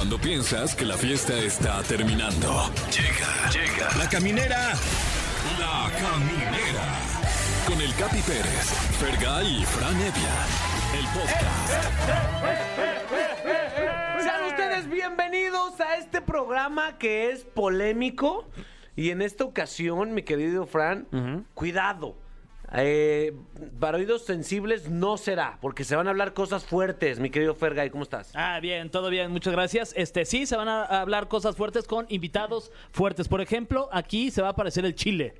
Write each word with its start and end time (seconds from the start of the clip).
Cuando 0.00 0.16
piensas 0.16 0.74
que 0.74 0.86
la 0.86 0.96
fiesta 0.96 1.36
está 1.36 1.82
terminando. 1.82 2.70
Llega, 2.90 3.50
llega. 3.50 3.86
La 3.98 4.08
caminera. 4.08 4.72
La 5.58 5.90
caminera. 5.92 6.84
Con 7.66 7.78
el 7.78 7.94
Capi 7.96 8.22
Pérez, 8.22 8.64
Fergay 8.98 9.60
y 9.60 9.64
Fran 9.66 9.94
Evia. 9.96 10.36
El 10.98 11.04
podcast. 11.12 11.84
Sean 14.22 14.44
ustedes 14.46 14.88
bienvenidos 14.88 15.78
a 15.82 15.96
este 15.96 16.22
programa 16.22 16.96
que 16.96 17.30
es 17.30 17.44
polémico. 17.44 18.48
Y 18.96 19.10
en 19.10 19.20
esta 19.20 19.44
ocasión, 19.44 20.14
mi 20.14 20.22
querido 20.22 20.64
Fran, 20.64 21.44
cuidado. 21.52 22.16
Eh, 22.72 23.32
para 23.80 23.98
oídos 23.98 24.24
sensibles 24.24 24.88
no 24.88 25.16
será, 25.16 25.58
porque 25.60 25.82
se 25.84 25.96
van 25.96 26.06
a 26.06 26.10
hablar 26.10 26.34
cosas 26.34 26.64
fuertes, 26.64 27.18
mi 27.18 27.28
querido 27.30 27.54
Fergay, 27.54 27.90
¿cómo 27.90 28.04
estás? 28.04 28.30
Ah, 28.34 28.60
bien, 28.60 28.90
todo 28.90 29.10
bien, 29.10 29.30
muchas 29.32 29.52
gracias. 29.52 29.92
Este 29.96 30.24
sí, 30.24 30.46
se 30.46 30.56
van 30.56 30.68
a 30.68 30.84
hablar 30.84 31.26
cosas 31.28 31.56
fuertes 31.56 31.86
con 31.86 32.06
invitados 32.10 32.70
fuertes. 32.92 33.26
Por 33.28 33.40
ejemplo, 33.40 33.88
aquí 33.92 34.30
se 34.30 34.40
va 34.42 34.48
a 34.48 34.50
aparecer 34.52 34.84
el 34.84 34.94
chile. 34.94 35.34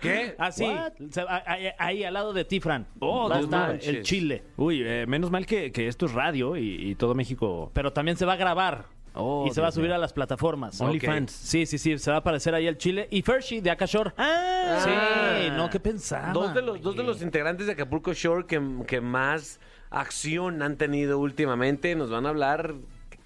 ¿Qué? 0.00 0.34
Así, 0.36 0.66
se- 1.10 1.20
a- 1.20 1.44
ahí, 1.46 1.68
ahí, 1.78 2.02
al 2.04 2.14
lado 2.14 2.32
de 2.32 2.44
ti, 2.44 2.58
Fran. 2.58 2.84
Oh, 2.98 3.28
va 3.28 3.36
a 3.36 3.38
no 3.38 3.44
estar 3.44 3.68
manches. 3.68 3.86
el 3.88 4.02
chile. 4.02 4.42
Uy, 4.56 4.82
eh, 4.84 5.04
menos 5.06 5.30
mal 5.30 5.46
que, 5.46 5.70
que 5.70 5.86
esto 5.86 6.06
es 6.06 6.12
radio 6.12 6.56
y, 6.56 6.90
y 6.90 6.94
todo 6.96 7.14
México. 7.14 7.70
Pero 7.72 7.92
también 7.92 8.16
se 8.16 8.24
va 8.26 8.32
a 8.32 8.36
grabar. 8.36 8.86
Oh, 9.14 9.46
y 9.46 9.52
se 9.52 9.60
va 9.60 9.68
a 9.68 9.72
subir 9.72 9.92
a 9.92 9.98
las 9.98 10.12
plataformas. 10.12 10.80
OnlyFans. 10.80 11.30
Sí, 11.32 11.66
sí, 11.66 11.78
sí, 11.78 11.98
se 11.98 12.10
va 12.10 12.16
a 12.16 12.20
aparecer 12.20 12.54
ahí 12.54 12.66
el 12.66 12.78
chile. 12.78 13.08
Y 13.10 13.22
Fershi 13.22 13.60
de 13.60 13.70
Akashore. 13.70 14.12
Ah, 14.16 14.80
Sí, 14.84 15.50
no, 15.56 15.68
¿qué 15.68 15.80
pensaba? 15.80 16.32
Dos 16.32 16.54
de 16.54 16.62
los, 16.62 16.80
dos 16.80 16.96
de 16.96 17.02
los 17.02 17.20
integrantes 17.20 17.66
de 17.66 17.72
Acapulco 17.72 18.12
Shore 18.12 18.46
que, 18.46 18.60
que 18.86 19.00
más 19.00 19.60
acción 19.90 20.62
han 20.62 20.76
tenido 20.76 21.18
últimamente 21.18 21.94
nos 21.94 22.10
van 22.10 22.24
a 22.24 22.30
hablar 22.30 22.74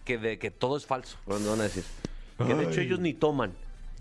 que 0.04 0.18
de 0.18 0.38
que 0.38 0.50
todo 0.50 0.76
es 0.76 0.86
falso. 0.86 1.18
Van 1.26 1.42
a 1.60 1.62
decir. 1.62 1.84
Que 2.38 2.54
de 2.54 2.64
hecho 2.64 2.80
ellos 2.80 2.98
ni 3.00 3.14
toman. 3.14 3.52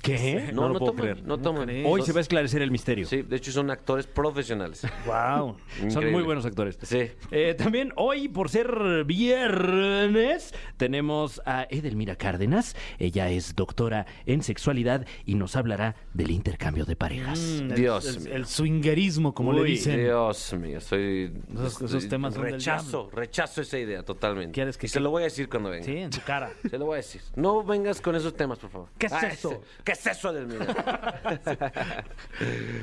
¿Qué? 0.05 0.51
No, 0.53 0.63
no, 0.63 0.69
lo 0.73 0.79
puedo 0.79 0.91
toman. 0.91 1.01
creer. 1.13 1.23
No 1.27 1.37
toman. 1.39 1.69
Hoy 1.85 2.01
se 2.03 2.11
va 2.13 2.19
a 2.19 2.21
esclarecer 2.21 2.61
el 2.61 2.71
misterio. 2.71 3.05
Sí, 3.07 3.21
de 3.23 3.35
hecho 3.35 3.51
son 3.51 3.69
actores 3.71 4.07
profesionales. 4.07 4.85
Wow. 5.05 5.57
Son 5.89 6.11
muy 6.11 6.23
buenos 6.23 6.45
actores. 6.45 6.77
Sí. 6.81 7.11
Eh, 7.31 7.53
también 7.57 7.91
hoy, 7.95 8.27
por 8.27 8.49
ser 8.49 9.03
viernes, 9.05 10.53
tenemos 10.77 11.41
a 11.45 11.67
Edelmira 11.69 12.15
Cárdenas. 12.15 12.75
Ella 12.99 13.29
es 13.29 13.55
doctora 13.55 14.05
en 14.25 14.41
sexualidad 14.43 15.05
y 15.25 15.35
nos 15.35 15.55
hablará 15.55 15.95
del 16.13 16.31
intercambio 16.31 16.85
de 16.85 16.95
parejas. 16.95 17.39
Mm, 17.39 17.73
Dios 17.75 18.05
el, 18.07 18.19
mío. 18.21 18.33
el 18.35 18.45
swingerismo, 18.45 19.33
como 19.33 19.53
le 19.53 19.61
Uy, 19.61 19.71
dicen. 19.71 19.97
Dios 19.99 20.53
mío, 20.53 20.81
soy. 20.81 21.31
Esos- 21.53 21.73
esos 21.75 21.93
estoy- 21.93 22.09
temas 22.09 22.33
son 22.33 22.43
del 22.43 22.53
Rechazo, 22.53 23.09
rechazo 23.11 23.61
esa 23.61 23.77
idea 23.79 24.03
totalmente. 24.03 24.51
¿Quieres 24.53 24.77
que 24.77 24.85
Y 24.87 24.89
se 24.89 24.99
lo 24.99 25.09
voy 25.11 25.21
a 25.21 25.25
decir 25.25 25.49
cuando 25.49 25.69
venga. 25.69 25.85
Sí, 25.85 25.97
en 25.97 26.11
su 26.13 26.21
cara. 26.21 26.51
Se 26.69 26.77
lo 26.77 26.85
voy 26.85 26.93
a 26.95 26.97
decir. 26.97 27.21
No 27.35 27.63
vengas 27.63 28.01
con 28.01 28.15
esos 28.15 28.33
temas, 28.35 28.59
por 28.59 28.69
favor. 28.69 28.89
¿Qué 28.97 29.05
es 29.07 29.13
Ah, 29.13 29.27
eso? 29.27 29.51
ese- 29.51 29.61
¿Qué 29.83 29.94
es 29.95 30.07
eso 30.07 30.31
del 30.31 30.47
mío? 30.47 30.59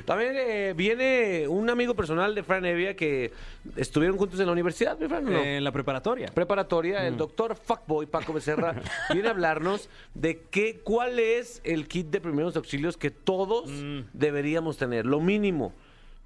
También 0.05 0.33
eh, 0.37 0.75
viene 0.77 1.47
un 1.49 1.71
amigo 1.71 1.95
personal 1.95 2.35
de 2.35 2.43
Fran 2.43 2.65
Evia 2.65 2.97
que 2.97 3.33
estuvieron 3.77 4.17
juntos 4.17 4.41
en 4.41 4.47
la 4.47 4.53
universidad, 4.53 4.99
¿mi 4.99 5.09
Fran? 5.09 5.27
¿o 5.27 5.31
no? 5.31 5.39
Eh, 5.39 5.59
en 5.59 5.65
la 5.65 5.73
preparatoria. 5.73 6.29
preparatoria, 6.29 7.07
el 7.07 7.17
doctor 7.17 7.57
Fuckboy 7.57 8.07
Paco 8.07 8.33
Becerra 8.33 8.75
viene 9.13 9.29
a 9.29 9.33
hablarnos 9.33 9.89
de 10.15 10.43
qué, 10.51 10.81
cuál 10.83 11.19
es 11.19 11.61
el 11.65 11.89
kit 11.89 12.09
de 12.09 12.21
primeros 12.21 12.57
auxilios 12.57 12.97
que 12.97 13.11
todos 13.11 13.71
deberíamos 14.13 14.77
tener, 14.77 15.07
lo 15.07 15.21
mínimo, 15.21 15.73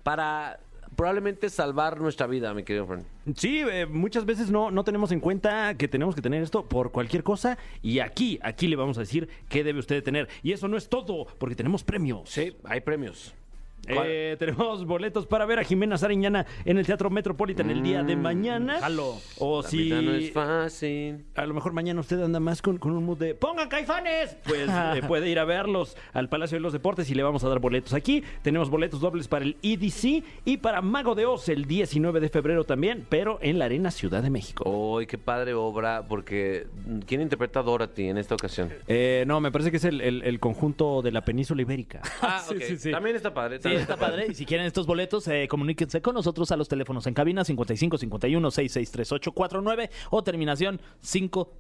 para 0.02 0.60
probablemente 0.96 1.50
salvar 1.50 2.00
nuestra 2.00 2.26
vida, 2.26 2.52
mi 2.54 2.64
querido 2.64 2.86
Fran. 2.86 3.04
Sí, 3.34 3.60
eh, 3.60 3.86
muchas 3.86 4.24
veces 4.24 4.50
no, 4.50 4.70
no 4.70 4.82
tenemos 4.82 5.12
en 5.12 5.20
cuenta 5.20 5.74
que 5.76 5.88
tenemos 5.88 6.14
que 6.14 6.22
tener 6.22 6.42
esto 6.42 6.68
por 6.68 6.90
cualquier 6.90 7.22
cosa 7.22 7.58
y 7.82 8.00
aquí, 8.00 8.38
aquí 8.42 8.66
le 8.66 8.76
vamos 8.76 8.96
a 8.96 9.00
decir 9.00 9.28
qué 9.48 9.62
debe 9.62 9.78
usted 9.78 10.02
tener. 10.02 10.28
Y 10.42 10.52
eso 10.52 10.68
no 10.68 10.76
es 10.76 10.88
todo, 10.88 11.26
porque 11.38 11.54
tenemos 11.54 11.84
premios. 11.84 12.28
Sí, 12.30 12.56
hay 12.64 12.80
premios. 12.80 13.34
Eh, 13.88 14.34
tenemos 14.40 14.84
boletos 14.84 15.26
para 15.26 15.46
ver 15.46 15.60
a 15.60 15.64
Jimena 15.64 15.96
Sariñana 15.96 16.44
en 16.64 16.76
el 16.76 16.84
Teatro 16.86 17.08
Metropolitan 17.08 17.70
el 17.70 17.84
día 17.84 18.02
de 18.02 18.16
mañana. 18.16 18.80
Jalo. 18.80 19.14
O 19.38 19.62
La 19.62 19.68
si 19.68 19.76
vida 19.76 20.02
no 20.02 20.12
es 20.14 20.32
fácil. 20.32 21.24
a 21.36 21.46
lo 21.46 21.54
mejor 21.54 21.72
mañana 21.72 22.00
usted 22.00 22.20
anda 22.20 22.40
más 22.40 22.62
con, 22.62 22.78
con 22.78 22.92
un 22.92 23.04
mood 23.04 23.18
de 23.18 23.34
¡Pongan 23.36 23.68
caifanes! 23.68 24.36
Pues 24.44 24.68
eh, 24.96 25.02
puede 25.06 25.28
ir 25.30 25.38
a 25.38 25.44
verlos 25.44 25.96
al 26.12 26.28
Palacio 26.28 26.56
de 26.56 26.62
los 26.62 26.72
Deportes 26.72 27.08
y 27.10 27.14
le 27.14 27.22
vamos 27.22 27.44
a 27.44 27.48
dar 27.48 27.60
boletos 27.60 27.94
aquí. 27.94 28.24
Tenemos 28.42 28.70
boletos 28.70 29.00
dobles 29.00 29.28
para 29.28 29.44
el 29.44 29.56
EDC 29.62 30.24
y 30.44 30.56
para 30.56 30.82
Mago 30.82 31.14
de 31.14 31.26
Oz 31.26 31.48
el 31.48 31.66
19 31.66 32.18
de 32.18 32.28
febrero 32.28 32.64
también, 32.64 33.06
pero 33.08 33.38
en 33.40 33.60
la 33.60 33.66
Arena 33.66 33.92
Ciudad 33.92 34.20
de 34.22 34.30
México. 34.30 34.98
¡Ay, 34.98 35.06
qué 35.06 35.16
padre 35.18 35.54
obra! 35.54 36.06
Porque, 36.08 36.66
¿quién 37.06 37.20
interpreta 37.20 37.60
a 37.60 37.62
Dorothy 37.62 38.08
en 38.08 38.18
esta 38.18 38.34
ocasión? 38.34 38.68
Eh, 38.88 39.22
no, 39.28 39.40
me 39.40 39.52
parece 39.52 39.70
que 39.70 39.76
es 39.76 39.84
el, 39.84 40.00
el- 40.00 40.22
el 40.24 40.40
conjunto 40.40 41.02
de 41.02 41.12
la 41.12 41.24
península 41.24 41.62
ibérica. 41.62 42.00
Ah, 42.20 42.42
Sí, 42.48 42.54
ok. 42.56 42.62
sí, 42.62 42.76
sí. 42.78 42.90
También 42.90 43.14
está 43.14 43.32
padre. 43.32 43.60
Sí, 43.70 43.76
está 43.76 43.96
padre. 43.96 44.26
Y 44.30 44.34
si 44.34 44.46
quieren 44.46 44.66
estos 44.66 44.86
boletos, 44.86 45.26
eh, 45.28 45.46
comuníquense 45.48 46.00
con 46.02 46.14
nosotros 46.14 46.50
a 46.52 46.56
los 46.56 46.68
teléfonos 46.68 47.06
en 47.06 47.14
cabina 47.14 47.44
55 47.44 47.98
51 47.98 48.50
66 48.50 48.90
38 48.90 49.32
49 49.32 49.90
o 50.10 50.22
terminación 50.22 50.80
50. 51.00 51.50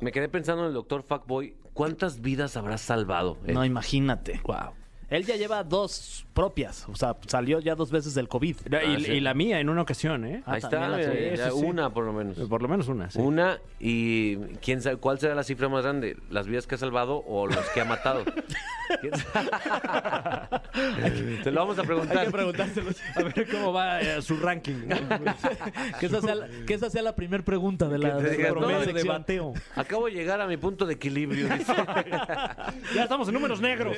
Me 0.00 0.12
quedé 0.12 0.28
pensando 0.28 0.62
en 0.62 0.68
el 0.68 0.74
doctor 0.74 1.02
Fuckboy. 1.02 1.54
¿Cuántas 1.72 2.20
vidas 2.20 2.56
habrá 2.56 2.78
salvado? 2.78 3.38
No, 3.46 3.64
imagínate. 3.64 4.40
Wow. 4.44 4.81
Él 5.12 5.26
ya 5.26 5.36
lleva 5.36 5.62
dos 5.62 6.24
propias. 6.32 6.88
O 6.88 6.96
sea, 6.96 7.14
salió 7.26 7.60
ya 7.60 7.74
dos 7.74 7.90
veces 7.90 8.14
del 8.14 8.28
COVID. 8.28 8.56
Y, 8.70 8.74
Ah, 8.74 8.80
sí. 8.98 9.12
y 9.12 9.20
la 9.20 9.34
mía 9.34 9.60
en 9.60 9.68
una 9.68 9.82
ocasión, 9.82 10.24
¿eh? 10.24 10.42
Ah, 10.46 10.52
Ahí 10.52 10.56
está, 10.58 10.70
también 10.70 10.90
la 10.92 10.96
mira, 10.96 11.10
tuya. 11.10 11.34
ya 11.34 11.44
Sí, 11.44 11.50
sí, 11.52 11.58
sí. 11.60 11.64
una 11.66 11.90
por 11.90 12.04
lo 12.04 12.12
menos. 12.14 12.38
Por 12.48 12.62
lo 12.62 12.68
menos 12.68 12.88
una, 12.88 13.10
sí. 13.10 13.18
Una 13.18 13.58
y 13.78 14.36
quién 14.62 14.80
sabe 14.80 14.96
cuál 14.96 15.18
será 15.18 15.34
la 15.34 15.42
cifra 15.42 15.68
más 15.68 15.82
grande, 15.82 16.16
las 16.30 16.46
vidas 16.46 16.66
que 16.66 16.76
ha 16.76 16.78
salvado 16.78 17.22
o 17.26 17.46
los 17.46 17.68
que 17.70 17.82
ha 17.82 17.84
matado. 17.84 18.24
Te 21.42 21.50
lo 21.50 21.60
vamos 21.60 21.78
a 21.78 21.82
preguntar. 21.82 22.18
Hay 22.18 22.26
que 22.26 22.32
preguntárselos. 22.32 22.96
A 23.16 23.22
ver 23.22 23.48
cómo 23.50 23.72
va 23.72 24.00
eh, 24.00 24.22
su 24.22 24.36
ranking. 24.36 24.74
que, 26.00 26.06
esa 26.06 26.20
sea 26.20 26.34
la, 26.34 26.48
que 26.66 26.74
esa 26.74 26.90
sea 26.90 27.02
la 27.02 27.14
primera 27.14 27.44
pregunta 27.44 27.88
de 27.88 27.98
la, 27.98 28.16
de 28.16 28.38
la 28.38 28.50
no, 28.50 28.80
de 28.80 29.04
bateo. 29.04 29.54
Acabo 29.76 30.06
de 30.06 30.12
llegar 30.12 30.40
a 30.40 30.46
mi 30.46 30.56
punto 30.56 30.86
de 30.86 30.94
equilibrio. 30.94 31.48
dice. 31.48 31.72
Ya 32.94 33.02
estamos 33.04 33.28
en 33.28 33.34
números 33.34 33.60
negros. 33.60 33.96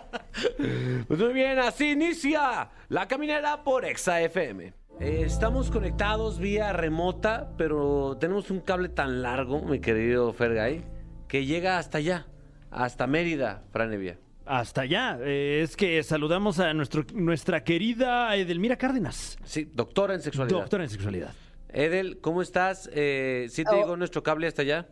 Pues 1.08 1.20
muy 1.20 1.32
bien, 1.32 1.58
así 1.58 1.92
inicia 1.92 2.68
la 2.88 3.08
caminera 3.08 3.62
por 3.64 3.84
Exa 3.84 4.20
FM. 4.20 4.72
Eh, 5.00 5.22
estamos 5.26 5.70
conectados 5.70 6.38
vía 6.38 6.72
remota, 6.72 7.52
pero 7.56 8.16
tenemos 8.20 8.50
un 8.50 8.60
cable 8.60 8.88
tan 8.88 9.22
largo, 9.22 9.60
mi 9.62 9.80
querido 9.80 10.32
Fergay, 10.32 10.84
que 11.28 11.44
llega 11.46 11.78
hasta 11.78 11.98
allá, 11.98 12.26
hasta 12.70 13.06
Mérida, 13.06 13.62
Franevia. 13.72 14.18
Hasta 14.46 14.82
allá. 14.82 15.18
Eh, 15.22 15.60
es 15.62 15.76
que 15.76 16.02
saludamos 16.02 16.58
a 16.60 16.72
nuestro, 16.72 17.04
nuestra 17.14 17.64
querida 17.64 18.34
Edelmira 18.36 18.76
Cárdenas, 18.76 19.38
Sí, 19.44 19.68
doctora 19.74 20.14
en 20.14 20.22
sexualidad. 20.22 20.60
doctora 20.60 20.84
en 20.84 20.90
sexualidad. 20.90 21.32
Edel, 21.68 22.18
¿cómo 22.20 22.42
estás? 22.42 22.88
Eh, 22.92 23.46
¿Sí 23.50 23.64
te 23.64 23.74
Oh. 23.74 23.78
llegó 23.80 23.96
nuestro 23.96 24.22
cable 24.22 24.46
hasta 24.46 24.62
allá? 24.62 24.86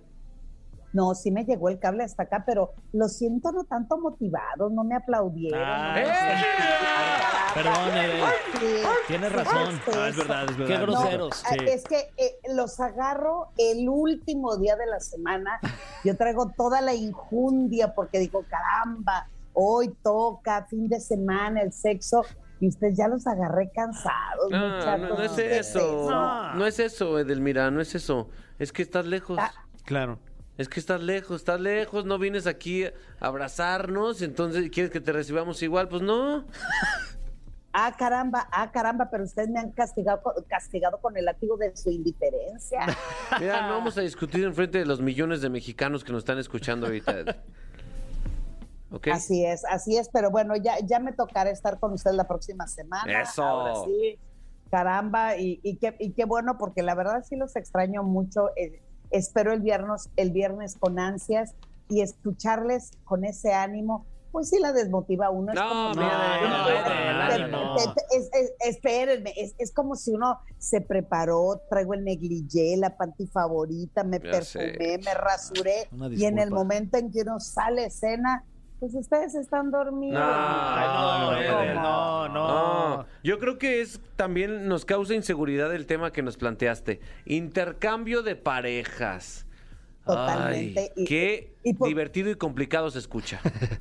No, 0.94 1.14
sí 1.14 1.30
me 1.32 1.44
llegó 1.44 1.68
el 1.68 1.78
cable 1.80 2.04
hasta 2.04 2.22
acá, 2.22 2.44
pero 2.46 2.72
lo 2.92 3.08
siento 3.08 3.50
no 3.52 3.64
tanto 3.64 3.98
motivados, 3.98 4.72
no 4.72 4.84
me 4.84 4.94
aplaudieron. 4.94 5.60
Ah, 5.62 5.94
no. 5.98 6.06
Caramba. 6.06 7.54
Perdón, 7.54 7.96
Edel. 7.98 8.24
Sí. 8.60 8.88
Tienes 9.08 9.32
razón. 9.32 9.80
Ah, 9.94 10.08
es 10.08 10.16
verdad, 10.16 10.44
es 10.50 10.56
verdad. 10.56 10.66
Qué 10.66 10.78
no, 10.78 10.86
groseros. 10.86 11.44
ah, 11.46 11.54
Es 11.66 11.84
que 11.84 12.12
eh, 12.16 12.36
los 12.54 12.78
agarro 12.80 13.48
el 13.58 13.88
último 13.88 14.56
día 14.56 14.76
de 14.76 14.86
la 14.86 15.00
semana. 15.00 15.58
Yo 16.04 16.16
traigo 16.16 16.52
toda 16.56 16.80
la 16.80 16.94
injundia 16.94 17.92
porque 17.94 18.20
digo, 18.20 18.44
caramba, 18.48 19.28
hoy 19.52 19.94
toca, 20.02 20.64
fin 20.70 20.88
de 20.88 21.00
semana, 21.00 21.60
el 21.62 21.72
sexo. 21.72 22.24
Y 22.60 22.68
ustedes 22.68 22.96
ya 22.96 23.08
los 23.08 23.26
agarré 23.26 23.70
cansados. 23.74 24.48
No, 24.50 24.68
no, 24.68 24.76
muchachos. 24.76 25.18
no 25.18 25.24
es 25.24 25.32
¿Qué 25.32 25.58
eso. 25.58 26.10
No. 26.10 26.54
No 26.54 26.66
es 26.66 26.78
eso, 26.78 27.18
Edelmira, 27.18 27.68
no 27.72 27.80
es 27.80 27.96
eso. 27.96 28.30
Es 28.60 28.72
que 28.72 28.82
estás 28.82 29.06
lejos. 29.06 29.38
Ah. 29.40 29.50
Claro. 29.84 30.18
Es 30.56 30.68
que 30.68 30.78
estás 30.78 31.02
lejos, 31.02 31.40
estás 31.40 31.60
lejos, 31.60 32.04
no 32.04 32.18
vienes 32.18 32.46
aquí 32.46 32.84
a 32.84 32.92
abrazarnos, 33.18 34.22
entonces 34.22 34.70
quieres 34.70 34.92
que 34.92 35.00
te 35.00 35.12
recibamos 35.12 35.62
igual, 35.62 35.88
pues 35.88 36.02
no. 36.02 36.44
Ah, 37.76 37.92
caramba, 37.98 38.46
ah, 38.52 38.70
caramba, 38.70 39.08
pero 39.10 39.24
ustedes 39.24 39.48
me 39.48 39.58
han 39.58 39.72
castigado, 39.72 40.22
castigado 40.46 41.00
con 41.00 41.16
el 41.16 41.24
látigo 41.24 41.56
de 41.56 41.76
su 41.76 41.90
indiferencia. 41.90 42.86
Mira, 43.40 43.66
no 43.66 43.74
vamos 43.74 43.98
a 43.98 44.02
discutir 44.02 44.44
en 44.44 44.54
frente 44.54 44.78
de 44.78 44.86
los 44.86 45.00
millones 45.00 45.40
de 45.40 45.50
mexicanos 45.50 46.04
que 46.04 46.12
nos 46.12 46.20
están 46.20 46.38
escuchando 46.38 46.86
ahorita. 46.86 47.34
¿Ok? 48.92 49.08
Así 49.08 49.44
es, 49.44 49.64
así 49.64 49.96
es, 49.96 50.08
pero 50.08 50.30
bueno, 50.30 50.54
ya, 50.54 50.76
ya 50.84 51.00
me 51.00 51.14
tocará 51.14 51.50
estar 51.50 51.80
con 51.80 51.94
usted 51.94 52.12
la 52.12 52.28
próxima 52.28 52.68
semana. 52.68 53.22
Eso. 53.22 53.42
Ahora 53.42 53.74
sí, 53.86 54.20
caramba, 54.70 55.36
y, 55.36 55.58
y, 55.64 55.74
qué, 55.78 55.96
y 55.98 56.12
qué 56.12 56.26
bueno, 56.26 56.56
porque 56.58 56.84
la 56.84 56.94
verdad 56.94 57.24
sí 57.28 57.34
los 57.34 57.56
extraño 57.56 58.04
mucho. 58.04 58.50
eh, 58.54 58.84
espero 59.10 59.52
el 59.52 59.60
viernes, 59.60 60.10
el 60.16 60.30
viernes 60.30 60.76
con 60.78 60.98
ansias 60.98 61.54
y 61.88 62.00
escucharles 62.00 62.92
con 63.04 63.24
ese 63.24 63.52
ánimo 63.52 64.06
pues 64.34 64.50
sí 64.50 64.58
la 64.58 64.72
desmotiva 64.72 65.26
a 65.26 65.30
uno. 65.30 65.52
Es 65.52 65.54
No, 65.54 65.94
no, 65.94 66.00
espérenme, 68.66 69.32
es, 69.36 69.72
como 69.72 69.94
si 69.94 70.10
uno 70.10 70.40
se 70.58 70.80
preparó, 70.80 71.62
traigo 71.70 71.94
el 71.94 72.02
negligé, 72.02 72.76
la 72.76 72.96
panty 72.96 73.28
favorita, 73.28 74.02
me 74.02 74.18
Ya 74.18 74.32
perfumé, 74.32 74.74
sé. 74.74 75.00
me 75.04 75.14
rasuré, 75.14 75.88
y 76.10 76.24
en 76.24 76.40
el 76.40 76.50
momento 76.50 76.98
en 76.98 77.12
que 77.12 77.20
uno 77.20 77.38
sale 77.38 77.84
a 77.84 77.86
escena, 77.86 78.44
pues 78.84 78.94
ustedes 78.96 79.34
están 79.34 79.70
dormidos. 79.70 80.20
No, 80.20 81.32
no, 81.32 81.40
no, 81.40 81.64
no. 81.74 81.74
no, 81.74 82.28
no. 82.28 82.96
No, 82.98 83.06
yo 83.22 83.38
creo 83.38 83.56
que 83.56 83.80
es 83.80 83.98
también 84.16 84.68
nos 84.68 84.84
causa 84.84 85.14
inseguridad 85.14 85.74
el 85.74 85.86
tema 85.86 86.12
que 86.12 86.20
nos 86.22 86.36
planteaste. 86.36 87.00
Intercambio 87.24 88.22
de 88.22 88.36
parejas. 88.36 89.46
Totalmente. 90.04 90.80
Ay, 90.80 91.02
Y- 91.02 91.04
qué 91.06 91.54
y 91.62 91.72
por- 91.72 91.88
divertido 91.88 92.28
y 92.30 92.34
complicado 92.34 92.90
se 92.90 92.98
escucha. 92.98 93.40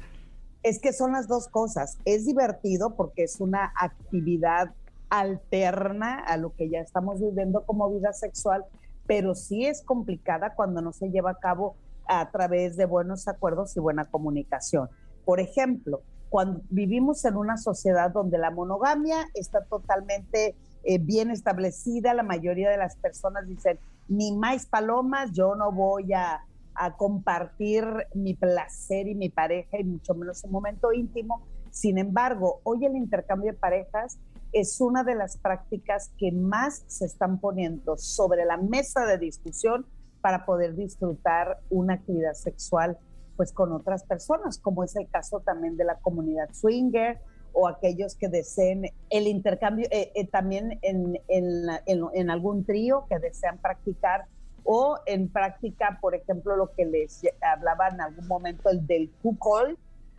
Es 0.64 0.80
que 0.80 0.94
son 0.94 1.12
las 1.12 1.28
dos 1.28 1.50
cosas. 1.50 1.98
Es 2.06 2.26
divertido 2.26 2.96
porque 2.96 3.24
es 3.26 3.42
una 3.42 3.74
actividad 3.78 4.72
alterna 5.10 6.20
a 6.20 6.38
lo 6.38 6.54
que 6.56 6.70
ya 6.70 6.80
estamos 6.80 7.20
viviendo 7.20 7.66
como 7.66 7.92
vida 7.94 8.14
sexual, 8.14 8.64
pero 9.06 9.36
sí 9.36 9.66
es 9.66 9.82
complicada 9.84 10.54
cuando 10.56 10.82
no 10.82 10.94
se 10.94 11.10
lleva 11.10 11.32
a 11.32 11.40
cabo 11.40 11.76
a 12.08 12.30
través 12.32 12.78
de 12.78 12.86
buenos 12.86 13.28
acuerdos 13.28 13.76
y 13.76 13.80
buena 13.80 14.06
comunicación. 14.06 14.90
Por 15.26 15.40
ejemplo, 15.40 16.02
cuando 16.30 16.62
vivimos 16.70 17.24
en 17.26 17.38
una 17.38 17.58
sociedad 17.58 18.12
donde 18.12 18.38
la 18.38 18.52
monogamia 18.52 19.28
está 19.34 19.64
totalmente 19.66 20.56
eh, 20.84 20.98
bien 20.98 21.30
establecida, 21.30 22.14
la 22.14 22.24
mayoría 22.24 22.70
de 22.70 22.78
las 22.78 22.96
personas 22.98 23.48
dicen, 23.48 23.80
ni 24.08 24.36
más 24.36 24.66
palomas, 24.66 25.32
yo 25.32 25.56
no 25.56 25.72
voy 25.72 26.12
a, 26.14 26.44
a 26.76 26.98
compartir 26.98 27.86
mi 28.16 28.34
placer 28.34 29.08
y 29.08 29.16
mi 29.16 29.30
pareja 29.30 29.80
y 29.80 29.84
mucho 29.84 30.14
menos 30.16 30.44
un 30.44 30.52
momento 30.52 30.92
íntimo. 30.92 31.42
Sin 31.72 31.98
embargo, 31.98 32.62
hoy 32.64 32.86
el 32.86 32.96
intercambio 32.96 33.52
de 33.52 33.58
parejas 33.58 34.18
es 34.52 34.80
una 34.82 35.04
de 35.04 35.16
las 35.16 35.38
prácticas 35.38 36.12
que 36.18 36.32
más 36.32 36.84
se 36.88 37.06
están 37.06 37.40
poniendo 37.40 37.98
sobre 37.98 38.46
la 38.46 38.58
mesa 38.58 39.06
de 39.06 39.18
discusión 39.18 39.86
para 40.24 40.46
poder 40.46 40.74
disfrutar 40.76 41.60
una 41.70 41.96
actividad 41.96 42.34
sexual 42.34 42.98
pues 43.36 43.52
con 43.52 43.74
otras 43.74 44.04
personas, 44.06 44.58
como 44.58 44.84
es 44.86 44.96
el 44.96 45.10
caso 45.10 45.42
también 45.42 45.76
de 45.76 45.84
la 45.84 45.96
comunidad 46.00 46.50
swinger 46.54 47.20
o 47.52 47.68
aquellos 47.68 48.16
que 48.16 48.30
deseen 48.30 48.86
el 49.10 49.28
intercambio 49.28 49.86
eh, 49.92 50.12
eh, 50.16 50.28
también 50.28 50.80
en, 50.82 51.20
en, 51.28 51.66
la- 51.66 51.82
en- 51.86 52.06
en 52.14 52.30
algún 52.30 52.64
trío 52.64 53.06
que 53.10 53.20
desean 53.20 53.58
practicar 53.58 54.26
o 54.64 54.98
en 55.08 55.28
práctica, 55.30 55.98
por 56.00 56.16
ejemplo, 56.16 56.56
lo 56.56 56.72
que 56.72 56.86
les 56.86 57.22
hablaba 57.42 57.90
en 57.90 58.00
algún 58.00 58.28
momento, 58.28 58.70
el 58.70 58.88
del 58.88 59.12
cuckold, 59.22 59.78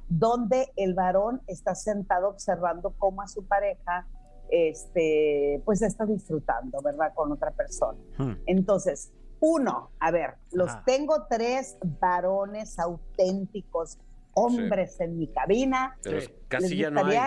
donde 0.08 0.70
el 0.76 0.92
varón 0.92 1.40
está 1.46 1.74
sentado 1.74 2.28
observando 2.28 2.92
cómo 2.98 3.22
a 3.22 3.26
su 3.26 3.46
pareja 3.46 4.06
este, 4.50 5.62
pues 5.64 5.80
está 5.82 6.04
disfrutando, 6.04 6.80
¿verdad? 6.82 7.12
Con 7.14 7.32
otra 7.32 7.50
persona. 7.52 7.98
Hmm. 8.18 8.32
Entonces, 8.46 9.12
uno, 9.46 9.90
a 10.00 10.10
ver, 10.10 10.36
los 10.52 10.70
Ajá. 10.70 10.82
tengo 10.86 11.26
tres 11.28 11.76
varones 12.00 12.78
auténticos, 12.78 13.98
hombres 14.32 14.98
en 15.00 15.18
mi 15.18 15.26
cabina. 15.28 15.98
Pero 16.02 16.20
Sí. 16.22 16.28
casi 16.48 16.76
ya 16.78 16.90
no 16.90 17.04
hay. 17.04 17.18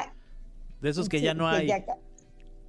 De 0.82 0.90
esos 0.90 1.08
que 1.10 1.20
sí, 1.20 1.24
ya 1.26 1.34
no 1.36 1.48
hay. 1.48 1.68
ya- 1.68 1.86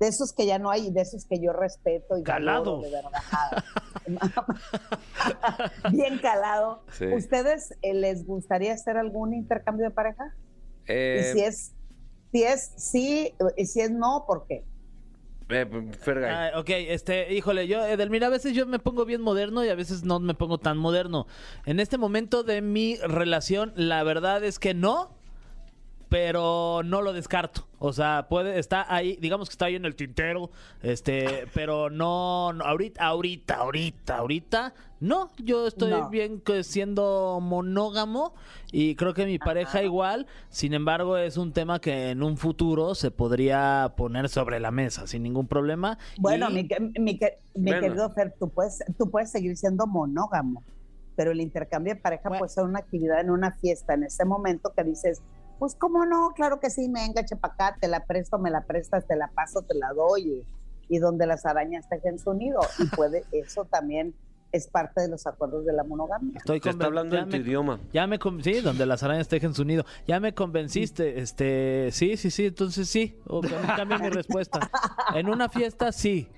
de 0.01 0.07
esos 0.07 0.33
que 0.35 0.45
ya 0.47 0.59
no 0.59 0.71
hay 0.71 0.89
y 0.89 0.91
de 0.93 1.01
esos 1.01 1.25
que 1.25 1.41
yo 1.41 1.53
respeto 1.53 2.17
y 2.19 2.23
valoro, 2.23 2.83
Calados. 2.83 2.83
de 2.83 2.91
verdad. 2.91 3.65
Bien 5.93 6.19
calado. 6.19 6.83
Sí. 6.93 7.07
¿Ustedes 7.07 7.75
eh, 7.83 7.95
les 7.95 8.27
gustaría 8.27 8.75
hacer 8.75 8.97
algún 8.97 9.33
intercambio 9.35 9.87
de 9.87 9.91
pareja? 9.91 10.35
Eh, 10.87 11.21
y 11.21 11.33
si 11.39 11.45
es, 11.45 11.73
si 12.33 12.43
es 12.45 12.73
sí, 12.77 13.35
y 13.57 13.67
si 13.67 13.81
es 13.81 13.91
no, 13.91 14.25
¿por 14.27 14.47
qué? 14.47 14.65
Eh, 15.49 15.67
Fergay. 16.01 16.31
Ay, 16.31 16.51
ok, 16.55 16.71
este, 16.71 17.33
híjole, 17.35 17.67
yo, 17.67 17.85
Edelmira, 17.85 18.27
a 18.27 18.31
veces 18.31 18.55
yo 18.55 18.67
me 18.67 18.79
pongo 18.79 19.05
bien 19.05 19.21
moderno 19.21 19.65
y 19.65 19.69
a 19.69 19.75
veces 19.75 20.05
no 20.05 20.21
me 20.21 20.35
pongo 20.35 20.59
tan 20.59 20.79
moderno. 20.79 21.27
En 21.65 21.81
este 21.81 21.99
momento 21.99 22.43
de 22.43 22.63
mi 22.63 22.97
relación, 22.97 23.73
la 23.77 24.03
verdad 24.03 24.45
es 24.45 24.59
que 24.59 24.75
no, 24.75 25.18
pero 26.09 26.83
no 26.85 27.03
lo 27.03 27.13
descarto. 27.13 27.67
O 27.81 27.93
sea, 27.93 28.27
puede, 28.29 28.59
está 28.59 28.93
ahí, 28.93 29.17
digamos 29.21 29.49
que 29.49 29.53
está 29.53 29.67
ahí 29.67 29.77
en 29.77 29.85
el 29.85 29.95
tintero, 29.95 30.51
este, 30.83 31.47
pero 31.55 31.91
no, 31.91 32.53
no, 32.53 32.65
ahorita, 32.65 33.05
ahorita, 33.05 33.55
ahorita, 33.57 34.17
ahorita, 34.17 34.75
no, 35.01 35.31
yo 35.39 35.67
estoy 35.69 35.91
No. 35.91 36.09
bien 36.11 36.41
que 36.41 36.65
siendo 36.65 37.39
monógamo 37.41 38.35
y 38.73 38.97
creo 38.97 39.15
que 39.15 39.27
mi 39.27 39.39
pareja 39.39 39.83
igual, 39.85 40.27
sin 40.49 40.75
embargo 40.75 41.17
es 41.19 41.37
un 41.37 41.53
tema 41.53 41.81
que 41.81 42.11
en 42.11 42.23
un 42.25 42.37
futuro 42.37 42.97
se 42.97 43.13
podría 43.13 43.93
poner 43.97 44.29
sobre 44.29 44.59
la 44.59 44.73
mesa 44.73 45.07
sin 45.07 45.23
ningún 45.23 45.47
problema. 45.47 45.99
Bueno, 46.19 46.51
Y- 46.51 46.55
mi, 46.55 46.69
que- 46.69 46.81
mi 46.99 47.17
que- 47.19 47.39
mi 47.55 47.71
Bueno. 47.71 47.81
querido 47.81 48.11
Fer, 48.11 48.35
tú 48.41 48.49
puedes, 48.49 48.83
tú 48.99 49.09
puedes 49.09 49.31
seguir 49.31 49.57
siendo 49.57 49.87
monógamo, 49.87 50.65
pero 51.15 51.31
el 51.31 51.41
intercambio 51.41 51.95
de 51.95 52.01
pareja 52.01 52.29
Bueno. 52.29 52.41
puede 52.41 52.51
ser 52.53 52.65
una 52.65 52.81
actividad 52.81 53.21
en 53.21 53.31
una 53.31 53.53
fiesta, 53.53 53.95
en 53.95 54.03
ese 54.03 54.25
momento 54.25 54.73
que 54.77 54.83
dices, 54.83 55.23
pues 55.59 55.75
cómo 55.75 56.05
no, 56.07 56.31
claro 56.35 56.61
que 56.61 56.71
sí, 56.71 56.89
venga, 56.93 57.25
chepa 57.25 57.49
acá, 57.49 57.77
te 57.81 57.89
la 57.89 58.05
presto, 58.05 58.39
me 58.39 58.51
la 58.51 58.63
prestas, 58.63 59.07
te 59.07 59.17
la 59.17 59.29
paso, 59.29 59.63
te 59.63 59.75
la 59.75 59.93
doy, 59.93 60.45
y, 60.89 60.97
y 60.97 60.99
donde 60.99 61.27
las 61.27 61.45
arañas 61.47 61.89
tejen 61.89 62.19
su 62.19 62.33
nido. 62.35 62.61
Y 62.79 62.87
puede, 62.95 63.25
eso 63.33 63.65
también 63.65 64.15
es 64.51 64.67
parte 64.67 65.03
de 65.03 65.09
los 65.09 65.27
acuerdos 65.27 65.67
de 65.67 65.75
la 65.75 65.85
monogamia. 65.85 66.39
Estoy 66.39 66.57
está 66.57 66.87
hablando 66.87 67.17
ya 67.17 67.23
en 67.23 67.29
tu 67.29 67.37
me- 67.37 67.43
idioma. 67.43 67.81
Ya 67.93 68.07
me 68.07 68.19
sí, 68.43 68.61
donde 68.61 68.87
las 68.87 69.03
arañas 69.03 69.29
tejen 69.29 69.53
su 69.55 69.65
nido. 69.65 69.85
Ya 70.07 70.21
me 70.21 70.33
convenciste, 70.35 71.21
este, 71.21 71.91
sí, 71.93 72.17
sí, 72.17 72.31
sí, 72.31 72.47
entonces 72.47 72.89
sí. 72.89 73.19
O 73.27 73.43
cam- 73.43 73.77
cambio 73.77 73.99
mi 73.99 74.09
respuesta. 74.09 74.71
En 75.15 75.29
una 75.29 75.49
fiesta 75.51 75.93
sí. 75.93 76.29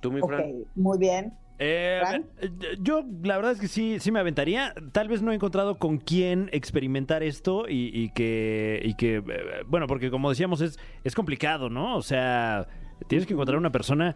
Tú, 0.00 0.12
mi 0.12 0.20
Ok, 0.20 0.28
Fran. 0.28 0.64
muy 0.76 0.96
bien. 0.98 1.36
Eh, 1.60 2.00
eh, 2.40 2.50
yo 2.80 3.04
la 3.22 3.36
verdad 3.36 3.52
es 3.52 3.60
que 3.60 3.68
sí, 3.68 3.98
sí 4.00 4.12
me 4.12 4.20
aventaría. 4.20 4.74
Tal 4.92 5.08
vez 5.08 5.22
no 5.22 5.32
he 5.32 5.34
encontrado 5.34 5.78
con 5.78 5.98
quién 5.98 6.48
experimentar 6.52 7.22
esto 7.22 7.68
y, 7.68 7.90
y 7.92 8.10
que, 8.10 8.80
y 8.84 8.94
que, 8.94 9.16
eh, 9.16 9.22
bueno, 9.66 9.86
porque 9.86 10.10
como 10.10 10.30
decíamos 10.30 10.60
es, 10.60 10.78
es 11.04 11.14
complicado, 11.14 11.68
¿no? 11.68 11.96
O 11.96 12.02
sea, 12.02 12.68
tienes 13.08 13.26
que 13.26 13.34
encontrar 13.34 13.58
una 13.58 13.72
persona 13.72 14.14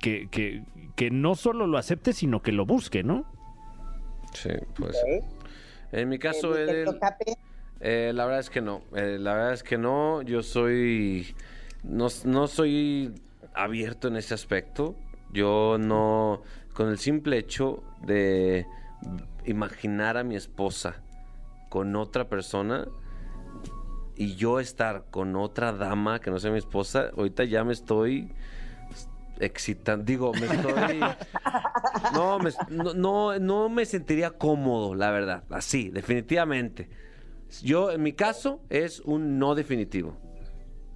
que, 0.00 0.28
que, 0.30 0.64
que 0.96 1.10
no 1.10 1.34
solo 1.34 1.66
lo 1.66 1.78
acepte, 1.78 2.12
sino 2.12 2.42
que 2.42 2.52
lo 2.52 2.66
busque, 2.66 3.02
¿no? 3.02 3.24
Sí, 4.32 4.50
pues. 4.74 4.96
En 5.92 6.08
mi 6.08 6.18
caso, 6.18 6.54
Capi, 7.00 7.32
eh, 7.80 8.12
la 8.14 8.24
verdad 8.24 8.40
es 8.40 8.50
que 8.50 8.60
no. 8.60 8.82
Eh, 8.94 9.18
la 9.20 9.34
verdad 9.34 9.52
es 9.52 9.62
que 9.62 9.76
no. 9.76 10.22
Yo 10.22 10.42
soy. 10.42 11.34
No, 11.82 12.08
no 12.24 12.46
soy 12.46 13.12
abierto 13.54 14.08
en 14.08 14.16
ese 14.16 14.34
aspecto. 14.34 14.96
Yo 15.32 15.76
no. 15.78 16.42
Con 16.74 16.88
el 16.88 16.98
simple 16.98 17.38
hecho 17.38 17.82
de 18.06 18.66
imaginar 19.44 20.16
a 20.16 20.24
mi 20.24 20.36
esposa 20.36 21.02
con 21.68 21.96
otra 21.96 22.28
persona 22.28 22.86
y 24.16 24.36
yo 24.36 24.60
estar 24.60 25.04
con 25.10 25.36
otra 25.36 25.72
dama 25.72 26.20
que 26.20 26.30
no 26.30 26.38
sea 26.38 26.50
mi 26.50 26.58
esposa, 26.58 27.10
ahorita 27.16 27.44
ya 27.44 27.64
me 27.64 27.72
estoy 27.72 28.30
excitando. 29.40 30.04
Digo, 30.04 30.32
me 30.32 30.46
estoy. 30.46 31.00
No, 32.14 32.38
me- 32.38 32.50
no, 32.68 32.94
no, 32.94 33.38
no 33.38 33.68
me 33.68 33.84
sentiría 33.86 34.30
cómodo, 34.30 34.94
la 34.94 35.10
verdad. 35.10 35.44
Así, 35.50 35.88
definitivamente. 35.90 36.88
Yo, 37.62 37.90
en 37.90 38.02
mi 38.02 38.12
caso, 38.12 38.60
es 38.70 39.00
un 39.00 39.38
no 39.38 39.54
definitivo. 39.54 40.16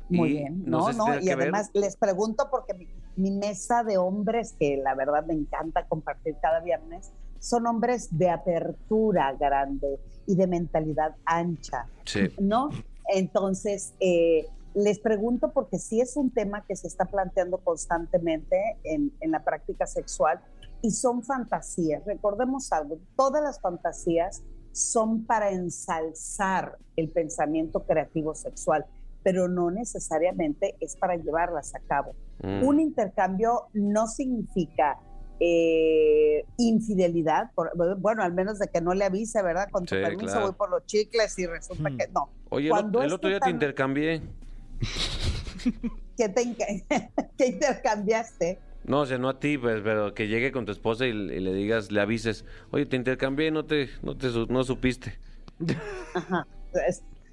Muy 0.09 0.30
Y 0.30 0.33
bien. 0.35 0.62
no 0.66 0.80
No, 0.80 0.87
sé 0.87 0.92
si 0.92 0.99
no, 0.99 1.06
y 1.21 1.26
ver- 1.28 1.40
además 1.42 1.71
les 1.75 1.97
pregunto 1.97 2.49
porque 2.50 2.75
mi, 2.75 2.87
mi 3.16 3.30
mesa 3.30 3.82
de 3.82 3.99
hombres, 3.99 4.54
que 4.58 4.76
la 4.76 4.94
verdad 4.94 5.25
me 5.26 5.35
encanta 5.35 5.87
compartir 5.87 6.37
cada 6.40 6.61
viernes, 6.61 7.12
son 7.38 7.66
hombres 7.66 8.08
de 8.16 8.30
apertura 8.30 9.32
grande 9.32 10.00
y 10.26 10.37
de 10.37 10.46
mentalidad 10.46 11.14
ancha, 11.25 11.87
Sí. 12.04 12.28
¿no? 12.40 12.70
Entonces, 13.08 13.94
eh, 14.00 14.46
les 14.75 14.99
pregunto 14.99 15.52
porque 15.52 15.78
sí 15.78 16.00
es 16.00 16.16
un 16.16 16.30
tema 16.30 16.64
que 16.66 16.76
se 16.76 16.87
está 16.87 17.06
planteando 17.06 17.58
constantemente 17.58 18.76
en, 18.85 19.12
en 19.20 19.30
la 19.30 19.42
práctica 19.42 19.87
sexual 19.87 20.40
y 20.82 20.90
son 20.90 21.23
fantasías. 21.23 22.04
Recordemos 22.04 22.73
algo, 22.73 22.99
todas 23.16 23.42
las 23.42 23.61
fantasías 23.61 24.42
son 24.73 25.25
para 25.25 25.50
ensalzar 25.50 26.76
el 26.96 27.11
pensamiento 27.11 27.85
creativo 27.85 28.35
sexual, 28.35 28.85
pero 29.26 29.49
no 29.49 29.73
necesariamente 29.73 30.76
es 30.78 30.95
para 30.95 31.16
llevarlas 31.16 31.75
a 31.75 31.80
cabo. 31.80 32.14
Mm. 32.45 32.62
Un 32.62 32.78
intercambio 32.78 33.62
no 33.73 34.06
significa 34.06 34.99
eh, 35.40 36.45
infidelidad, 36.59 37.50
por- 37.56 37.73
bueno, 37.99 38.23
al 38.23 38.33
menos 38.33 38.61
de 38.61 38.68
que 38.68 38.80
no 38.80 38.95
le 38.95 39.04
avise, 39.04 39.42
¿verdad? 39.42 39.68
Con 39.73 39.85
tu 39.85 39.97
Sí, 39.97 40.00
permiso 40.00 40.26
claro. 40.35 40.47
voy 40.47 40.54
por 40.54 40.71
los 40.71 40.87
chicles 40.87 41.37
y 41.40 41.47
resulta 41.47 41.90
Hmm. 41.90 41.97
que 41.97 42.06
no. 42.14 42.30
Oye, 42.50 42.66
el, 42.66 42.71
Cuando 42.71 43.02
el 43.02 43.12
otro 43.12 43.28
día 43.28 43.40
te 43.40 43.50
intercambié. 43.50 44.23
¿Qué, 46.16 46.28
te 46.28 46.54
qué 47.37 47.47
intercambiaste? 47.49 48.61
No, 48.85 49.00
o 49.00 49.06
sea, 49.06 49.18
no 49.18 49.28
a 49.28 49.40
ti, 49.40 49.59
pues, 49.59 49.80
pero 49.83 50.14
que 50.14 50.28
llegue 50.28 50.52
con 50.52 50.66
tu 50.66 50.71
esposa 50.71 51.04
y, 51.04 51.11
y 51.11 51.40
le 51.40 51.52
digas, 51.52 51.90
le 51.90 52.00
avises, 52.00 52.45
oye, 52.71 52.87
te 52.87 52.95
intercambié, 52.95 53.50
no 53.50 53.64
te, 53.64 53.88
no 54.04 54.16
te 54.16 54.30
su- 54.30 54.47
no 54.47 54.62
supiste. 54.62 55.18
Ajá. 56.14 56.47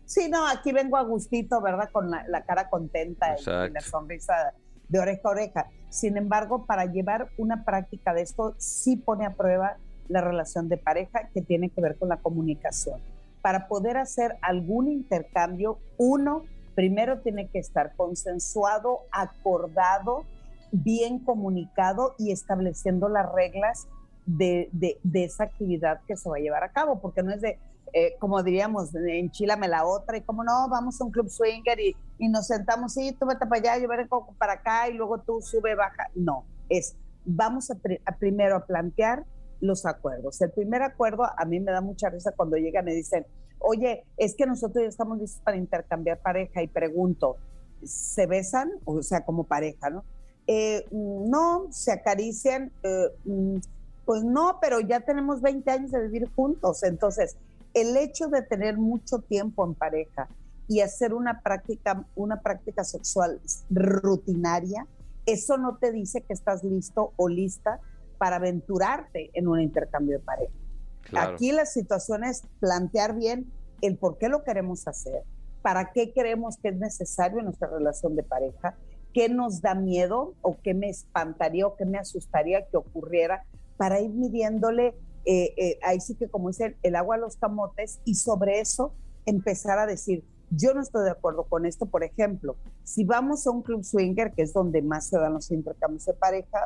Sí, 0.05 0.29
no, 0.29 0.47
aquí 0.47 0.71
vengo 0.71 0.97
a 0.97 1.03
gustito, 1.03 1.61
¿verdad? 1.61 1.89
Con 1.91 2.09
la, 2.11 2.25
la 2.27 2.43
cara 2.43 2.69
contenta 2.69 3.35
y- 3.37 3.41
la 3.73 3.81
sonrisa 3.81 4.53
de 4.89 4.99
oreja 4.99 5.21
a 5.25 5.31
oreja. 5.31 5.67
Sin 5.89 6.17
embargo, 6.17 6.65
para 6.65 6.85
llevar 6.85 7.29
una 7.37 7.63
práctica 7.65 8.13
de 8.13 8.21
esto, 8.21 8.55
sí 8.57 8.95
pone 8.97 9.25
a 9.25 9.31
prueba 9.33 9.77
la 10.09 10.21
relación 10.21 10.67
de 10.69 10.77
pareja 10.77 11.29
que 11.33 11.41
tiene 11.41 11.69
que 11.69 11.81
ver 11.81 11.97
con 11.97 12.09
la 12.09 12.17
comunicación. 12.17 12.99
Para 13.41 13.67
poder 13.67 13.97
hacer 13.97 14.37
algún 14.41 14.89
intercambio, 14.91 15.79
uno 15.97 16.43
primero 16.75 17.19
tiene 17.21 17.47
que 17.49 17.59
estar 17.59 17.95
consensuado, 17.95 19.01
acordado, 19.11 20.23
bien 20.71 21.19
comunicado 21.19 22.15
y 22.17 22.31
estableciendo 22.31 23.09
las 23.09 23.31
reglas 23.31 23.87
de, 24.25 24.69
de- 24.71 24.97
de 25.03 25.23
esa 25.25 25.43
actividad 25.43 25.99
que 26.07 26.15
se 26.17 26.29
va 26.29 26.37
a 26.37 26.39
llevar 26.39 26.63
a 26.63 26.71
cabo, 26.71 26.99
porque 26.99 27.21
no 27.23 27.31
es 27.31 27.41
de, 27.41 27.59
eh, 27.93 28.15
como 28.19 28.41
diríamos, 28.41 28.93
enchílame 28.95 29.67
la 29.67 29.85
otra 29.85 30.17
y 30.17 30.21
como 30.21 30.43
no, 30.43 30.67
vamos 30.69 30.99
a 30.99 31.05
un 31.05 31.11
club 31.11 31.29
swinger 31.29 31.79
y, 31.79 31.95
y 32.17 32.27
nos 32.27 32.47
sentamos, 32.47 32.93
sí, 32.93 33.15
tú 33.19 33.27
vete 33.27 33.45
para 33.45 33.73
allá, 33.73 33.81
yo 33.81 33.87
veré 33.87 34.07
para 34.37 34.53
acá 34.53 34.89
y 34.89 34.93
luego 34.93 35.19
tú 35.19 35.41
sube, 35.41 35.75
baja. 35.75 36.09
No, 36.15 36.45
es, 36.69 36.95
vamos 37.25 37.69
a, 37.71 37.75
a 38.05 38.15
primero 38.17 38.55
a 38.55 38.65
plantear 38.65 39.25
los 39.61 39.85
acuerdos. 39.85 40.41
El 40.41 40.51
primer 40.51 40.81
acuerdo, 40.81 41.23
a 41.23 41.45
mí 41.45 41.59
me 41.59 41.71
da 41.71 41.81
mucha 41.81 42.09
risa 42.09 42.33
cuando 42.35 42.57
llegan 42.57 42.87
y 42.89 42.95
dicen, 42.95 43.25
oye, 43.59 44.03
es 44.17 44.35
que 44.35 44.45
nosotros 44.45 44.83
ya 44.83 44.89
estamos 44.89 45.17
listos 45.19 45.41
para 45.43 45.57
intercambiar 45.57 46.19
pareja 46.19 46.61
y 46.61 46.67
pregunto, 46.67 47.37
¿se 47.83 48.25
besan? 48.27 48.71
O 48.85 49.01
sea, 49.01 49.23
como 49.23 49.45
pareja, 49.45 49.89
¿no? 49.89 50.03
Eh, 50.47 50.85
no, 50.91 51.67
se 51.71 51.93
acarician, 51.93 52.71
eh, 52.83 53.09
mm, 53.23 53.57
pues 54.05 54.23
no, 54.23 54.57
pero 54.61 54.81
ya 54.81 54.99
tenemos 54.99 55.41
20 55.41 55.71
años 55.71 55.91
de 55.91 56.01
vivir 56.01 56.29
juntos. 56.35 56.83
Entonces, 56.83 57.37
el 57.73 57.97
hecho 57.97 58.27
de 58.27 58.41
tener 58.41 58.77
mucho 58.77 59.19
tiempo 59.19 59.65
en 59.65 59.73
pareja 59.73 60.27
y 60.67 60.81
hacer 60.81 61.13
una 61.13 61.41
práctica, 61.41 62.05
una 62.15 62.41
práctica 62.41 62.83
sexual 62.83 63.41
rutinaria, 63.69 64.87
eso 65.25 65.57
no 65.57 65.77
te 65.77 65.91
dice 65.91 66.21
que 66.21 66.33
estás 66.33 66.63
listo 66.63 67.13
o 67.17 67.27
lista 67.27 67.79
para 68.17 68.37
aventurarte 68.37 69.31
en 69.33 69.47
un 69.47 69.59
intercambio 69.59 70.19
de 70.19 70.23
pareja. 70.23 70.53
Claro. 71.01 71.35
Aquí 71.35 71.51
la 71.51 71.65
situación 71.65 72.23
es 72.23 72.43
plantear 72.59 73.15
bien 73.15 73.51
el 73.81 73.97
por 73.97 74.17
qué 74.17 74.29
lo 74.29 74.43
queremos 74.43 74.87
hacer, 74.87 75.23
para 75.61 75.91
qué 75.91 76.13
creemos 76.13 76.57
que 76.57 76.69
es 76.69 76.75
necesario 76.75 77.39
en 77.39 77.45
nuestra 77.45 77.67
relación 77.67 78.15
de 78.15 78.23
pareja, 78.23 78.75
qué 79.13 79.29
nos 79.29 79.61
da 79.61 79.75
miedo 79.75 80.33
o 80.41 80.57
qué 80.61 80.73
me 80.73 80.89
espantaría 80.89 81.67
o 81.67 81.75
qué 81.75 81.85
me 81.85 81.97
asustaría 81.97 82.65
que 82.67 82.77
ocurriera, 82.77 83.43
para 83.77 83.99
ir 83.99 84.11
midiéndole, 84.11 84.95
eh, 85.25 85.53
eh, 85.57 85.79
ahí 85.83 85.99
sí 85.99 86.15
que 86.15 86.27
como 86.29 86.49
dicen, 86.49 86.75
el 86.83 86.95
agua 86.95 87.15
a 87.15 87.19
los 87.19 87.37
camotes 87.37 87.99
y 88.05 88.15
sobre 88.15 88.59
eso 88.59 88.93
empezar 89.25 89.79
a 89.79 89.85
decir, 89.85 90.23
yo 90.49 90.73
no 90.73 90.81
estoy 90.81 91.05
de 91.05 91.11
acuerdo 91.11 91.43
con 91.45 91.65
esto, 91.65 91.85
por 91.85 92.03
ejemplo, 92.03 92.55
si 92.83 93.03
vamos 93.05 93.47
a 93.47 93.51
un 93.51 93.61
club 93.63 93.83
swinger, 93.83 94.33
que 94.33 94.43
es 94.43 94.53
donde 94.53 94.81
más 94.81 95.07
se 95.07 95.17
dan 95.17 95.33
los 95.33 95.49
intercambios 95.51 96.05
de 96.05 96.13
pareja, 96.13 96.59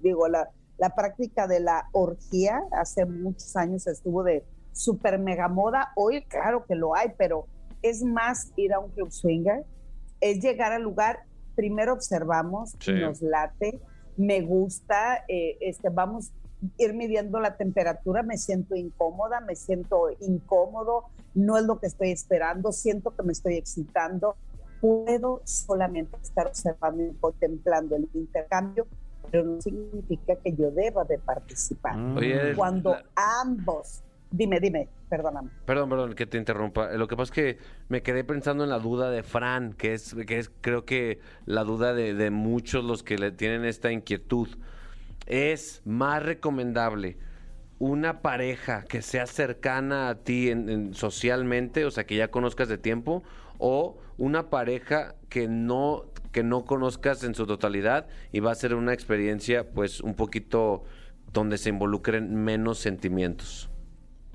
digo, 0.00 0.28
la, 0.28 0.48
la 0.78 0.94
práctica 0.94 1.46
de 1.46 1.60
la 1.60 1.88
orgía 1.92 2.62
hace 2.72 3.04
muchos 3.04 3.54
años 3.56 3.86
estuvo 3.86 4.22
de 4.22 4.44
super 4.72 5.18
mega 5.18 5.48
moda. 5.48 5.92
Hoy, 5.94 6.24
claro 6.24 6.64
que 6.66 6.74
lo 6.74 6.94
hay, 6.94 7.12
pero 7.18 7.46
es 7.82 8.02
más 8.02 8.52
ir 8.56 8.72
a 8.72 8.78
un 8.78 8.90
club 8.92 9.10
swinger, 9.10 9.64
es 10.20 10.40
llegar 10.42 10.72
al 10.72 10.82
lugar, 10.82 11.20
primero 11.54 11.92
observamos, 11.92 12.74
Sí. 12.80 12.92
nos 12.92 13.20
late, 13.20 13.78
me 14.16 14.40
gusta, 14.40 15.24
eh, 15.28 15.58
este, 15.60 15.90
vamos 15.90 16.32
ir 16.78 16.94
midiendo 16.94 17.40
la 17.40 17.56
temperatura, 17.56 18.22
me 18.22 18.36
siento 18.38 18.74
incómoda, 18.76 19.40
me 19.40 19.54
siento 19.56 20.08
incómodo, 20.20 21.04
no 21.34 21.56
es 21.58 21.64
lo 21.64 21.78
que 21.80 21.86
estoy 21.86 22.10
esperando, 22.10 22.72
siento 22.72 23.14
que 23.14 23.22
me 23.22 23.32
estoy 23.32 23.54
excitando, 23.56 24.36
puedo 24.80 25.40
solamente 25.44 26.16
estar 26.22 26.46
observando 26.46 27.02
y 27.04 27.12
contemplando 27.14 27.96
el 27.96 28.08
intercambio, 28.14 28.86
pero 29.30 29.44
no 29.44 29.60
significa 29.60 30.36
que 30.36 30.52
yo 30.54 30.70
deba 30.70 31.04
de 31.04 31.18
participar. 31.18 31.96
Mm. 31.96 32.16
Oye, 32.16 32.54
Cuando 32.54 32.90
la- 32.90 33.04
ambos, 33.40 34.02
dime, 34.30 34.60
dime, 34.60 34.88
perdóname. 35.08 35.50
Perdón, 35.64 35.88
perdón, 35.88 36.14
que 36.14 36.26
te 36.26 36.38
interrumpa. 36.38 36.92
Lo 36.92 37.08
que 37.08 37.16
pasa 37.16 37.24
es 37.24 37.30
que 37.32 37.58
me 37.88 38.02
quedé 38.02 38.24
pensando 38.24 38.64
en 38.64 38.70
la 38.70 38.78
duda 38.78 39.10
de 39.10 39.22
Fran, 39.22 39.72
que 39.72 39.94
es, 39.94 40.14
que 40.26 40.38
es 40.38 40.50
creo 40.60 40.84
que 40.84 41.20
la 41.46 41.64
duda 41.64 41.94
de, 41.94 42.14
de 42.14 42.30
muchos 42.30 42.84
los 42.84 43.02
que 43.02 43.16
le 43.18 43.32
tienen 43.32 43.64
esta 43.64 43.90
inquietud. 43.90 44.48
¿Es 45.26 45.82
más 45.84 46.22
recomendable 46.22 47.16
una 47.78 48.22
pareja 48.22 48.84
que 48.84 49.02
sea 49.02 49.26
cercana 49.26 50.08
a 50.08 50.14
ti 50.16 50.50
en- 50.50 50.68
en- 50.68 50.94
socialmente, 50.94 51.84
o 51.84 51.90
sea, 51.90 52.04
que 52.06 52.16
ya 52.16 52.28
conozcas 52.30 52.68
de 52.68 52.78
tiempo, 52.78 53.22
o 53.58 53.98
una 54.16 54.48
pareja 54.50 55.16
que 55.28 55.48
no, 55.48 56.04
que 56.32 56.42
no 56.42 56.64
conozcas 56.64 57.24
en 57.24 57.34
su 57.34 57.46
totalidad 57.46 58.06
y 58.32 58.40
va 58.40 58.52
a 58.52 58.54
ser 58.54 58.74
una 58.74 58.92
experiencia, 58.92 59.70
pues, 59.70 60.00
un 60.00 60.14
poquito 60.14 60.84
donde 61.32 61.58
se 61.58 61.70
involucren 61.70 62.34
menos 62.34 62.78
sentimientos? 62.78 63.70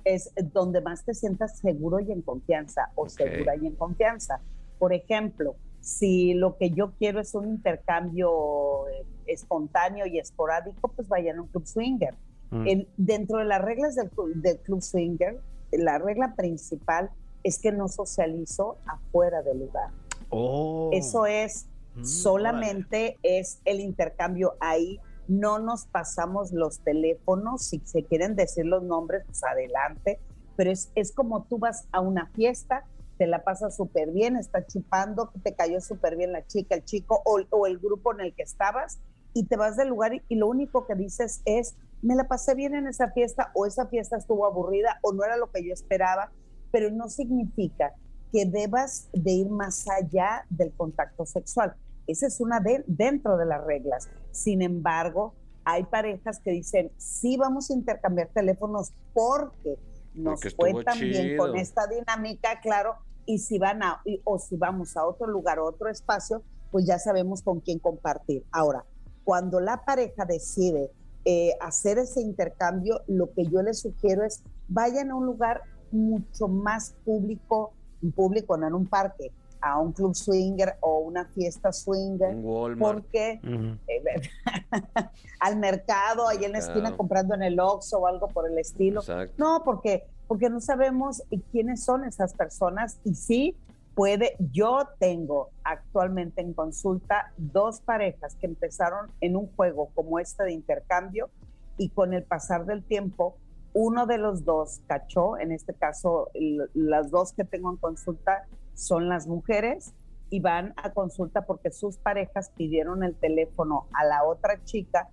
es 0.05 0.31
donde 0.53 0.81
más 0.81 1.03
te 1.05 1.13
sientas 1.13 1.59
seguro 1.59 1.99
y 1.99 2.11
en 2.11 2.21
confianza 2.23 2.89
o 2.95 3.07
segura 3.09 3.55
y 3.57 3.67
en 3.67 3.75
confianza. 3.75 4.39
Por 4.79 4.91
ejemplo, 4.93 5.55
si 5.81 6.33
lo 6.33 6.57
que 6.57 6.71
yo 6.71 6.93
quiero 6.97 7.19
es 7.19 7.35
un 7.35 7.47
intercambio 7.47 8.87
eh, 8.87 9.05
espontáneo 9.31 10.05
y 10.05 10.19
esporádico, 10.19 10.89
pues 10.89 11.07
vayan 11.07 11.37
a 11.37 11.41
un 11.43 11.47
club 11.47 11.65
swinger. 11.65 12.15
Mm. 12.51 12.67
En- 12.67 12.87
dentro 12.97 13.37
de 13.39 13.45
las 13.45 13.61
reglas 13.61 13.95
del, 13.95 14.09
del 14.41 14.59
club 14.59 14.81
swinger, 14.81 15.39
la 15.71 15.97
regla 15.99 16.35
principal 16.35 17.11
es 17.43 17.59
que 17.59 17.71
no 17.71 17.87
socializo 17.87 18.77
afuera 18.85 19.41
del 19.43 19.59
lugar. 19.59 19.89
Oh. 20.29 20.89
Eso 20.93 21.25
es, 21.25 21.65
Mm, 21.95 22.05
solamente 22.05 23.17
es 23.23 23.59
el 23.65 23.79
intercambio 23.79 24.53
ahí. 24.59 24.99
No 25.27 25.57
nos 25.59 25.85
pasamos 25.87 26.51
los 26.51 26.79
teléfonos, 26.79 27.63
si 27.63 27.79
se 27.83 28.03
quieren 28.03 28.35
decir 28.35 28.65
los 28.65 28.83
nombres, 28.83 29.23
pues 29.25 29.43
adelante, 29.43 30.19
pero 30.55 30.71
es, 30.71 30.91
es 30.95 31.11
como 31.11 31.43
tú 31.43 31.57
vas 31.57 31.87
a 31.91 31.99
una 31.99 32.27
fiesta, 32.27 32.85
te 33.17 33.25
la 33.27 33.43
pasas 33.43 33.75
súper 33.75 34.11
bien, 34.11 34.37
estás 34.37 34.67
chupando, 34.67 35.31
te 35.43 35.53
cayó 35.55 35.81
súper 35.81 36.15
bien 36.15 36.31
la 36.31 36.45
chica, 36.45 36.75
el 36.75 36.85
chico 36.85 37.21
o, 37.25 37.39
o 37.49 37.65
el 37.67 37.79
grupo 37.79 38.13
en 38.13 38.21
el 38.21 38.33
que 38.33 38.43
estabas 38.43 38.99
y 39.33 39.45
te 39.47 39.57
vas 39.57 39.77
del 39.77 39.89
lugar 39.89 40.13
y, 40.13 40.21
y 40.27 40.35
lo 40.35 40.47
único 40.47 40.85
que 40.87 40.95
dices 40.95 41.41
es, 41.45 41.75
me 42.01 42.15
la 42.15 42.27
pasé 42.27 42.55
bien 42.55 42.75
en 42.75 42.87
esa 42.87 43.11
fiesta 43.11 43.51
o 43.53 43.65
esa 43.65 43.87
fiesta 43.87 44.17
estuvo 44.17 44.45
aburrida 44.45 44.99
o 45.03 45.13
no 45.13 45.23
era 45.23 45.37
lo 45.37 45.51
que 45.51 45.65
yo 45.65 45.73
esperaba, 45.73 46.31
pero 46.71 46.91
no 46.91 47.09
significa 47.09 47.93
que 48.31 48.45
debas 48.45 49.09
de 49.11 49.31
ir 49.31 49.49
más 49.49 49.85
allá 49.89 50.45
del 50.49 50.73
contacto 50.75 51.25
sexual. 51.25 51.75
Esa 52.07 52.27
es 52.27 52.39
una 52.39 52.59
de, 52.59 52.83
dentro 52.87 53.37
de 53.37 53.45
las 53.45 53.63
reglas. 53.65 54.07
Sin 54.31 54.61
embargo, 54.61 55.35
hay 55.65 55.83
parejas 55.83 56.39
que 56.43 56.51
dicen, 56.51 56.91
sí 56.97 57.37
vamos 57.37 57.69
a 57.69 57.73
intercambiar 57.73 58.29
teléfonos 58.33 58.91
porque 59.13 59.77
nos 60.13 60.41
Porque 60.41 60.55
fue 60.55 60.83
tan 60.83 60.99
bien 60.99 61.37
con 61.37 61.51
chido. 61.51 61.55
esta 61.55 61.87
dinámica, 61.87 62.59
claro, 62.61 62.95
y 63.25 63.39
si 63.39 63.59
van 63.59 63.83
a, 63.83 64.01
y- 64.05 64.21
o 64.23 64.39
si 64.39 64.57
vamos 64.57 64.95
a 64.97 65.05
otro 65.05 65.27
lugar, 65.27 65.59
a 65.59 65.63
otro 65.63 65.89
espacio, 65.89 66.43
pues 66.71 66.85
ya 66.85 66.97
sabemos 66.97 67.43
con 67.43 67.61
quién 67.61 67.79
compartir. 67.79 68.45
Ahora, 68.51 68.85
cuando 69.29 69.59
la 69.59 69.85
pareja 69.85 70.25
decide 70.25 70.89
eh, 71.23 71.51
hacer 71.61 71.99
ese 71.99 72.19
intercambio, 72.19 73.01
lo 73.05 73.31
que 73.31 73.45
yo 73.45 73.61
les 73.61 73.77
sugiero 73.79 74.23
es 74.23 74.41
vayan 74.67 75.11
a 75.11 75.15
un 75.15 75.27
lugar 75.27 75.61
mucho 75.91 76.47
más 76.47 76.95
público, 77.05 77.71
público, 78.15 78.57
no 78.57 78.65
en 78.65 78.73
un 78.73 78.87
parque, 78.87 79.31
a 79.61 79.77
un 79.77 79.91
club 79.91 80.15
swinger 80.15 80.77
o 80.79 80.97
una 81.01 81.25
fiesta 81.25 81.71
swinger, 81.71 82.35
Un 82.37 82.43
Walmart. 82.43 82.79
porque 83.03 83.39
Ujú. 83.43 83.77
eh, 83.87 84.29
al 85.39 85.59
mercado, 85.59 86.27
ahí 86.27 86.43
en 86.43 86.53
la 86.53 86.57
esquina 86.57 86.97
comprando 86.97 87.35
en 87.35 87.43
el 87.43 87.59
Oxxo 87.59 87.99
o 87.99 88.07
algo 88.07 88.29
por 88.29 88.49
el 88.49 88.57
estilo. 88.57 89.01
Exacto. 89.01 89.35
No, 89.37 89.61
porque, 89.63 90.05
porque 90.27 90.49
no 90.49 90.59
sabemos 90.59 91.21
eh, 91.29 91.39
quiénes 91.51 91.83
son 91.83 92.03
esas 92.03 92.33
personas 92.33 92.97
y 93.03 93.13
sí 93.13 93.55
puede, 93.99 94.37
yo 94.53 94.87
tengo 94.97 95.49
actualmente 95.61 96.39
en 96.39 96.53
consulta 96.53 97.33
dos 97.35 97.81
parejas 97.81 98.33
que 98.39 98.45
empezaron 98.47 99.11
en 99.19 99.35
un 99.35 99.47
juego 99.57 99.89
como 99.93 100.19
este 100.19 100.45
de 100.45 100.53
intercambio 100.53 101.29
y 101.77 101.89
con 101.89 102.13
el 102.13 102.23
pasar 102.23 102.65
del 102.65 102.81
tiempo, 102.81 103.35
uno 103.73 104.05
de 104.05 104.17
los 104.17 104.45
dos 104.45 104.79
cachó, 104.87 105.37
en 105.37 105.51
este 105.51 105.73
caso 105.73 106.29
las 106.73 107.11
dos 107.11 107.33
que 107.33 107.43
tengo 107.43 107.71
en 107.71 107.75
consulta 107.75 108.45
son 108.73 109.09
las 109.09 109.27
mujeres 109.27 109.93
y 110.29 110.39
van 110.39 110.73
a 110.77 110.91
consulta 110.93 111.41
porque 111.41 111.69
sus 111.69 111.97
parejas 111.97 112.51
pidieron 112.55 113.03
el 113.03 113.15
teléfono 113.15 113.87
a 113.91 114.05
la 114.05 114.23
otra 114.23 114.63
chica 114.63 115.09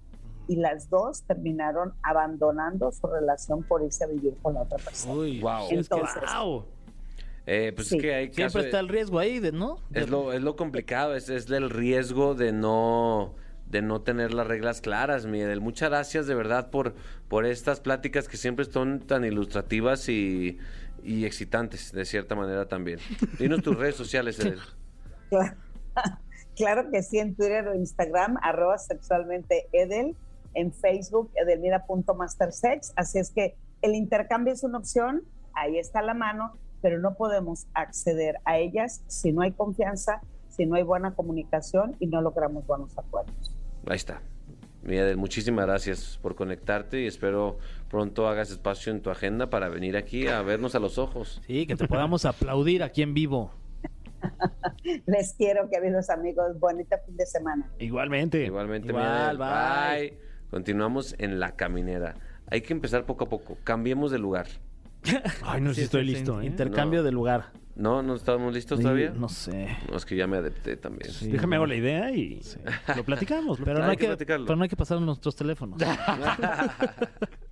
y 0.47 0.55
las 0.55 0.89
dos 0.91 1.25
terminaron 1.25 1.93
abandonando 2.05 2.93
su 2.93 3.09
relación 3.09 3.65
por 3.65 3.83
irse 3.83 4.05
a 4.05 4.07
vivir 4.07 4.37
con 4.41 4.55
la 4.55 4.63
otra 4.63 4.79
persona. 4.79 5.13
Uy, 5.13 5.41
Wow. 5.41 5.63
es 5.63 5.69
que 5.69 5.75
Entonces, 5.75 6.23
Wow. 6.33 6.76
Eh, 7.47 7.73
pues 7.75 7.89
Sí. 7.89 7.97
es 7.97 8.03
que 8.03 8.15
hay 8.15 8.25
siempre 8.27 8.45
casos 8.45 8.65
está 8.65 8.81
el 8.81 8.89
riesgo 8.89 9.19
ahí, 9.21 9.39
de, 9.39 9.53
¿no? 9.53 9.79
De- 9.91 10.01
es 10.01 10.11
lo, 10.11 10.33
es 10.33 10.43
lo 10.43 10.57
complicado, 10.57 11.15
es, 11.15 11.29
es 11.29 11.49
el 11.51 11.71
riesgo 11.71 12.35
de 12.35 12.53
no 12.53 13.35
de 13.71 13.83
no 13.83 14.01
tener 14.01 14.33
las 14.33 14.47
reglas 14.47 14.81
claras, 14.81 15.27
Miguel. 15.27 15.61
Muchas 15.61 15.91
gracias 15.91 16.29
de 16.29 16.37
verdad 16.37 16.71
por, 16.71 16.95
por 17.29 17.45
estas 17.45 17.81
pláticas 17.81 18.29
que 18.29 18.37
siempre 18.37 18.65
son 18.65 19.01
tan 19.01 19.25
ilustrativas 19.25 20.09
y, 20.09 20.59
y 21.03 21.25
excitantes, 21.25 21.91
de 21.91 22.05
cierta 22.05 22.37
manera 22.37 22.69
también. 22.69 23.01
Dinos 23.41 23.63
tus 23.63 23.77
redes 23.77 23.97
sociales, 23.97 24.39
Edel. 24.39 24.61
Claro, 25.31 25.57
claro 26.57 26.91
que 26.93 27.03
sí, 27.03 27.19
en 27.19 27.35
Twitter 27.35 27.67
o 27.67 27.75
Instagram, 27.75 28.37
arroba 28.41 28.79
sexualmente 28.79 29.67
Edel, 29.73 30.15
en 30.55 30.73
Facebook, 30.73 31.33
edelmira.mastersex. 31.35 32.93
Así 32.95 33.19
es 33.19 33.31
que 33.31 33.57
el 33.83 33.97
intercambio 33.97 34.53
es 34.53 34.63
una 34.63 34.79
opción, 34.79 35.23
ahí 35.55 35.77
está 35.79 36.03
la 36.03 36.15
mano, 36.15 36.57
pero 36.87 37.01
no 37.01 37.17
podemos 37.17 37.67
acceder 37.75 38.37
a 38.45 38.59
ellas 38.59 39.03
si 39.09 39.33
no 39.33 39.43
hay 39.43 39.51
confianza, 39.51 40.21
si 40.49 40.67
no 40.67 40.77
hay 40.77 40.85
buena 40.85 41.17
comunicación 41.17 41.97
y 41.99 42.07
no 42.07 42.23
logramos 42.23 42.65
buenos 42.65 42.97
acuerdos. 42.97 43.53
Ahí 43.89 43.97
está. 43.97 44.23
Mi 44.85 44.97
Edel, 44.97 45.17
muchísimas 45.17 45.67
gracias 45.67 46.17
por 46.23 46.37
conectarte 46.37 47.03
y 47.03 47.09
espero 47.09 47.59
pronto 47.91 48.29
hagas 48.29 48.53
espacio 48.53 48.93
en 48.93 49.03
tu 49.03 49.11
agenda 49.11 49.51
para 49.51 49.69
venir 49.69 49.97
aquí 49.97 50.29
a 50.29 50.43
vernos 50.43 50.77
a 50.77 50.79
los 50.79 50.97
ojos. 50.97 51.43
Sí, 51.45 51.67
que 51.67 51.75
te 51.75 51.89
podamos 51.89 52.25
aplaudir 52.25 52.85
aquí 52.85 53.03
en 53.03 53.13
vivo. 53.13 53.51
Les 55.07 55.33
quiero, 55.33 55.69
queridos 55.69 56.09
amigos, 56.09 56.57
bonito 56.61 56.97
fin 57.05 57.17
de 57.17 57.27
semana. 57.27 57.69
Igualmente. 57.81 58.45
Igualmente, 58.45 58.91
Igual, 58.91 59.35
Edel. 59.35 59.39
bye. 59.39 60.19
Continuamos 60.53 61.17
en 61.19 61.41
la 61.41 61.57
caminera. 61.57 62.15
Hay 62.49 62.61
que 62.61 62.73
empezar 62.73 63.07
poco 63.07 63.25
a 63.25 63.29
poco. 63.29 63.59
Cambiemos 63.65 64.13
de 64.13 64.21
lugar. 64.21 64.47
Ay, 65.43 65.61
no 65.61 65.71
sé 65.71 65.75
Sí, 65.75 65.81
si 65.81 65.85
estoy 65.85 66.05
listo, 66.05 66.41
¿eh? 66.41 66.47
Intercambio 66.47 67.01
No. 67.01 67.05
de 67.05 67.13
lugar. 67.13 67.53
¿No? 67.77 68.03
¿No 68.03 68.15
estábamos 68.15 68.55
listos 68.55 68.81
todavía? 68.81 69.11
No 69.11 69.29
sé. 69.29 69.77
No, 69.91 69.97
es 69.99 70.07
que 70.07 70.17
ya 70.17 70.27
me 70.27 70.39
adapté 70.39 70.77
también. 70.79 71.13
Sí. 71.13 71.29
Déjame 71.31 71.57
hago 71.57 71.67
la 71.67 71.75
idea 71.75 72.11
y 72.11 72.41
lo 72.97 73.05
platicamos. 73.05 73.59
Pero 73.63 73.81
no, 73.81 73.85
Hay 73.85 73.91
hay 73.91 73.97
que 73.97 74.01
que, 74.05 74.07
platicarlo. 74.09 74.47
pero 74.47 74.57
no 74.57 74.63
hay 74.63 74.69
que 74.71 74.77
pasar 74.77 74.99
nuestros 75.01 75.37
teléfonos. 75.37 75.79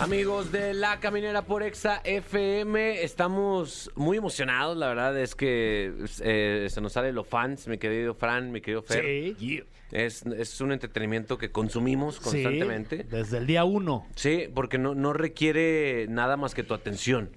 Amigos 0.00 0.52
de 0.52 0.74
La 0.74 1.00
Caminera 1.00 1.42
por 1.46 1.62
Exa 1.62 2.00
FM, 2.04 3.02
estamos 3.02 3.90
muy 3.94 4.18
emocionados. 4.18 4.76
La 4.76 4.88
verdad 4.88 5.18
es 5.18 5.34
que 5.34 5.92
eh, 6.20 6.66
se 6.68 6.80
nos 6.80 6.92
sale 6.92 7.12
los 7.12 7.26
fans, 7.26 7.68
mi 7.68 7.78
querido 7.78 8.12
Fran, 8.14 8.50
mi 8.52 8.60
querido 8.60 8.82
Fer. 8.82 9.04
Sí. 9.38 9.62
Es, 9.92 10.26
es 10.26 10.60
un 10.60 10.72
entretenimiento 10.72 11.38
que 11.38 11.50
consumimos 11.52 12.16
Sí, 12.16 12.22
constantemente. 12.22 13.04
desde 13.04 13.38
el 13.38 13.46
día 13.46 13.64
uno. 13.64 14.06
Sí, 14.16 14.48
porque 14.52 14.76
no, 14.78 14.94
no 14.94 15.12
requiere 15.12 16.06
nada 16.08 16.36
más 16.36 16.54
que 16.54 16.64
tu 16.64 16.74
atención. 16.74 17.30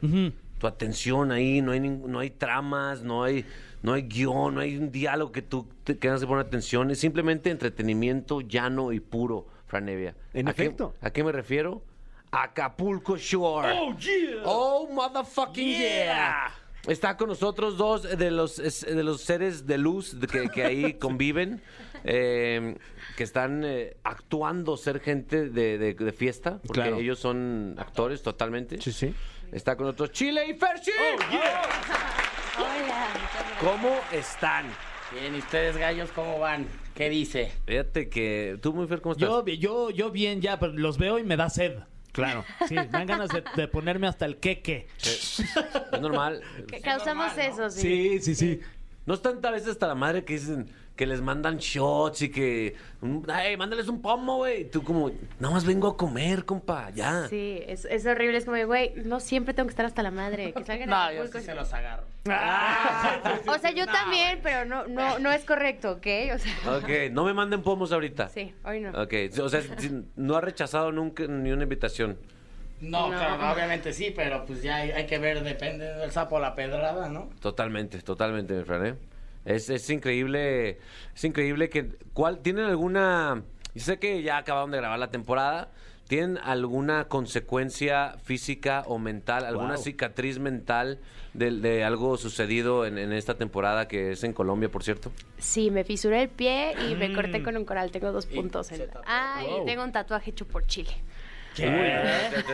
Tu 0.57 0.67
atención 0.67 1.31
ahí, 1.31 1.61
no 1.61 1.71
hay, 1.71 1.79
no 1.79 2.19
hay 2.19 2.31
tramas, 2.31 3.03
no 3.03 3.23
hay, 3.23 3.45
no 3.83 3.93
hay 3.93 4.01
guion, 4.03 4.55
no 4.55 4.61
hay 4.61 4.75
un 4.77 4.91
diálogo 4.91 5.31
que 5.31 5.43
tú 5.43 5.67
te 5.83 5.97
que 5.97 6.09
poner 6.09 6.45
atención. 6.45 6.89
Es 6.91 6.99
simplemente 6.99 7.51
entretenimiento 7.51 8.41
llano 8.41 8.91
y 8.91 8.99
puro, 8.99 9.45
Fran 9.67 9.87
Evia. 9.87 10.15
En 10.33 10.47
¿A 10.47 10.53
qué- 10.53 10.63
efecto. 10.63 10.95
¿A 11.01 11.11
qué 11.11 11.23
me 11.23 11.31
refiero? 11.31 11.83
Acapulco 12.31 13.17
Shore. 13.17 13.71
¡Oh, 13.73 13.95
yeah! 13.97 14.41
¡Oh, 14.45 14.87
motherfucking 14.91 15.67
yeah! 15.77 16.51
Está 16.87 17.17
con 17.17 17.27
nosotros 17.29 17.77
dos 17.77 18.03
de 18.03 18.31
los, 18.31 18.57
de 18.57 19.03
los 19.03 19.21
seres 19.21 19.65
de 19.67 19.77
luz 19.77 20.19
de 20.19 20.27
que, 20.27 20.47
que 20.49 20.63
ahí 20.63 20.93
conviven, 20.99 21.61
eh, 22.05 22.77
que 23.17 23.23
están 23.23 23.63
eh, 23.65 23.97
actuando 24.03 24.77
ser 24.77 24.99
gente 25.01 25.49
de, 25.49 25.77
de- 25.77 25.93
de 25.93 26.11
fiesta, 26.13 26.59
porque 26.65 26.81
Claro. 26.81 26.97
ellos 26.99 27.19
son 27.19 27.75
actores 27.77 28.21
totalmente. 28.23 28.79
Sí, 28.81 28.91
sí. 28.93 29.13
Está 29.51 29.75
con 29.75 29.85
nosotros 29.87 30.11
Chile 30.11 30.45
y 30.47 30.53
Ferchi. 30.53 30.91
Hola. 30.91 31.61
¿Cómo 33.59 33.89
están? 34.11 34.65
Bien, 35.11 35.35
¿y 35.35 35.39
ustedes 35.39 35.77
gallos 35.77 36.09
cómo 36.13 36.39
van? 36.39 36.67
¿Qué 36.93 37.09
dice? 37.09 37.51
Fíjate 37.65 38.09
que 38.09 38.57
tú, 38.61 38.73
muy 38.73 38.87
Fer, 38.87 39.01
¿cómo 39.01 39.13
estás? 39.13 39.27
Yo, 39.29 39.45
yo, 39.45 39.89
yo 39.89 40.11
bien 40.11 40.41
ya, 40.41 40.59
pero 40.59 40.73
los 40.73 40.97
veo 40.97 41.17
y 41.19 41.23
me 41.23 41.37
da 41.37 41.49
sed. 41.49 41.77
Claro. 42.17 42.43
Sí, 42.67 42.73
me 42.73 42.87
dan 42.87 43.05
ganas 43.05 43.29
de, 43.29 43.43
de 43.55 43.67
ponerme 43.67 44.07
hasta 44.07 44.25
el 44.25 44.37
queque. 44.37 44.87
Es 44.97 45.39
normal. 46.01 46.41
Que 46.67 46.81
causamos 46.81 47.37
eso, 47.37 47.69
sí. 47.69 47.79
Sí, 47.79 48.19
sí, 48.21 48.33
sí. 48.33 48.61
No 49.05 49.13
es 49.13 49.21
tanta 49.21 49.51
veces 49.51 49.69
hasta 49.69 49.85
la 49.85 49.93
madre 49.93 50.25
que 50.25 50.33
dicen 50.33 50.67
que 50.97 51.05
les 51.05 51.21
mandan 51.21 51.57
shots 51.59 52.23
y 52.23 52.29
que. 52.29 52.75
Ay, 53.29 53.55
mándales 53.55 53.87
un 53.87 54.01
pomo, 54.01 54.37
güey. 54.37 54.69
Tú, 54.69 54.83
como, 54.83 55.11
nada 55.39 55.53
más 55.53 55.63
vengo 55.63 55.87
a 55.87 55.95
comer, 55.95 56.43
compa, 56.43 56.89
ya. 56.89 57.27
Sí, 57.29 57.61
es, 57.65 57.85
es 57.85 58.05
horrible. 58.05 58.37
Es 58.37 58.43
como, 58.45 58.57
güey, 58.65 58.91
no 59.05 59.21
siempre 59.21 59.53
tengo 59.53 59.67
que 59.67 59.71
estar 59.71 59.85
hasta 59.85 60.03
la 60.03 60.11
madre. 60.11 60.51
Que 60.51 60.65
salgan 60.65 60.89
No, 60.89 60.95
a 60.97 61.13
yo 61.13 61.25
sí 61.27 61.39
se 61.39 61.55
los 61.55 61.71
agarro. 61.71 62.03
O 63.47 63.57
sea, 63.59 63.71
yo 63.71 63.85
también, 63.85 64.39
pero 64.43 64.65
no, 64.65 64.85
no, 64.87 65.19
no 65.19 65.31
es 65.31 65.45
correcto, 65.45 65.91
¿ok? 65.93 66.07
O 66.35 66.37
sea, 66.37 66.77
Ok, 66.77 67.11
no 67.11 67.23
me 67.23 67.33
manden 67.33 67.61
pomos 67.61 67.91
ahorita. 67.93 68.27
sí, 68.29 68.53
hoy 68.65 68.81
no. 68.81 68.89
Ok, 69.01 69.13
o 69.41 69.47
sea, 69.49 69.61
no 70.17 70.35
ha 70.35 70.41
rechazado 70.41 70.91
nunca 70.91 71.25
ni 71.27 71.51
una 71.51 71.63
invitación. 71.63 72.17
No, 72.81 73.09
No. 73.09 73.17
claro, 73.17 73.53
obviamente 73.53 73.93
sí, 73.93 74.11
pero 74.15 74.45
pues 74.45 74.61
ya 74.61 74.75
hay, 74.77 74.91
hay 74.91 75.05
que 75.07 75.17
ver, 75.17 75.43
depende 75.43 75.85
del 75.85 76.11
sapo 76.11 76.35
o 76.35 76.39
la 76.39 76.53
pedrada, 76.53 77.07
¿no? 77.09 77.29
Totalmente, 77.39 78.01
totalmente, 78.01 78.53
mi 78.53 78.63
Fran, 78.65 78.85
¿eh? 78.85 78.95
Es, 79.47 79.69
es 79.69 79.89
increíble, 79.89 80.77
es 81.15 81.23
increíble 81.23 81.69
que... 81.69 81.87
¿cuál, 82.13 82.39
¿Tienen 82.39 82.65
alguna... 82.65 83.43
Yo 83.73 83.81
sé 83.83 83.97
que 83.97 84.21
ya 84.21 84.37
acabaron 84.37 84.71
de 84.71 84.77
grabar 84.77 84.99
la 84.99 85.09
temporada. 85.09 85.71
¿Tienen 86.09 86.37
alguna 86.37 87.05
consecuencia 87.09 88.15
física 88.23 88.83
o 88.87 88.97
mental, 88.97 89.45
alguna 89.45 89.75
Wow. 89.75 89.83
cicatriz 89.83 90.39
mental 90.39 90.99
de, 91.33 91.51
de 91.51 91.83
algo 91.83 92.17
sucedido 92.17 92.85
en, 92.85 92.97
en 92.97 93.11
esta 93.13 93.35
temporada 93.37 93.87
que 93.87 94.11
es 94.11 94.23
en 94.23 94.31
Colombia, 94.33 94.69
por 94.69 94.83
cierto? 94.83 95.11
Sí, 95.37 95.69
me 95.69 95.83
fisuré 95.83 96.23
el 96.23 96.29
pie 96.29 96.75
y 96.89 96.95
me 96.95 97.13
corté 97.13 97.43
con 97.43 97.55
un 97.57 97.65
coral. 97.65 97.91
Tengo 97.91 98.11
dos 98.11 98.25
puntos 98.25 98.71
en 98.71 98.89
Ah, 99.05 99.43
y 99.45 99.65
tengo 99.65 99.83
un 99.83 99.91
tatuaje 99.91 100.31
hecho 100.31 100.45
por 100.47 100.65
Chile. 100.65 100.91
Uy, 101.59 101.65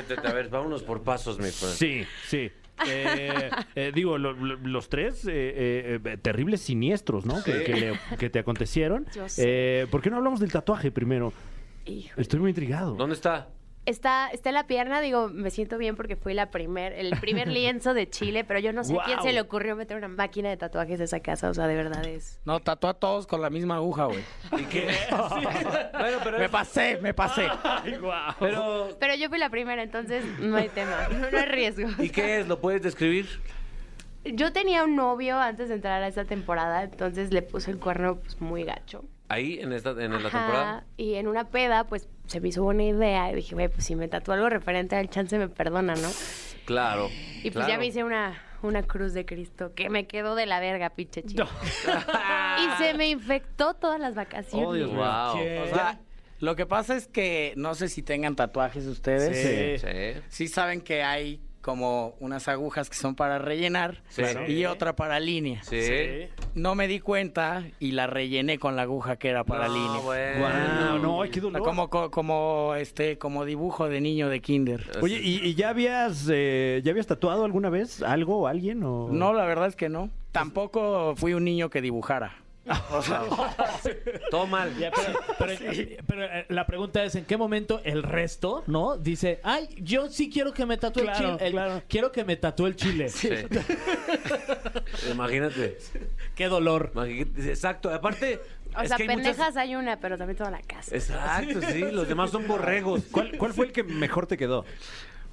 te- 0.08 0.16
te- 0.18 0.28
a 0.28 0.32
ver, 0.32 0.50
vámonos 0.50 0.82
por 0.84 1.02
pasos, 1.04 1.38
mi 1.38 1.50
Fran. 1.50 1.72
Sí, 1.74 2.06
sí. 2.26 2.52
Eh, 2.88 3.50
eh, 3.76 3.92
digo, 3.94 4.18
lo- 4.18 4.34
lo- 4.34 4.56
los 4.58 4.90
tres 4.90 5.26
eh, 5.28 6.00
eh, 6.06 6.18
terribles 6.22 6.62
siniestros, 6.62 7.26
¿no? 7.26 7.44
Que, 7.44 7.64
que 7.64 7.74
le- 7.76 8.00
que 8.18 8.30
te 8.30 8.40
acontecieron. 8.40 9.06
Yo 9.16 9.28
sé. 9.30 9.44
Eh, 9.84 9.88
¿Por 9.90 10.02
qué 10.02 10.10
no 10.10 10.18
hablamos 10.18 10.40
del 10.40 10.52
tatuaje 10.52 10.92
primero? 10.92 11.34
Estoy 12.18 12.40
muy 12.40 12.50
intrigado. 12.52 12.96
¿Dónde 12.96 13.16
está? 13.16 13.50
Está, 13.86 14.30
está 14.30 14.50
en 14.50 14.56
la 14.56 14.66
pierna, 14.66 15.02
digo, 15.02 15.28
me 15.28 15.50
siento 15.50 15.78
bien 15.78 15.98
porque 15.98 16.16
fui 16.16 16.34
la 16.34 16.52
primer, 16.52 16.94
el 16.94 17.20
primer 17.20 17.48
lienzo 17.50 17.94
de 17.94 18.10
Chile, 18.10 18.46
pero 18.46 18.60
yo 18.60 18.72
no 18.72 18.86
sé 18.86 18.98
a 18.98 19.04
quién 19.04 19.22
se 19.22 19.34
le 19.34 19.42
ocurrió 19.42 19.76
meter 19.76 19.98
una 19.98 20.08
máquina 20.08 20.50
de 20.50 20.56
tatuajes 20.56 21.02
a 21.02 21.04
esa 21.04 21.20
casa, 21.20 21.50
o 21.50 21.54
sea, 21.54 21.68
de 21.68 21.76
verdad 21.76 22.06
es. 22.06 22.40
No, 22.46 22.62
tatuó 22.62 22.90
a 22.90 22.94
todos 22.94 23.28
con 23.28 23.42
la 23.42 23.50
misma 23.50 23.76
aguja, 23.76 24.06
güey. 24.06 24.24
¿Y 24.58 24.64
qué? 24.66 24.90
bueno, 25.12 26.18
pero... 26.24 26.40
Me 26.40 26.48
pasé, 26.48 26.98
me 27.02 27.14
pasé. 27.14 27.48
pero 28.40 28.90
Pero 29.00 29.16
yo 29.16 29.28
fui 29.28 29.38
la 29.38 29.50
primera, 29.50 29.84
entonces 29.84 30.24
no 30.40 30.56
hay 30.56 30.70
tema, 30.70 31.10
no, 31.10 31.30
no 31.30 31.38
hay 31.38 31.46
riesgo. 31.46 31.90
¿Y 32.02 32.10
qué 32.10 32.40
es? 32.40 32.48
¿Lo 32.48 32.62
puedes 32.62 32.82
describir? 32.82 33.28
Yo 34.24 34.54
tenía 34.54 34.86
un 34.86 34.96
novio 34.96 35.38
antes 35.38 35.68
de 35.68 35.76
entrar 35.76 36.02
a 36.02 36.08
esta 36.08 36.24
temporada, 36.24 36.84
entonces 36.84 37.34
le 37.34 37.42
puse 37.42 37.72
el 37.72 37.80
cuerno 37.80 38.20
pues, 38.22 38.40
muy 38.40 38.64
gacho. 38.64 39.04
Ahí, 39.28 39.60
en, 39.60 39.74
esta, 39.74 39.92
en 39.92 40.12
la 40.12 40.20
Ajá, 40.20 40.40
temporada. 40.40 40.84
Y 40.96 41.16
en 41.16 41.28
una 41.28 41.50
peda, 41.50 41.86
pues 41.86 42.08
se 42.28 42.40
me 42.40 42.50
hizo 42.50 42.64
buena 42.64 42.84
idea 42.84 43.32
y 43.32 43.36
dije, 43.36 43.56
güey, 43.56 43.68
pues 43.68 43.86
si 43.86 43.96
me 43.96 44.08
tatúo 44.08 44.34
algo 44.34 44.50
referente 44.50 44.96
al 44.96 45.10
chance 45.10 45.38
me 45.38 45.50
perdona, 45.50 45.96
¿no? 45.96 46.10
Claro. 46.66 47.10
Y 47.44 47.52
pues 47.52 47.68
ya 47.68 47.78
me 47.78 47.88
hice 47.88 48.04
una, 48.04 48.42
una 48.62 48.84
cruz 48.84 49.14
de 49.14 49.26
Cristo 49.26 49.74
que 49.76 49.90
me 49.90 50.08
quedó 50.08 50.36
de 50.36 50.46
la 50.46 50.60
verga, 50.60 50.90
pinche 50.92 51.24
chico. 51.24 51.44
y 51.84 52.84
se 52.84 52.94
me 52.94 53.10
infectó 53.10 53.74
todas 53.74 54.00
las 54.00 54.16
vacaciones. 54.16 54.68
Oh, 54.68 54.74
Dios 54.74 54.90
mío. 54.90 55.00
Wow. 55.00 55.64
O 55.64 55.68
sea, 55.68 56.00
lo 56.40 56.56
que 56.56 56.66
pasa 56.66 56.96
es 56.96 57.08
que 57.08 57.54
no 57.58 57.76
sé 57.76 57.90
si 57.90 58.02
tengan 58.02 58.36
tatuajes 58.36 58.86
ustedes. 58.86 59.82
Sí. 59.82 59.88
Sí. 59.88 60.22
Sí 60.30 60.48
saben 60.48 60.82
que 60.82 61.04
hay 61.04 61.42
como 61.64 62.14
unas 62.20 62.48
agujas 62.50 62.90
que 62.90 62.96
son 62.96 63.16
para 63.16 63.40
rellenar 63.40 64.04
Sí. 64.10 64.22
y 64.50 64.66
otra 64.66 64.96
para 64.96 65.20
línea. 65.20 65.64
Sí. 65.64 66.28
No 66.54 66.76
me 66.76 66.88
di 66.88 67.00
cuenta 67.00 67.64
y 67.80 67.94
la 67.94 68.06
rellené 68.06 68.60
con 68.60 68.76
la 68.76 68.84
aguja 68.84 69.16
que 69.16 69.30
era 69.30 69.44
para 69.46 69.68
No, 69.70 69.74
línea. 69.74 70.02
bueno. 70.02 70.40
Guau, 70.40 71.00
no, 71.00 71.22
ay, 71.24 71.30
qué 71.32 71.40
dolor. 71.40 71.64
Como, 71.64 71.90
co- 71.90 72.12
como, 72.12 72.76
este, 72.78 73.18
como 73.18 73.46
dibujo 73.46 73.88
de 73.90 74.02
niño 74.02 74.30
de 74.30 74.42
kinder. 74.42 74.86
Oye, 75.02 75.20
¿y, 75.24 75.40
y 75.42 75.56
ya 75.56 75.70
habías 75.70 76.28
eh, 76.32 76.82
ya 76.84 76.92
habías 76.92 77.08
tatuado 77.08 77.46
alguna 77.46 77.70
vez 77.70 78.04
algo 78.04 78.40
o 78.42 78.48
alguien 78.48 78.84
o 78.84 79.08
No, 79.10 79.34
la 79.34 79.46
verdad 79.46 79.68
es 79.68 79.76
que 79.78 79.88
no. 79.90 80.10
Tampoco 80.34 81.16
fui 81.16 81.34
un 81.34 81.46
niño 81.46 81.70
que 81.70 81.82
dibujara. 81.82 82.34
O 82.92 83.02
sea, 83.02 83.24
Todo 84.32 84.48
mal. 84.48 84.74
Ya, 84.78 84.90
pero, 84.92 85.20
pero- 85.38 85.72
pero, 86.08 86.24
eh, 86.24 86.46
la 86.50 86.66
pregunta 86.66 87.04
es, 87.04 87.14
¿en 87.16 87.26
qué 87.26 87.36
momento 87.36 87.82
el 87.84 88.04
resto, 88.04 88.64
no? 88.68 88.96
Dice, 88.98 89.40
ay, 89.44 89.68
yo 89.80 90.10
sí 90.10 90.30
quiero 90.30 90.54
que 90.54 90.66
me 90.66 90.78
tatúe 90.78 91.02
Claro, 91.02 91.18
el 91.20 91.34
chile. 91.36 91.48
el- 91.48 91.52
claro. 91.54 91.84
Quiero 91.90 92.12
que 92.12 92.24
me 92.24 92.36
tatúe 92.38 92.68
el 92.68 92.76
chile. 92.78 93.10
Sí. 93.10 93.30
Imagínate. 95.12 95.78
Qué 96.36 96.48
dolor. 96.48 96.92
Imagínate. 96.94 97.50
Exacto. 97.50 97.90
Aparte. 97.94 98.40
O 98.76 98.82
es 98.82 98.88
sea, 98.88 98.98
que 98.98 99.04
hay 99.04 99.10
muchas- 99.10 99.24
pendejas 99.36 99.58
hay 99.58 99.76
una, 99.76 100.00
pero 100.00 100.18
también 100.18 100.38
toda 100.38 100.52
la 100.52 100.62
casa. 100.62 100.96
Exacto, 100.96 101.62
sí. 101.72 101.80
Los 101.92 102.08
demás 102.08 102.32
son 102.32 102.48
borregos. 102.48 103.04
¿Cuál, 103.12 103.38
cuál 103.38 103.54
fue 103.54 103.68
el 103.68 103.72
que 103.72 103.84
mejor 103.84 104.26
te 104.28 104.38
quedó? 104.38 104.66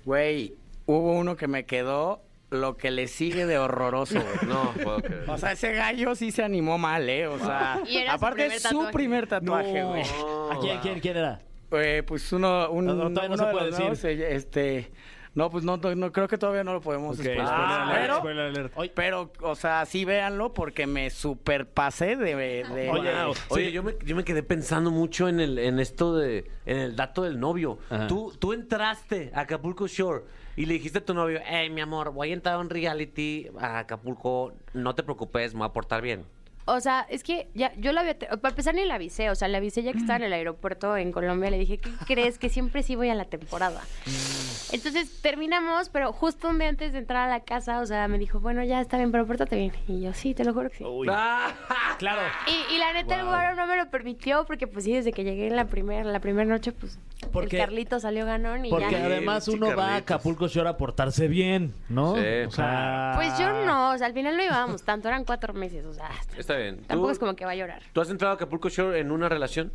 güey, 0.04 0.54
hubo 0.86 1.12
uno 1.12 1.36
que 1.36 1.46
me 1.46 1.64
quedó 1.66 2.22
lo 2.50 2.76
que 2.76 2.90
le 2.90 3.06
sigue 3.06 3.46
de 3.46 3.58
horroroso, 3.58 4.14
güey. 4.20 4.48
No, 4.48 4.72
puedo 4.82 5.00
creer. 5.02 5.24
O 5.28 5.38
sea, 5.38 5.52
ese 5.52 5.72
gallo 5.72 6.14
sí 6.14 6.30
se 6.32 6.42
animó 6.42 6.78
mal, 6.78 7.08
¿eh? 7.08 7.26
O 7.26 7.38
sea, 7.38 7.80
Y 7.86 7.96
era 7.98 8.12
su 8.12 8.16
aparte 8.16 8.36
primer 8.42 8.56
es 8.56 8.62
su 8.62 8.68
tatuaje. 8.68 8.92
primer 8.92 9.26
tatuaje, 9.26 9.82
güey. 9.84 10.02
No. 10.20 10.50
¿A 10.52 10.58
quién, 10.60 10.78
quién, 10.80 11.00
quién 11.00 11.16
era? 11.16 11.40
Eh, 11.72 12.02
pues 12.06 12.32
uno, 12.32 12.68
un, 12.70 12.86
No, 12.86 12.94
no, 12.94 13.10
todavía 13.10 13.28
no 13.28 13.34
uno 13.34 13.42
se 13.44 13.46
de 13.46 13.52
puede 13.52 13.64
los 13.66 13.78
decir. 13.78 13.84
nuevos, 13.84 14.04
eh, 14.04 14.34
este, 14.34 14.90
No, 15.36 15.48
pues 15.48 15.62
no, 15.62 15.76
no, 15.76 15.94
no, 15.94 16.10
creo 16.10 16.26
que 16.26 16.36
todavía 16.36 16.64
no 16.64 16.72
lo 16.72 16.80
podemos 16.80 17.10
Ok, 17.16 17.22
spoiler. 17.24 17.46
spoiler 17.46 17.54
Ah, 17.54 17.82
alert, 17.86 18.00
pero, 18.02 18.16
spoiler 18.18 18.46
alert. 18.46 18.92
pero, 18.96 19.32
o 19.42 19.54
sea, 19.54 19.86
sí 19.86 20.04
véanlo 20.04 20.52
porque 20.52 20.88
me 20.88 21.08
superpasé 21.10 22.16
de... 22.16 22.34
de 22.34 22.90
Oye, 22.90 23.12
Wow. 23.24 23.34
Oye, 23.50 23.70
yo, 23.70 23.84
me, 23.84 23.94
yo 24.04 24.16
me 24.16 24.24
quedé 24.24 24.42
pensando 24.42 24.90
mucho 24.90 25.28
en 25.28 25.38
el 25.38 25.60
en 25.60 25.78
esto 25.78 26.16
de 26.16 26.50
en 26.66 26.78
el 26.78 26.96
dato 26.96 27.22
del 27.22 27.38
novio. 27.38 27.78
Ajá. 27.88 28.08
Tú 28.08 28.32
tú 28.40 28.52
entraste 28.52 29.30
a 29.32 29.42
Acapulco 29.42 29.86
Shore 29.86 30.24
y 30.56 30.66
le 30.66 30.74
dijiste 30.74 30.98
a 30.98 31.04
tu 31.04 31.14
novio, 31.14 31.40
"Hey, 31.44 31.70
mi 31.70 31.80
amor, 31.80 32.12
voy 32.12 32.30
a 32.30 32.34
entrar 32.34 32.54
a 32.56 32.58
un 32.58 32.70
reality 32.70 33.48
a 33.58 33.78
Acapulco, 33.80 34.52
no 34.74 34.94
te 34.94 35.02
preocupes, 35.02 35.54
me 35.54 35.58
voy 35.60 35.68
a 35.68 35.72
portar 35.72 36.02
bien." 36.02 36.24
O 36.66 36.78
sea, 36.78 37.04
es 37.08 37.24
que 37.24 37.48
ya 37.54 37.72
yo 37.78 37.90
la 37.92 38.02
había. 38.02 38.16
Para 38.16 38.50
empezar, 38.50 38.74
ni 38.74 38.84
la 38.84 38.94
avisé. 38.96 39.28
O 39.30 39.34
sea, 39.34 39.48
la 39.48 39.58
avisé 39.58 39.82
ya 39.82 39.90
que 39.92 39.98
estaba 39.98 40.18
en 40.18 40.24
el 40.24 40.32
aeropuerto 40.32 40.96
en 40.96 41.10
Colombia. 41.10 41.50
Le 41.50 41.58
dije, 41.58 41.78
¿qué 41.78 41.90
crees? 42.06 42.38
Que 42.38 42.48
siempre 42.48 42.84
sí 42.84 42.94
voy 42.94 43.08
a 43.08 43.14
la 43.16 43.24
temporada. 43.24 43.80
Entonces 44.72 45.20
terminamos, 45.20 45.88
pero 45.88 46.12
justo 46.12 46.48
un 46.48 46.58
día 46.60 46.68
antes 46.68 46.92
de 46.92 46.98
entrar 46.98 47.28
a 47.28 47.30
la 47.30 47.40
casa, 47.40 47.80
o 47.80 47.86
sea, 47.86 48.06
me 48.06 48.18
dijo, 48.18 48.38
bueno, 48.38 48.62
ya 48.62 48.80
está 48.80 48.98
bien, 48.98 49.10
pero 49.10 49.26
pórtate 49.26 49.56
bien. 49.56 49.72
Y 49.88 50.02
yo, 50.02 50.12
sí, 50.12 50.32
te 50.34 50.44
lo 50.44 50.52
juro 50.54 50.70
que 50.70 50.76
sí. 50.76 50.84
Uy, 50.84 51.08
Ah, 51.10 51.50
claro. 51.98 52.20
Y, 52.46 52.74
y 52.74 52.78
la 52.78 52.92
neta, 52.92 53.18
el 53.18 53.26
güero 53.26 53.56
no 53.56 53.66
me 53.66 53.76
lo 53.76 53.90
permitió, 53.90 54.44
porque 54.44 54.68
pues 54.68 54.84
sí, 54.84 54.92
desde 54.92 55.12
que 55.12 55.24
llegué 55.24 55.48
en 55.48 55.56
la 55.56 55.64
primera 55.64 56.04
la 56.04 56.20
primera 56.20 56.48
noche, 56.48 56.70
pues 56.70 56.98
Porque- 57.32 57.56
el 57.56 57.62
Carlito 57.62 57.98
salió 58.00 58.26
ganón 58.26 58.64
y 58.66 58.70
Porque 58.70 58.90
ya. 58.92 59.04
además 59.06 59.44
Sí, 59.44 59.52
uno 59.52 59.66
va 59.68 59.72
a 59.72 59.76
Carlitos. 59.76 60.02
Acapulco 60.02 60.48
Shore 60.48 60.68
a 60.68 60.76
portarse 60.76 61.28
bien, 61.28 61.74
¿no? 61.88 62.14
Sí. 62.16 62.22
O 62.46 62.50
sea, 62.50 63.12
Pues 63.16 63.38
yo 63.38 63.64
no, 63.64 63.92
o 63.92 63.98
sea, 63.98 64.06
al 64.08 64.12
final 64.14 64.36
no 64.36 64.44
íbamos 64.44 64.82
tanto, 64.82 65.08
eran 65.08 65.24
cuatro 65.24 65.52
meses, 65.54 65.84
o 65.84 65.92
sea, 65.94 66.10
Está 66.36 66.56
bien. 66.56 66.76
tampoco 66.86 67.08
¿Tú, 67.08 67.12
es 67.12 67.18
como 67.18 67.34
que 67.36 67.44
va 67.44 67.52
a 67.52 67.56
llorar. 67.56 67.82
¿Tú 67.92 68.00
has 68.00 68.10
entrado 68.10 68.32
a 68.32 68.34
Acapulco 68.36 68.68
Shore 68.68 68.98
en 69.00 69.10
una 69.10 69.28
relación? 69.28 69.72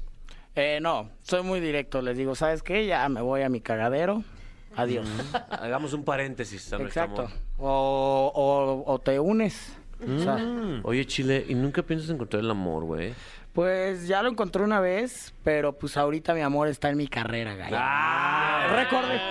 Eh, 0.56 0.80
no, 0.82 1.10
soy 1.22 1.44
muy 1.44 1.60
directo. 1.60 2.02
Les 2.02 2.18
digo, 2.18 2.34
¿sabes 2.36 2.64
qué? 2.64 2.86
Ya 2.86 3.08
me 3.10 3.22
voy 3.22 3.42
a 3.42 3.50
mi 3.50 3.60
cagadero. 3.62 4.24
Adiós. 4.78 5.08
Hagamos 5.50 5.94
un 5.94 6.04
paréntesis 6.04 6.72
a 6.74 6.78
nuestro 6.78 7.02
Exacto. 7.04 7.22
amor. 7.24 7.34
O, 7.58 8.32
o- 8.36 8.94
o 8.94 9.00
te 9.00 9.20
unes. 9.20 9.78
O 10.02 10.20
sea, 10.20 10.38
Oye, 10.84 11.06
Chile, 11.06 11.46
¿y 11.48 11.56
nunca 11.56 11.82
piensas 11.82 12.10
encontrar 12.10 12.42
el 12.44 12.52
amor, 12.52 12.84
güey? 12.84 13.14
Pues 13.56 14.06
ya 14.06 14.22
lo 14.22 14.30
encontré 14.30 14.62
una 14.64 14.82
vez, 14.82 15.34
pero 15.42 15.72
pues 15.80 15.96
ahorita 15.96 16.34
mi 16.34 16.42
amor 16.42 16.68
está 16.68 16.90
en 16.90 16.98
mi 16.98 17.08
carrera, 17.08 17.56
gallo. 17.56 17.78
Ah, 17.80 18.68
Recuerde 18.76 19.22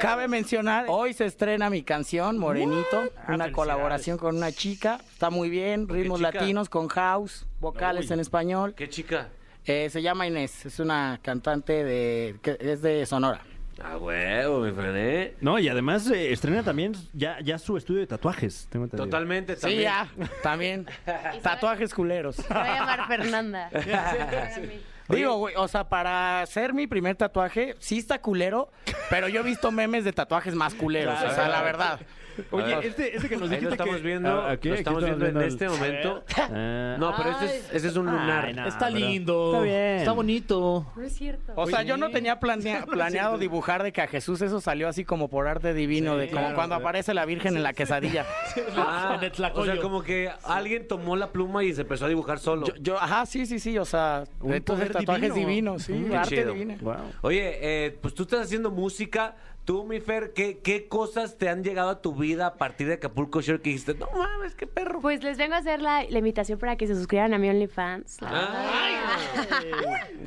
cabe 0.00 0.26
mencionar, 0.26 0.86
hoy 0.88 1.12
se 1.12 1.24
estrena 1.26 1.70
mi 1.70 1.84
canción, 1.84 2.36
Morenito, 2.36 2.98
una 2.98 3.10
felicidades. 3.12 3.52
colaboración 3.54 4.18
con 4.18 4.36
una 4.36 4.50
chica, 4.50 4.98
está 5.12 5.30
muy 5.30 5.48
bien, 5.50 5.88
ritmos 5.88 6.20
latinos 6.20 6.68
con 6.68 6.88
house, 6.88 7.46
vocales 7.60 8.10
en 8.10 8.18
español. 8.18 8.74
¿Qué 8.74 8.88
chica? 8.88 9.28
Eh, 9.64 9.88
se 9.88 10.02
llama 10.02 10.26
Inés, 10.26 10.66
es 10.66 10.80
una 10.80 11.20
cantante 11.22 11.84
de 11.84 12.40
que 12.42 12.56
es 12.58 12.82
de 12.82 13.06
Sonora. 13.06 13.42
Ah, 13.82 13.96
huevo, 13.96 14.60
mi. 14.60 15.34
No, 15.40 15.58
y 15.58 15.68
además 15.68 16.08
eh, 16.10 16.32
estrena 16.32 16.62
también 16.62 16.94
ya, 17.12 17.38
ya 17.40 17.58
su 17.58 17.76
estudio 17.76 18.00
de 18.00 18.06
tatuajes. 18.06 18.68
Tengo 18.70 18.84
entendido. 18.84 19.06
Totalmente, 19.06 19.56
también. 19.56 19.78
Sí, 19.78 19.82
ya, 19.82 20.08
también. 20.42 20.86
Tatuajes 21.42 21.94
culeros. 21.94 22.36
Se 22.36 22.54
va 22.54 22.62
a 22.62 22.78
llamar 22.78 23.06
Fernanda. 23.08 23.70
Para 23.72 24.58
mí. 24.58 24.80
Digo, 25.08 25.36
güey, 25.38 25.54
o 25.56 25.66
sea, 25.66 25.88
para 25.88 26.42
hacer 26.42 26.72
mi 26.72 26.86
primer 26.86 27.16
tatuaje, 27.16 27.74
sí 27.80 27.98
está 27.98 28.20
culero, 28.20 28.70
pero 29.08 29.28
yo 29.28 29.40
he 29.40 29.42
visto 29.42 29.72
memes 29.72 30.04
de 30.04 30.12
tatuajes 30.12 30.54
más 30.54 30.74
culeros, 30.74 31.20
o 31.20 31.34
sea, 31.34 31.48
la 31.48 31.62
verdad. 31.62 32.00
Oye, 32.50 32.78
este, 32.86 33.16
este 33.16 33.28
que 33.28 33.36
nos 33.36 33.44
Ahí 33.44 33.48
dijiste 33.56 33.66
lo 33.66 33.70
estamos 33.72 33.96
que- 33.96 34.02
viendo, 34.02 34.28
Ah, 34.30 34.50
aquí, 34.52 34.68
lo 34.68 34.74
aquí 34.74 34.80
estamos 34.80 35.04
viendo 35.04 35.26
en 35.26 35.36
el- 35.36 35.42
este 35.44 35.68
momento. 35.68 36.24
Ah. 36.36 36.96
No, 37.00 37.14
pero 37.16 37.30
este 37.30 37.44
es, 37.46 37.70
este 37.72 37.88
es 37.88 37.96
un 37.96 38.06
lunar. 38.06 38.46
Ay, 38.46 38.54
no. 38.54 38.66
está 38.66 38.90
lindo. 38.90 39.52
Está 39.52 39.62
bien. 39.64 39.96
Está 39.98 40.12
bonito. 40.12 40.86
No 40.96 41.02
es 41.02 41.12
cierto. 41.14 41.52
O 41.56 41.66
sea, 41.66 41.82
yo 41.82 41.96
no 41.96 42.10
tenía 42.10 42.38
planea- 42.40 42.84
planeado 42.90 43.38
dibujar 43.38 43.82
de 43.82 43.92
que 43.92 44.02
a 44.02 44.06
Jesús 44.06 44.40
eso 44.42 44.60
salió 44.60 44.88
así 44.88 45.04
como 45.04 45.28
por 45.28 45.46
arte 45.48 45.72
divino, 45.74 46.16
de 46.16 46.28
como 46.28 46.40
claro, 46.42 46.54
cuando 46.56 46.74
aparece 46.74 47.14
la 47.14 47.24
Virgen 47.24 47.56
en 47.56 47.62
la 47.62 47.72
quesadilla. 47.72 48.26
Ah, 48.76 49.14
En 49.18 49.24
el 49.24 49.30
o 49.30 49.34
tlacoyo. 49.34 49.72
sea, 49.72 49.80
como 49.82 50.02
que 50.02 50.30
alguien 50.44 50.86
tomó 50.88 51.16
la 51.16 51.30
pluma 51.32 51.64
y 51.64 51.72
se 51.74 51.82
empezó 51.82 52.06
a 52.06 52.08
dibujar 52.08 52.38
solo. 52.38 52.66
Yo, 52.66 52.74
yo- 52.80 52.96
ajá, 53.00 53.26
sí, 53.26 53.46
sí, 53.46 53.58
sí, 53.58 53.78
o 53.78 53.84
sea, 53.84 54.24
Un 54.40 54.54
entonces 54.54 54.88
poder 54.88 54.92
tatuajes 55.04 55.34
divino. 55.34 55.48
divinos, 55.76 55.82
sí, 55.82 56.06
Qué 56.08 56.16
arte 56.16 56.36
chido. 56.36 56.52
divino. 56.52 56.76
Wow. 56.80 56.94
Oye, 57.22 57.58
eh, 57.86 57.98
pues 58.00 58.14
tú 58.14 58.22
estás 58.24 58.40
haciendo 58.40 58.70
música. 58.70 59.34
Tú, 59.70 59.84
mi 59.84 60.00
Fer, 60.00 60.32
¿qué, 60.34 60.58
¿qué 60.58 60.88
cosas 60.88 61.38
te 61.38 61.48
han 61.48 61.62
llegado 61.62 61.90
a 61.90 62.02
tu 62.02 62.12
vida 62.12 62.44
a 62.44 62.54
partir 62.54 62.88
de 62.88 62.94
Acapulco 62.94 63.40
Shore 63.40 63.62
que 63.62 63.70
dijiste, 63.70 63.94
no 63.94 64.08
mames, 64.10 64.56
qué 64.56 64.66
perro? 64.66 65.00
Pues 65.00 65.22
les 65.22 65.38
vengo 65.38 65.54
a 65.54 65.58
hacer 65.58 65.80
la, 65.80 66.02
la 66.10 66.18
invitación 66.18 66.58
para 66.58 66.74
que 66.74 66.88
se 66.88 66.96
suscriban 66.96 67.32
a 67.34 67.38
mi 67.38 67.48
OnlyFans. 67.48 68.20
La 68.20 68.32
verdad. 68.32 68.64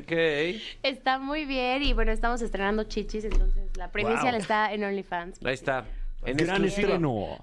Ok. 0.00 0.12
Está 0.82 1.18
muy 1.18 1.44
bien 1.44 1.82
y 1.82 1.92
bueno, 1.92 2.10
estamos 2.10 2.40
estrenando 2.40 2.84
chichis, 2.84 3.26
entonces 3.26 3.76
la 3.76 3.92
primicia 3.92 4.30
Wow. 4.30 4.40
está 4.40 4.72
en 4.72 4.82
OnlyFans. 4.82 5.44
Ahí 5.44 5.52
está. 5.52 5.84
En 6.24 6.38
Gran 6.38 6.64
estreno. 6.64 7.38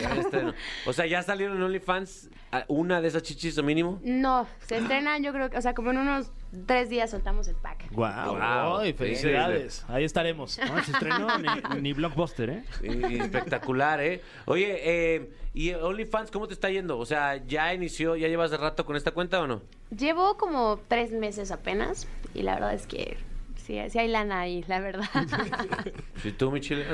Gran 0.00 0.18
estreno. 0.18 0.54
O 0.84 0.92
sea, 0.92 1.06
ya 1.06 1.22
salieron 1.22 1.58
en 1.58 1.62
OnlyFans 1.62 2.28
ah, 2.50 2.64
una 2.66 3.00
de 3.00 3.06
esas 3.06 3.22
chichis 3.22 3.56
o 3.56 3.62
mínimo. 3.62 4.00
No, 4.02 4.48
se 4.66 4.78
estrenan 4.78 5.22
yo 5.22 5.32
creo 5.32 5.48
que, 5.48 5.58
o 5.58 5.62
sea, 5.62 5.74
como 5.74 5.92
en 5.92 5.98
unos 5.98 6.32
tres 6.66 6.88
días 6.88 7.10
soltamos 7.10 7.46
el 7.48 7.56
pack. 7.56 7.90
Wow. 7.92 8.36
Wow. 8.36 8.78
Ay, 8.78 8.92
felicidades. 8.92 9.84
Ahí 9.88 10.04
estaremos. 10.04 10.58
No, 10.58 10.82
se 10.84 10.92
estrenó 10.92 11.28
ni, 11.38 11.80
ni 11.80 11.92
Blockbuster, 11.92 12.50
¿eh? 12.50 12.64
Y- 12.82 13.14
y 13.16 13.20
espectacular, 13.20 14.00
¿eh? 14.00 14.20
Oye, 14.46 14.80
eh, 15.16 15.32
¿y 15.54 15.72
OnlyFans 15.74 16.30
cómo 16.30 16.46
te 16.48 16.54
está 16.54 16.70
yendo? 16.70 16.98
O 16.98 17.06
sea, 17.06 17.36
¿ya 17.46 17.72
inició, 17.74 18.16
ya 18.16 18.28
llevas 18.28 18.50
de 18.50 18.56
rato 18.56 18.84
con 18.84 18.96
esta 18.96 19.10
cuenta 19.12 19.40
o 19.40 19.46
no? 19.46 19.62
Llevo 19.96 20.36
como 20.36 20.80
tres 20.88 21.12
meses 21.12 21.50
apenas 21.50 22.06
y 22.34 22.42
la 22.42 22.54
verdad 22.54 22.74
es 22.74 22.86
que 22.86 23.16
sí, 23.56 23.78
sí 23.88 23.98
hay 23.98 24.08
lana 24.08 24.40
ahí, 24.40 24.64
la 24.68 24.80
verdad. 24.80 25.08
Si 26.22 26.32
tú, 26.32 26.50
mi 26.50 26.60
chile, 26.60 26.84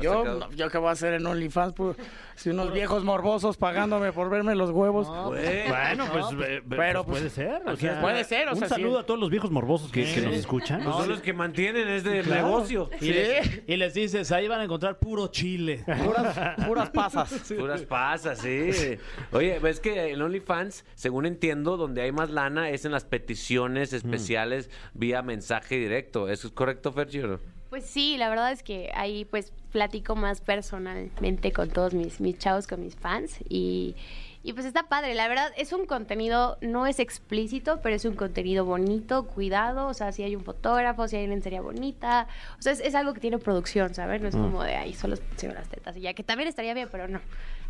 Yo, 0.00 0.24
no, 0.24 0.50
yo 0.52 0.70
qué 0.70 0.78
voy 0.78 0.88
a 0.88 0.92
hacer 0.92 1.14
en 1.14 1.26
OnlyFans, 1.26 1.74
pues, 1.74 1.96
si 2.34 2.50
unos 2.50 2.72
viejos 2.72 3.04
morbosos 3.04 3.56
pagándome 3.56 4.12
por 4.12 4.30
verme 4.30 4.54
los 4.54 4.70
huevos. 4.70 5.08
Güey. 5.08 5.68
Bueno, 5.68 6.06
pues, 6.10 6.26
eh, 6.48 6.62
pero, 6.68 7.04
pues, 7.04 7.20
puede 7.20 7.22
pues, 7.22 7.32
ser. 7.32 7.62
o 7.68 7.76
sea. 7.76 8.00
Puede 8.00 8.24
ser, 8.24 8.48
o 8.48 8.52
un 8.52 8.58
sea, 8.58 8.68
saludo 8.68 8.98
sí. 8.98 9.02
a 9.02 9.06
todos 9.06 9.20
los 9.20 9.30
viejos 9.30 9.50
morbosos 9.50 9.92
que, 9.92 10.04
nos 10.22 10.34
escuchan. 10.34 10.82
Pues 10.82 10.96
son 10.96 11.08
los 11.08 11.20
que 11.20 11.32
mantienen 11.32 11.88
este 11.88 12.22
negocio. 12.22 12.88
Y, 13.00 13.12
les, 13.12 13.62
y 13.66 13.76
les 13.76 13.94
dices, 13.94 14.32
ahí 14.32 14.48
van 14.48 14.60
a 14.60 14.64
encontrar 14.64 14.98
puro 14.98 15.28
chile. 15.28 15.84
Puras, 16.04 16.56
puras 16.66 16.90
pasas. 16.90 17.52
Puras 17.58 17.82
pasas, 17.82 18.38
sí. 18.38 18.98
Oye, 19.32 19.58
ves 19.58 19.80
que 19.80 20.12
en 20.12 20.22
OnlyFans, 20.22 20.84
según 20.94 21.26
entiendo, 21.26 21.76
donde 21.76 22.02
hay 22.02 22.12
más 22.12 22.30
lana 22.30 22.70
es 22.70 22.84
en 22.84 22.92
las 22.92 23.04
peticiones 23.04 23.92
especiales 23.92 24.70
vía 24.94 25.22
mensaje 25.22 25.76
directo. 25.76 26.28
¿Eso 26.28 26.46
es 26.46 26.52
correcto, 26.52 26.92
Ferchi, 26.92 27.20
o 27.20 27.26
no? 27.26 27.61
Pues 27.72 27.86
sí, 27.86 28.18
la 28.18 28.28
verdad 28.28 28.52
es 28.52 28.62
que 28.62 28.90
ahí 28.94 29.24
pues 29.24 29.50
platico 29.70 30.14
más 30.14 30.42
personalmente 30.42 31.52
con 31.52 31.70
todos 31.70 31.94
mis, 31.94 32.18
chavos, 32.36 32.66
con 32.66 32.82
mis 32.82 32.96
fans 32.96 33.38
y, 33.48 33.96
y 34.42 34.52
pues 34.52 34.66
está 34.66 34.84
padre. 34.88 35.14
La 35.14 35.28
verdad 35.28 35.52
es 35.56 35.72
un 35.72 35.86
contenido, 35.86 36.58
no 36.60 36.86
es 36.86 36.98
explícito, 36.98 37.80
pero 37.82 37.94
es 37.96 38.04
un 38.04 38.14
contenido 38.14 38.64
bonito, 38.64 39.26
cuidado, 39.26 39.86
o 39.86 39.94
sea, 39.94 40.12
si 40.12 40.22
hay 40.22 40.34
un 40.36 40.44
fotógrafo, 40.44 41.06
si 41.08 41.16
hay 41.16 41.24
una 41.24 41.34
lencería 41.34 41.60
bonita, 41.60 42.26
o 42.58 42.62
sea, 42.62 42.72
es, 42.72 42.80
es 42.80 42.94
algo 42.94 43.12
que 43.14 43.20
tiene 43.20 43.38
producción, 43.38 43.94
¿sabes? 43.94 44.20
No 44.20 44.28
es 44.28 44.34
como 44.36 44.62
de 44.64 44.74
ahí 44.76 44.94
solo 44.94 45.16
enseño 45.32 45.54
las 45.54 45.68
tetas 45.68 45.96
y 45.96 46.00
ya, 46.00 46.14
que 46.14 46.22
también 46.24 46.48
estaría 46.48 46.74
bien, 46.74 46.88
pero 46.90 47.08
no, 47.08 47.20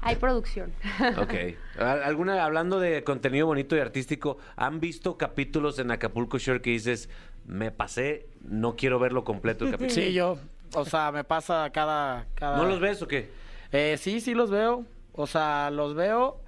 hay 0.01 0.17
producción. 0.17 0.73
Ok. 1.19 1.35
Al- 1.79 2.03
¿Alguna, 2.03 2.45
hablando 2.45 2.81
de 2.81 3.05
contenido 3.05 3.47
bonito 3.47 3.77
y 3.77 3.81
artístico, 3.81 4.39
¿han 4.57 4.81
visto 4.81 5.17
capítulos 5.19 5.79
en 5.79 5.91
Acapulco 5.91 6.39
Shore 6.39 6.61
que 6.63 6.71
dices, 6.71 7.09
me 7.47 7.71
pasé, 7.71 8.27
no 8.43 8.77
quiero 8.77 8.99
verlo 8.99 9.25
completo 9.25 9.65
el 9.65 9.71
capítulo? 9.73 9.95
Sí, 9.95 10.13
yo, 10.13 10.39
o 10.75 10.85
sea, 10.85 11.13
me 11.13 11.25
pasa 11.25 11.69
cada... 11.71 12.27
cada... 12.35 12.57
¿No 12.57 12.65
los 12.65 12.81
ves 12.81 13.03
o 13.03 13.09
qué? 13.09 13.31
Eh, 13.73 13.97
sí, 13.99 14.21
sí 14.21 14.33
los 14.35 14.51
veo. 14.51 14.85
O 15.15 15.27
sea, 15.27 15.71
los 15.71 15.95
veo, 15.95 16.41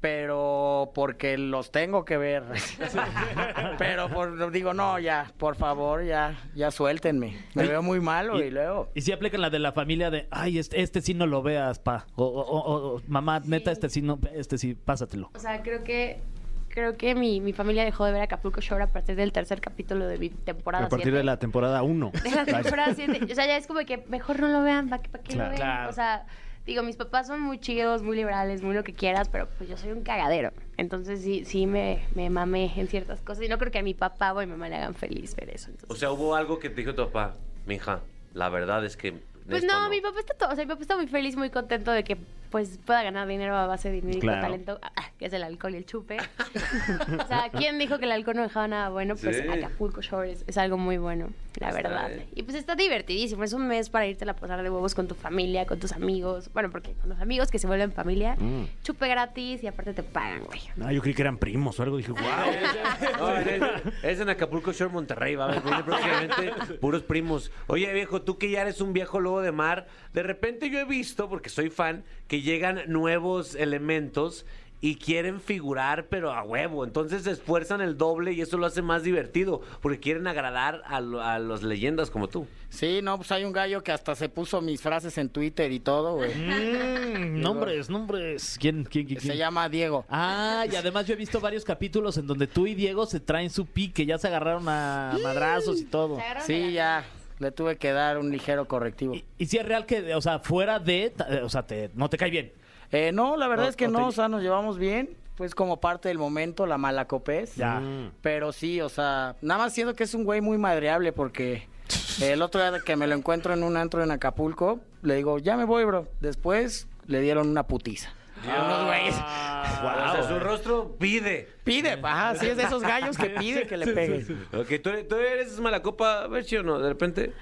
pero 0.00 0.90
porque 0.94 1.36
los 1.38 1.70
tengo 1.72 2.04
que 2.04 2.16
ver. 2.16 2.44
pero 3.78 4.08
por, 4.08 4.50
digo, 4.52 4.74
no, 4.74 4.98
ya, 4.98 5.32
por 5.38 5.56
favor, 5.56 6.04
ya, 6.04 6.36
ya 6.54 6.70
suéltenme. 6.70 7.36
Me 7.54 7.66
veo 7.66 7.82
muy 7.82 8.00
malo 8.00 8.42
y, 8.42 8.50
luego. 8.50 8.88
Y 8.94 9.00
si 9.02 9.12
aplican 9.12 9.40
la 9.40 9.50
de 9.50 9.58
la 9.58 9.72
familia 9.72 10.10
de, 10.10 10.28
ay, 10.30 10.58
este, 10.58 10.80
este 10.82 11.00
sí 11.00 11.14
no 11.14 11.26
lo 11.26 11.42
veas, 11.42 11.78
pa. 11.78 12.06
O, 12.16 12.24
o- 12.24 12.42
o- 12.42 12.96
o, 12.96 13.02
mamá, 13.08 13.40
neta, 13.44 13.70
este 13.72 13.88
sí 13.88 14.02
no, 14.02 14.18
este 14.34 14.58
sí, 14.58 14.74
pásatelo. 14.74 15.30
O 15.34 15.38
sea, 15.38 15.62
creo 15.62 15.82
que 15.84 16.20
creo 16.68 16.96
que 16.96 17.14
mi, 17.16 17.40
mi 17.40 17.52
familia 17.52 17.82
dejó 17.84 18.04
de 18.04 18.12
ver 18.12 18.22
Acapulco 18.22 18.60
Shore 18.60 18.84
a 18.84 18.86
partir 18.86 19.16
del 19.16 19.32
tercer 19.32 19.60
capítulo 19.60 20.06
de 20.06 20.16
mi 20.18 20.28
temporada 20.30 20.84
A 20.84 20.88
partir 20.88 21.06
siete. 21.06 21.18
de 21.18 21.24
la 21.24 21.38
temporada 21.38 21.82
1. 21.82 22.12
De 22.22 22.30
la 22.30 22.44
temporada 22.44 22.94
7. 22.94 23.20
O 23.32 23.34
sea, 23.34 23.46
ya 23.46 23.56
es 23.56 23.66
como 23.66 23.80
que 23.80 24.04
mejor 24.08 24.38
no 24.38 24.46
lo 24.48 24.62
vean, 24.62 24.88
¿para 24.88 25.02
qué, 25.02 25.08
pa' 25.08 25.18
qué 25.18 25.32
Claro. 25.34 25.50
lo 25.50 25.56
vean? 25.56 25.60
Claro. 25.70 25.90
O 25.90 25.92
sea, 25.92 26.26
digo, 26.68 26.82
mis 26.82 26.96
papás 26.96 27.26
son 27.26 27.40
muy 27.40 27.58
chidos, 27.58 28.02
muy 28.02 28.14
liberales, 28.14 28.62
muy 28.62 28.74
lo 28.74 28.84
que 28.84 28.92
quieras, 28.92 29.28
pero 29.30 29.48
pues 29.56 29.70
yo 29.70 29.76
soy 29.78 29.90
un 29.90 30.02
cagadero. 30.02 30.52
Entonces 30.76 31.22
sí, 31.22 31.44
sí 31.46 31.66
me, 31.66 32.04
me 32.14 32.28
mamé 32.28 32.70
en 32.76 32.88
ciertas 32.88 33.22
cosas. 33.22 33.42
Y 33.44 33.48
no 33.48 33.56
creo 33.56 33.72
que 33.72 33.78
a 33.78 33.82
mi 33.82 33.94
papá 33.94 34.34
o 34.34 34.38
a 34.38 34.44
mi 34.44 34.52
mamá 34.52 34.68
le 34.68 34.76
hagan 34.76 34.94
feliz 34.94 35.34
ver 35.34 35.48
eso. 35.48 35.70
Entonces, 35.70 35.90
O 35.90 35.98
sea, 35.98 36.12
hubo 36.12 36.36
algo 36.36 36.58
que 36.58 36.68
te 36.68 36.82
dijo 36.82 36.94
tu 36.94 37.06
papá, 37.06 37.34
mija, 37.66 38.02
la 38.34 38.50
verdad 38.50 38.84
es 38.84 38.98
que... 38.98 39.12
pues 39.46 39.62
esto 39.64 39.80
no, 39.80 39.88
mi 39.88 40.02
papá 40.02 40.20
está 40.20 40.34
todo, 40.34 40.50
o 40.50 40.54
sea, 40.54 40.64
mi 40.64 40.68
papá 40.68 40.82
está 40.82 40.96
muy 40.96 41.06
feliz, 41.06 41.36
muy 41.36 41.48
contento 41.48 41.90
de 41.90 42.04
que 42.04 42.18
pues 42.50 42.78
pueda 42.84 43.02
ganar 43.02 43.26
dinero 43.28 43.56
a 43.56 43.66
base 43.66 43.90
de 43.90 44.00
dinero 44.00 44.20
Claro. 44.20 44.40
talento, 44.42 44.78
ah, 44.82 45.10
que 45.18 45.26
es 45.26 45.32
el 45.32 45.42
alcohol 45.42 45.74
y 45.74 45.76
el 45.78 45.86
chupe. 45.86 46.16
o 47.22 47.26
sea, 47.26 47.50
¿quién 47.52 47.78
dijo 47.78 47.98
que 47.98 48.04
el 48.06 48.12
alcohol 48.12 48.36
no 48.36 48.42
dejaba 48.42 48.68
nada 48.68 48.88
bueno? 48.88 49.14
Pues 49.16 49.36
Sí. 49.38 49.48
Acapulco 49.48 50.00
Shore 50.00 50.32
es, 50.32 50.44
es 50.46 50.56
algo 50.58 50.76
muy 50.78 50.96
bueno, 50.98 51.28
la 51.60 51.68
Está 51.68 51.82
verdad. 51.82 52.08
bien. 52.08 52.24
Y 52.34 52.42
pues 52.42 52.56
está 52.56 52.74
divertidísimo, 52.74 53.44
es 53.44 53.52
un 53.52 53.66
mes 53.68 53.90
para 53.90 54.06
irte 54.06 54.28
a 54.28 54.34
pasar 54.34 54.62
de 54.62 54.70
huevos 54.70 54.94
con 54.94 55.06
tu 55.08 55.14
familia, 55.14 55.66
con 55.66 55.78
tus 55.78 55.92
amigos, 55.92 56.50
bueno, 56.52 56.70
porque 56.70 56.92
con 56.94 57.08
los 57.10 57.20
amigos 57.20 57.50
que 57.50 57.58
se 57.58 57.66
vuelven 57.66 57.92
familia, 57.92 58.36
Mm. 58.38 58.64
chupe 58.82 59.08
gratis 59.08 59.62
y 59.62 59.66
aparte 59.66 59.92
te 59.94 60.02
pagan, 60.02 60.44
güey. 60.44 60.60
Ah, 60.82 60.92
yo 60.92 61.00
creí 61.02 61.14
que 61.14 61.22
eran 61.22 61.38
primos 61.38 61.78
o 61.78 61.82
algo. 61.82 61.96
Dije, 61.96 62.12
wow. 62.12 62.20
No, 63.18 63.36
es, 63.36 63.62
es 64.02 64.20
en 64.20 64.28
Acapulco 64.28 64.72
Shore, 64.72 64.92
Monterrey, 64.92 65.34
va 65.34 65.44
a 65.46 65.48
ver, 65.48 65.62
viene 65.62 65.82
próximamente 65.82 66.52
puros 66.80 67.02
primos. 67.02 67.50
Oye, 67.66 67.92
viejo, 67.92 68.22
tú 68.22 68.38
que 68.38 68.50
ya 68.50 68.62
eres 68.62 68.80
un 68.80 68.92
viejo 68.92 69.20
lobo 69.20 69.40
de 69.40 69.52
mar, 69.52 69.86
de 70.12 70.22
repente 70.22 70.70
yo 70.70 70.78
he 70.78 70.84
visto, 70.84 71.28
porque 71.28 71.48
soy 71.48 71.70
fan, 71.70 72.04
que 72.28 72.37
llegan 72.42 72.80
nuevos 72.86 73.54
elementos 73.54 74.46
y 74.80 74.94
quieren 74.94 75.40
figurar, 75.40 76.06
pero 76.08 76.30
a 76.32 76.44
huevo. 76.44 76.84
Entonces 76.84 77.22
se 77.24 77.32
esfuerzan 77.32 77.80
el 77.80 77.98
doble 77.98 78.32
y 78.32 78.40
eso 78.42 78.56
lo 78.58 78.66
hace 78.66 78.80
más 78.80 79.02
divertido, 79.02 79.60
porque 79.82 79.98
quieren 79.98 80.28
agradar 80.28 80.82
a, 80.86 81.00
lo- 81.00 81.20
a 81.20 81.40
las 81.40 81.64
leyendas 81.64 82.10
como 82.10 82.28
tú. 82.28 82.46
Sí, 82.68 83.00
no, 83.02 83.16
pues 83.16 83.32
hay 83.32 83.42
un 83.44 83.52
gallo 83.52 83.82
que 83.82 83.90
hasta 83.90 84.14
se 84.14 84.28
puso 84.28 84.60
mis 84.60 84.80
frases 84.80 85.18
en 85.18 85.30
Twitter 85.30 85.72
y 85.72 85.80
todo, 85.80 86.14
güey. 86.14 86.32
Mm, 86.32 87.40
nombres, 87.40 87.90
nombres. 87.90 88.56
¿Quién, 88.60 88.84
quién, 88.84 89.06
quién? 89.06 89.20
Se 89.20 89.36
llama 89.36 89.68
Diego. 89.68 90.04
Ah, 90.08 90.64
y 90.70 90.76
además 90.76 91.06
yo 91.06 91.14
he 91.14 91.16
visto 91.16 91.40
varios 91.40 91.64
capítulos 91.64 92.16
en 92.16 92.28
donde 92.28 92.46
tú 92.46 92.68
y 92.68 92.74
Diego 92.76 93.04
se 93.06 93.18
traen 93.18 93.50
su 93.50 93.66
pique, 93.66 94.06
ya 94.06 94.16
se 94.18 94.28
agarraron 94.28 94.68
a 94.68 95.16
madrazos 95.24 95.80
y 95.80 95.86
todo. 95.86 96.18
Sí, 96.46 96.72
ya. 96.72 97.04
Le 97.38 97.52
tuve 97.52 97.76
que 97.76 97.92
dar 97.92 98.18
un 98.18 98.30
ligero 98.30 98.66
correctivo. 98.66 99.14
Y, 99.14 99.24
y 99.38 99.46
si 99.46 99.58
es 99.58 99.64
real 99.66 99.86
que, 99.86 100.14
o 100.14 100.20
sea, 100.20 100.38
fuera 100.40 100.78
de, 100.78 101.10
ta- 101.16 101.28
o 101.44 101.48
sea, 101.48 101.62
te, 101.66 101.90
no 101.94 102.08
te 102.10 102.16
cae 102.18 102.30
bien. 102.30 102.52
Eh, 102.90 103.12
no, 103.12 103.36
la 103.36 103.46
verdad 103.48 103.68
es 103.68 103.76
que 103.76 103.86
no, 103.88 103.98
te- 103.98 104.04
o 104.04 104.12
sea, 104.12 104.28
nos 104.28 104.42
llevamos 104.42 104.78
bien. 104.78 105.10
Pues 105.36 105.54
como 105.54 105.78
parte 105.80 106.08
del 106.08 106.18
momento, 106.18 106.66
la 106.66 106.78
malacopés. 106.78 107.54
Ya. 107.54 107.80
Pero 108.22 108.50
sí, 108.52 108.80
o 108.80 108.88
sea, 108.88 109.36
nada 109.40 109.58
más 109.62 109.72
siento 109.72 109.94
que 109.94 110.02
es 110.02 110.12
un 110.14 110.24
güey 110.24 110.40
muy 110.40 110.58
madreable 110.58 111.12
porque 111.12 111.68
el 112.20 112.42
otro 112.42 112.60
día 112.60 112.80
que 112.84 112.96
me 112.96 113.06
lo 113.06 113.14
encuentro 113.14 113.54
en 113.54 113.62
un 113.62 113.76
antro 113.76 114.02
en 114.02 114.10
Acapulco, 114.10 114.80
le 115.02 115.14
digo, 115.14 115.38
ya 115.38 115.56
me 115.56 115.64
voy, 115.64 115.84
bro. 115.84 116.08
Después 116.20 116.88
le 117.06 117.20
dieron 117.20 117.48
una 117.48 117.62
putiza. 117.68 118.10
Unos 118.44 118.84
güeyes. 118.86 119.14
O 119.14 120.12
sea, 120.12 120.24
su 120.28 120.38
rostro 120.40 120.96
pide. 120.98 121.48
Pide, 121.64 121.98
ajá, 122.02 122.34
sí 122.36 122.46
es 122.48 122.56
de 122.56 122.64
esos 122.64 122.82
gallos 122.82 123.16
que 123.16 123.30
pide 123.30 123.66
que 123.66 123.76
le 123.76 123.86
peguen. 123.94 124.46
Ok, 124.52 124.68
¿tú, 124.82 124.90
eres- 124.90 125.08
tú 125.08 125.16
eres 125.16 125.58
mala 125.60 125.82
copa, 125.82 126.22
a 126.24 126.26
ver 126.28 126.44
si 126.44 126.56
o 126.56 126.62
no, 126.62 126.78
de 126.78 126.88
repente. 126.88 127.32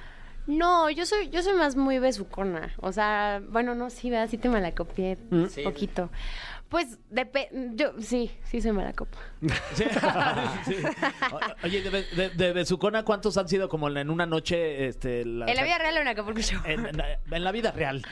No, 0.46 0.88
yo 0.90 1.06
soy, 1.06 1.28
yo 1.30 1.42
soy 1.42 1.54
más 1.54 1.74
muy 1.76 1.98
besucona. 1.98 2.72
O 2.80 2.92
sea, 2.92 3.42
bueno, 3.48 3.74
no, 3.74 3.90
sí, 3.90 4.10
¿verdad? 4.10 4.28
Sí 4.30 4.38
te 4.38 4.48
malacopié 4.48 5.18
un 5.30 5.50
Sí. 5.50 5.62
poquito. 5.62 6.08
Pues, 6.68 6.98
depe- 7.12 7.48
yo, 7.76 7.92
sí, 8.00 8.30
sí 8.44 8.60
soy 8.60 8.72
malacopa. 8.72 9.18
Sí. 9.74 9.84
Sí. 10.66 10.76
O- 11.32 11.40
Oye, 11.64 11.80
de, 11.82 12.02
de, 12.02 12.30
de 12.30 12.52
Besucona, 12.52 13.04
¿cuántos 13.04 13.36
han 13.38 13.48
sido 13.48 13.68
como 13.68 13.88
en 13.88 14.10
una 14.10 14.26
noche? 14.26 14.86
Este, 14.88 15.24
la- 15.24 15.46
En 15.46 15.56
la 15.56 15.62
vida 15.64 15.78
real 15.78 15.96
o 15.96 16.00
en 16.00 16.08
Acapulco 16.08 16.40
Show. 16.40 16.60
En, 16.64 16.86
en 16.86 16.96
la- 16.96 17.18
en 17.30 17.44
la 17.44 17.52
vida 17.52 17.70
real. 17.72 18.02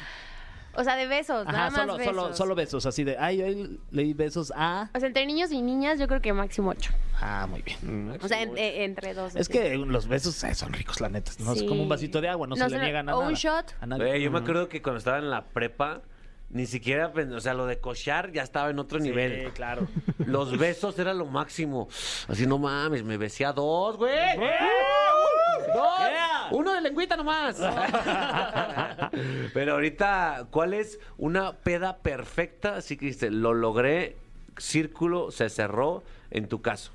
O 0.77 0.85
sea, 0.85 0.97
de 0.97 1.07
besos, 1.07 1.47
nada 1.47 1.67
Ajá, 1.67 1.71
más 1.71 1.81
solo, 1.81 1.97
besos. 1.97 2.15
solo, 2.17 2.35
solo 2.37 2.55
besos, 2.55 2.87
así 2.87 3.05
de, 3.05 3.17
ay, 3.19 3.43
hoy 3.43 3.81
leí 3.91 4.13
besos 4.15 4.53
a... 4.57 4.91
O 4.95 4.99
sea, 4.99 5.07
entre 5.07 5.25
niños 5.27 5.53
y 5.53 5.63
niñas, 5.63 5.99
yo 5.99 6.07
creo 6.09 6.21
que 6.21 6.33
máximo 6.33 6.71
ocho. 6.71 6.93
Ah, 7.21 7.47
muy 7.49 7.63
bien. 7.63 8.19
O 8.23 8.29
sea, 8.29 8.43
en- 8.43 8.57
eh, 8.59 8.85
entre 8.85 9.15
dos. 9.15 9.35
Es 9.37 9.43
así. 9.49 9.53
que 9.53 9.77
los 9.77 10.09
besos 10.09 10.43
eh, 10.45 10.55
son 10.55 10.73
ricos, 10.73 11.01
la 11.01 11.09
neta. 11.09 11.31
No 11.39 11.53
es 11.53 11.63
como 11.63 11.83
un 11.83 11.89
vasito 11.89 12.21
de 12.21 12.29
agua, 12.29 12.47
no, 12.47 12.57
No 12.57 12.65
se 12.65 12.71
se 12.71 12.75
le 12.77 12.79
le- 12.79 12.85
niegan 12.87 13.09
a 13.09 13.15
o 13.17 13.21
un 13.21 13.25
nada. 13.27 13.37
shot. 13.37 13.75
A 13.81 13.87
nadie. 13.87 14.05
Güey, 14.07 14.23
yo 14.23 14.31
me 14.31 14.39
acuerdo 14.41 14.69
que 14.69 14.83
cuando 14.83 14.99
estaba 14.99 15.19
en 15.19 15.31
la 15.31 15.45
prepa, 15.45 16.03
ni 16.51 16.67
siquiera, 16.67 17.13
o 17.35 17.41
sea, 17.41 17.55
lo 17.55 17.67
de 17.67 17.79
cochar 17.81 18.31
ya 18.33 18.43
estaba 18.43 18.71
en 18.71 18.79
otro 18.79 18.99
nivel. 18.99 19.47
Sí, 19.47 19.51
claro. 19.53 19.89
Los 20.19 20.57
besos 20.59 20.99
era 20.99 21.15
lo 21.15 21.27
máximo. 21.27 21.89
Así, 22.29 22.47
no 22.47 22.59
mames, 22.59 23.03
me 23.03 23.17
besé 23.17 23.45
a 23.45 23.53
dos, 23.53 23.97
güey. 23.97 24.13
¡Dos! 24.37 25.99
Yeah. 25.99 26.24
Uno 26.55 26.73
de 26.73 26.81
lengüita 26.81 27.17
nomás. 27.17 27.57
Pero 29.55 29.73
ahorita, 29.75 30.47
¿cuál 30.51 30.75
es 30.75 30.99
una 31.19 31.53
peda 31.53 31.99
perfecta? 31.99 32.77
Así 32.77 32.97
que 32.97 33.07
dice, 33.07 33.31
lo 33.31 33.55
logré, 33.55 34.17
círculo 34.57 35.31
se 35.31 35.49
cerró 35.51 36.03
en 36.31 36.49
tu 36.49 36.61
caso. 36.63 36.91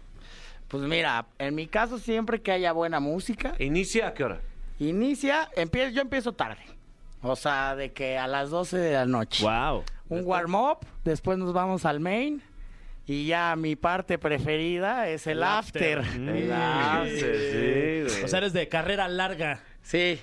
Pues 0.68 0.84
mira, 0.84 1.26
en 1.40 1.56
mi 1.56 1.68
caso 1.68 1.98
siempre 1.98 2.42
que 2.42 2.52
haya 2.52 2.72
buena 2.74 3.00
música, 3.00 3.56
¿Inicia 3.60 4.08
a 4.10 4.14
qué 4.14 4.24
hora? 4.24 4.40
inicia, 4.80 5.50
empie- 5.56 5.92
yo 5.92 6.02
empiezo 6.02 6.34
tarde. 6.34 6.62
O 7.22 7.36
sea, 7.36 7.76
de 7.76 7.92
que 7.92 8.18
a 8.18 8.28
las 8.28 8.50
12 8.50 8.78
de 8.78 8.94
la 8.94 9.06
noche. 9.06 9.44
Wow. 9.44 9.84
Un 10.08 10.24
warm-up, 10.26 10.80
después 11.04 11.38
nos 11.38 11.52
vamos 11.54 11.86
al 11.86 12.00
main. 12.00 12.42
Y 13.10 13.26
ya 13.26 13.56
mi 13.56 13.76
parte 13.76 14.20
preferida 14.20 15.10
es 15.10 15.26
el, 15.26 15.42
after. 15.42 15.98
El 15.98 16.52
after, 16.52 18.08
sí, 18.08 18.14
güey. 18.14 18.24
O 18.24 18.28
sea, 18.28 18.38
eres 18.38 18.54
de 18.54 18.68
carrera 18.68 19.08
larga. 19.08 19.64
Sí. 19.82 20.20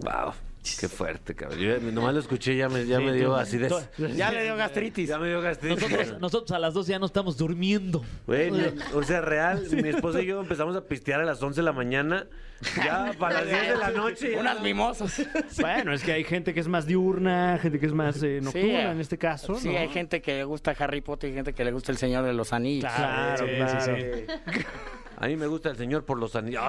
Wow, 0.00 0.34
qué 0.80 0.88
fuerte, 0.88 1.34
cabrón. 1.34 1.58
Yo 1.60 1.80
nomás 1.92 2.14
lo 2.14 2.20
escuché, 2.20 2.56
ya 2.56 2.68
me, 2.68 2.86
ya 2.86 3.00
me 3.00 3.12
dio 3.12 3.34
así 3.34 3.58
de... 3.58 3.68
Ya 4.16 4.30
le 4.30 4.44
dio 4.44 4.56
gastritis. 4.56 5.08
Ya 5.08 5.18
me 5.18 5.28
dio 5.28 5.40
gastritis. 5.40 5.82
Nosotros, 5.90 6.16
nosotros 6.20 6.52
a 6.52 6.58
las 6.58 6.74
dos 6.74 6.86
ya 6.86 6.98
no 6.98 7.06
estamos 7.06 7.36
durmiendo. 7.36 8.04
Güey, 8.26 8.50
no, 8.50 8.58
o 8.94 9.02
sea, 9.02 9.20
real, 9.20 9.64
mi 9.72 9.88
esposa 9.88 10.20
y 10.22 10.26
yo 10.26 10.40
empezamos 10.40 10.76
a 10.76 10.84
pistear 10.84 11.20
a 11.20 11.24
las 11.24 11.42
11 11.42 11.60
de 11.60 11.64
la 11.64 11.72
mañana, 11.72 12.26
ya 12.84 13.12
para 13.18 13.42
las 13.42 13.46
10 13.50 13.68
de 13.72 13.76
la 13.78 13.90
noche. 13.90 14.32
ya- 14.32 14.40
Unas 14.40 14.60
mimosas. 14.62 15.20
Bueno, 15.60 15.92
es 15.92 16.02
que 16.04 16.12
hay 16.12 16.24
gente 16.24 16.54
que 16.54 16.60
es 16.60 16.68
más 16.68 16.86
diurna, 16.86 17.58
gente 17.60 17.80
que 17.80 17.86
es 17.86 17.92
más 17.92 18.22
eh, 18.22 18.40
nocturna 18.42 18.92
en 18.92 19.00
este 19.00 19.18
caso. 19.18 19.56
Sí, 19.56 19.68
¿no? 19.70 19.78
hay 19.78 19.88
gente 19.88 20.22
que 20.22 20.34
le 20.34 20.44
gusta 20.44 20.74
Harry 20.78 21.00
Potter 21.00 21.30
y 21.30 21.34
gente 21.34 21.52
que 21.54 21.64
le 21.64 21.72
gusta 21.72 21.90
el 21.92 21.98
Señor 21.98 22.24
de 22.24 22.32
los 22.34 22.52
Anillos. 22.52 22.92
Claro, 22.94 23.46
Sí, 23.46 23.52
claro. 23.56 23.96
A 25.22 25.28
mí 25.28 25.36
me 25.36 25.46
gusta 25.46 25.70
el 25.70 25.76
señor 25.76 26.04
por 26.04 26.18
los 26.18 26.34
anillos. 26.34 26.64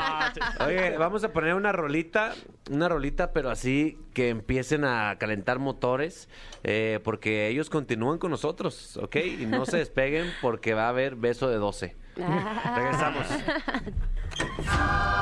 Oye, 0.64 0.96
vamos 0.98 1.24
a 1.24 1.32
poner 1.32 1.54
una 1.54 1.72
rolita, 1.72 2.32
una 2.70 2.88
rolita, 2.88 3.32
pero 3.32 3.50
así 3.50 3.98
que 4.14 4.28
empiecen 4.28 4.84
a 4.84 5.16
calentar 5.18 5.58
motores, 5.58 6.28
eh, 6.62 7.00
porque 7.02 7.48
ellos 7.48 7.70
continúan 7.70 8.18
con 8.18 8.30
nosotros, 8.30 8.96
¿ok? 9.02 9.16
Y 9.40 9.46
no 9.46 9.66
se 9.66 9.78
despeguen 9.78 10.32
porque 10.40 10.74
va 10.74 10.84
a 10.84 10.90
haber 10.90 11.16
beso 11.16 11.48
de 11.48 11.56
12. 11.56 11.96
Regresamos. 12.14 13.26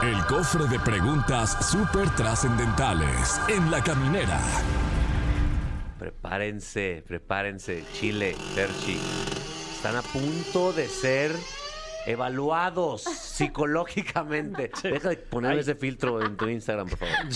El 0.02 0.26
cofre 0.26 0.66
de 0.66 0.78
preguntas 0.78 1.70
súper 1.70 2.10
trascendentales 2.10 3.40
en 3.48 3.70
la 3.70 3.82
caminera. 3.82 4.38
Prepárense, 5.98 7.02
prepárense, 7.06 7.86
Chile, 7.94 8.36
Perchi. 8.54 8.98
Están 9.72 9.96
a 9.96 10.02
punto 10.02 10.74
de 10.74 10.88
ser 10.88 11.32
evaluados 12.06 13.02
psicológicamente. 13.20 14.70
Deja 14.82 15.08
de 15.10 15.16
poner 15.16 15.58
ese 15.58 15.74
filtro 15.74 16.24
en 16.24 16.36
tu 16.36 16.48
Instagram, 16.48 16.88
por 16.88 16.98
favor. 16.98 17.14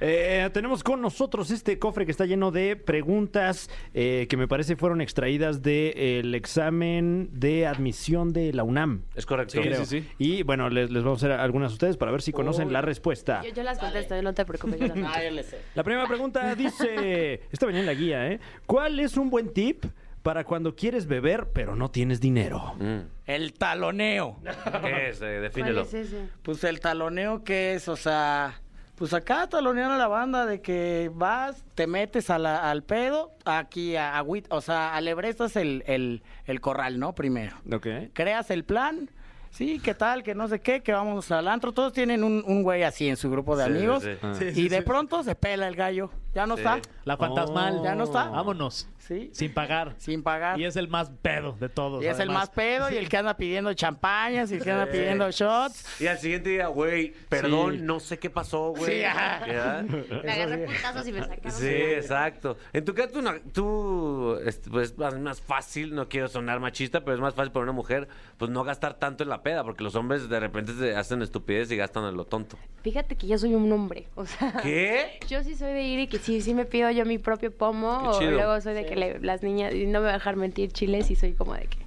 Eh, 0.00 0.48
tenemos 0.52 0.82
con 0.82 1.00
nosotros 1.00 1.50
este 1.50 1.78
cofre 1.78 2.04
que 2.04 2.10
está 2.10 2.26
lleno 2.26 2.50
de 2.50 2.76
preguntas 2.76 3.70
eh, 3.94 4.26
que 4.28 4.36
me 4.36 4.48
parece 4.48 4.76
fueron 4.76 5.00
extraídas 5.00 5.62
del 5.62 6.34
examen 6.34 7.28
de 7.32 7.66
admisión 7.66 8.32
de 8.32 8.52
la 8.52 8.64
UNAM. 8.64 9.02
Es 9.14 9.26
correcto. 9.26 9.60
creo. 9.60 9.82
Y 10.18 10.42
bueno, 10.42 10.68
les, 10.68 10.90
les 10.90 11.02
vamos 11.02 11.22
a 11.22 11.26
hacer 11.26 11.38
algunas 11.40 11.70
a 11.70 11.74
ustedes 11.74 11.96
para 11.96 12.10
ver 12.12 12.22
si 12.22 12.32
conocen 12.32 12.72
la 12.72 12.82
respuesta. 12.82 13.42
Yo, 13.42 13.54
yo 13.54 13.62
las 13.62 13.78
contesto, 13.78 14.20
no 14.22 14.34
te 14.34 14.44
preocupes. 14.44 14.80
Yo 14.80 14.86
las 14.88 14.96
Ah, 15.14 15.22
yo 15.24 15.30
le 15.30 15.42
sé. 15.42 15.58
La 15.74 15.82
primera 15.82 16.06
pregunta 16.06 16.54
dice, 16.54 17.42
esta 17.50 17.66
venía 17.66 17.80
en 17.80 17.86
la 17.86 17.94
guía, 17.94 18.28
¿eh? 18.28 18.40
¿Cuál 18.66 19.00
es 19.00 19.16
un 19.16 19.30
buen 19.30 19.52
tip 19.52 19.84
para 20.22 20.44
cuando 20.44 20.74
quieres 20.76 21.06
beber 21.06 21.48
pero 21.52 21.76
no 21.76 21.90
tienes 21.90 22.20
dinero? 22.20 22.74
Mm. 22.78 22.98
El 23.26 23.52
taloneo. 23.54 24.36
¿Qué 24.82 25.08
es? 25.10 25.16
Eh, 25.22 25.26
¿Cuál 25.36 25.42
defínelo. 25.42 25.82
es 25.82 25.94
ese? 25.94 26.28
Pues 26.42 26.62
el 26.64 26.80
taloneo 26.80 27.42
que 27.44 27.74
es, 27.74 27.88
o 27.88 27.96
sea, 27.96 28.60
pues 28.96 29.14
acá 29.14 29.48
talonean 29.48 29.90
a 29.92 29.96
la 29.96 30.08
banda 30.08 30.44
de 30.46 30.60
que 30.60 31.10
vas, 31.14 31.64
te 31.74 31.86
metes 31.86 32.28
a 32.28 32.38
la- 32.38 32.70
al 32.70 32.82
pedo, 32.82 33.32
aquí 33.46 33.96
a 33.96 34.18
agüit, 34.18 34.46
o 34.50 34.60
sea, 34.60 34.94
alebrestas 34.94 35.56
el, 35.56 35.82
el, 35.86 36.22
el 36.44 36.60
corral, 36.60 36.98
¿no? 36.98 37.14
Primero. 37.14 37.56
Ok. 37.72 37.86
Creas 38.12 38.50
el 38.50 38.64
plan, 38.64 39.10
sí, 39.50 39.80
qué 39.82 39.94
tal, 39.94 40.22
que 40.22 40.34
no 40.34 40.48
sé 40.48 40.60
qué, 40.60 40.82
que 40.82 40.92
vamos 40.92 41.30
al 41.30 41.48
antro. 41.48 41.72
Todos 41.72 41.92
tienen 41.92 42.24
un, 42.24 42.42
un 42.46 42.62
güey 42.62 42.82
así 42.82 43.08
en 43.08 43.16
su 43.16 43.30
grupo 43.30 43.56
de 43.56 43.64
Sí, 43.66 43.70
amigos. 43.70 44.02
sí, 44.38 44.52
sí. 44.54 44.60
y 44.62 44.68
de 44.68 44.82
pronto 44.82 45.22
se 45.22 45.34
pela 45.34 45.68
el 45.68 45.76
gallo. 45.76 46.10
Ya 46.32 46.46
no 46.46 46.54
Sí. 46.56 46.60
está, 46.62 46.80
La 47.04 47.16
fantasmal. 47.16 47.78
Oh. 47.80 47.84
¿Ya 47.84 47.94
no 47.96 48.04
está? 48.04 48.28
Vámonos. 48.28 48.88
sí, 48.98 49.30
Sin 49.32 49.52
pagar. 49.52 49.94
sin 49.98 50.22
pagar. 50.22 50.60
Y 50.60 50.64
es 50.64 50.76
el 50.76 50.86
más 50.86 51.10
pedo 51.22 51.56
de 51.58 51.68
todos. 51.68 52.04
Y 52.04 52.06
es 52.06 52.14
el 52.20 52.28
además. 52.28 52.36
más 52.42 52.50
pedo 52.50 52.88
y 52.88 52.96
el 52.96 53.08
que 53.08 53.16
anda 53.16 53.36
pidiendo 53.36 53.74
champañas 53.74 54.52
y 54.52 54.54
el 54.54 54.62
que 54.62 54.70
anda 54.70 54.86
pidiendo 54.86 55.28
shots. 55.32 56.00
Y 56.00 56.06
al 56.06 56.18
siguiente 56.18 56.50
día, 56.50 56.68
güey, 56.68 57.12
perdón, 57.28 57.78
Sí. 57.78 57.82
no 57.82 57.98
sé 57.98 58.20
qué 58.20 58.30
pasó, 58.30 58.70
güey. 58.76 58.98
Sí, 58.98 59.04
ajá. 59.04 59.44
¿Ya? 59.48 59.82
Me 60.24 60.30
agarré 60.32 60.66
putazos 60.66 61.08
y 61.08 61.12
me 61.12 61.20
sacaron. 61.20 61.50
Sí, 61.50 61.66
exacto. 61.66 62.56
En 62.72 62.84
tu 62.84 62.94
caso, 62.94 63.08
tú, 63.14 63.22
no- 63.22 63.40
tú, 63.52 64.38
este, 64.46 64.70
pues, 64.70 64.94
es 64.96 65.18
más 65.18 65.40
fácil, 65.40 65.96
no 65.96 66.08
quiero 66.08 66.28
sonar 66.28 66.60
machista, 66.60 67.00
pero 67.00 67.14
es 67.16 67.20
más 67.20 67.34
fácil 67.34 67.50
para 67.50 67.64
una 67.64 67.72
mujer, 67.72 68.06
pues, 68.38 68.52
no 68.52 68.62
gastar 68.62 68.94
tanto 68.94 69.24
en 69.24 69.30
la 69.30 69.39
la 69.40 69.42
peda, 69.42 69.64
porque 69.64 69.82
los 69.82 69.94
hombres 69.94 70.28
de 70.28 70.38
repente 70.38 70.72
se 70.74 70.94
hacen 70.94 71.22
estupidez 71.22 71.70
y 71.72 71.76
gastan 71.76 72.04
en 72.04 72.16
lo 72.16 72.26
tonto. 72.26 72.58
Fíjate 72.82 73.16
que 73.16 73.26
yo 73.26 73.38
soy 73.38 73.54
un 73.54 73.72
hombre, 73.72 74.06
o 74.14 74.26
sea... 74.26 74.52
¿Qué? 74.62 75.18
Yo 75.28 75.42
sí 75.42 75.54
soy 75.54 75.72
de 75.72 75.82
ir 75.82 76.00
y 76.00 76.06
que 76.08 76.18
sí, 76.18 76.40
sí 76.42 76.52
me 76.54 76.64
pido 76.66 76.90
yo 76.90 77.04
mi 77.06 77.18
propio 77.18 77.50
pomo. 77.50 78.00
Qué 78.02 78.08
o 78.08 78.18
chido. 78.18 78.30
luego 78.32 78.60
soy 78.60 78.74
de 78.74 78.86
que 78.86 78.96
le- 78.96 79.18
las 79.20 79.42
niñas, 79.42 79.74
y 79.74 79.86
no 79.86 80.00
me 80.00 80.06
voy 80.06 80.10
a 80.10 80.14
dejar 80.14 80.36
mentir, 80.36 80.72
chiles, 80.72 81.10
y 81.10 81.16
soy 81.16 81.32
como 81.32 81.54
de 81.54 81.62
que. 81.62 81.78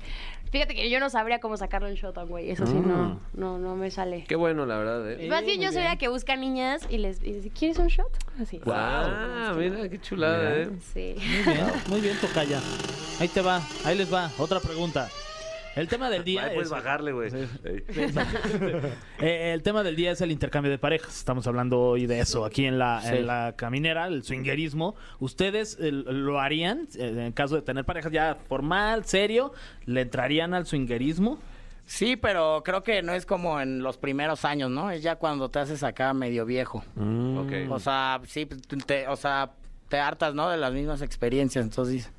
Fíjate 0.51 0.75
que 0.75 0.87
yo 0.91 0.99
no 0.99 1.09
sabría 1.09 1.39
cómo 1.39 1.57
sacarle 1.57 1.89
un 1.89 1.95
shot 1.95 2.15
a 2.15 2.23
un 2.23 2.29
güey. 2.29 2.51
Eso 2.51 2.67
sí, 2.67 2.75
no, 2.75 3.19
no, 3.33 3.57
no 3.57 3.75
me 3.75 3.89
sale. 3.89 4.23
Qué 4.27 4.35
bueno, 4.35 4.67
la 4.67 4.77
verdad. 4.77 5.11
¿eh? 5.11 5.27
Más 5.27 5.43
bien 5.43 5.59
yo 5.59 5.71
soy 5.71 5.81
la 5.81 5.95
que 5.97 6.09
busca 6.09 6.35
niñas 6.35 6.85
y 6.91 6.99
les 6.99 7.19
dice, 7.21 7.49
¿quieres 7.49 7.79
un 7.79 7.87
shot? 7.87 8.11
Así. 8.39 8.61
Ah, 8.67 9.51
mira, 9.57 9.89
qué 9.89 9.99
chulada, 9.99 10.55
¿eh? 10.59 10.69
Sí. 10.93 11.15
Muy 11.17 11.53
bien, 11.55 11.65
muy 11.87 12.01
bien, 12.01 12.17
Tocaya. 12.21 12.61
Ahí 13.19 13.27
te 13.29 13.41
va, 13.41 13.61
ahí 13.83 13.97
les 13.97 14.13
va. 14.13 14.29
Otra 14.37 14.59
pregunta. 14.59 15.09
El 15.75 15.87
tema 15.87 16.09
del 16.09 16.23
día 16.23 16.43
Ahí 16.45 16.53
puedes 16.53 16.67
es... 16.67 16.71
bajarle, 16.71 17.11
güey. 17.13 17.29
Ey. 17.33 17.83
Eh, 19.19 19.53
el 19.53 19.63
tema 19.63 19.83
del 19.83 19.95
día 19.95 20.11
es 20.11 20.21
el 20.21 20.31
intercambio 20.31 20.69
de 20.71 20.77
parejas. 20.77 21.17
Estamos 21.17 21.47
hablando 21.47 21.79
hoy 21.79 22.05
de 22.05 22.19
eso 22.19 22.45
aquí 22.45 22.65
en 22.65 22.77
la, 22.77 23.01
Sí. 23.01 23.15
en 23.15 23.27
la 23.27 23.53
caminera, 23.55 24.07
el 24.07 24.23
swingerismo. 24.23 24.95
¿Ustedes 25.19 25.77
lo 25.79 26.39
harían 26.39 26.87
eh, 26.97 27.25
en 27.27 27.31
caso 27.31 27.55
de 27.55 27.61
tener 27.61 27.85
parejas 27.85 28.11
ya 28.11 28.37
formal, 28.47 29.05
serio? 29.05 29.53
¿Le 29.85 30.01
entrarían 30.01 30.53
al 30.53 30.65
swingerismo? 30.65 31.39
Sí, 31.85 32.15
pero 32.17 32.61
creo 32.63 32.83
que 32.83 33.01
no 33.01 33.13
es 33.13 33.25
como 33.25 33.59
en 33.59 33.81
los 33.83 33.97
primeros 33.97 34.45
años, 34.45 34.69
¿no? 34.69 34.89
Es 34.91 35.01
ya 35.03 35.15
cuando 35.17 35.49
te 35.49 35.59
haces 35.59 35.83
acá 35.83 36.13
medio 36.13 36.45
viejo. 36.45 36.83
Ok. 36.97 37.69
O 37.69 37.79
sea, 37.79 38.21
sí, 38.25 38.45
te, 38.85 39.07
o 39.07 39.15
sea, 39.15 39.51
te 39.89 39.97
hartas, 39.99 40.33
¿no? 40.33 40.49
De 40.49 40.57
las 40.57 40.71
mismas 40.73 41.01
experiencias, 41.01 41.63
entonces... 41.65 42.11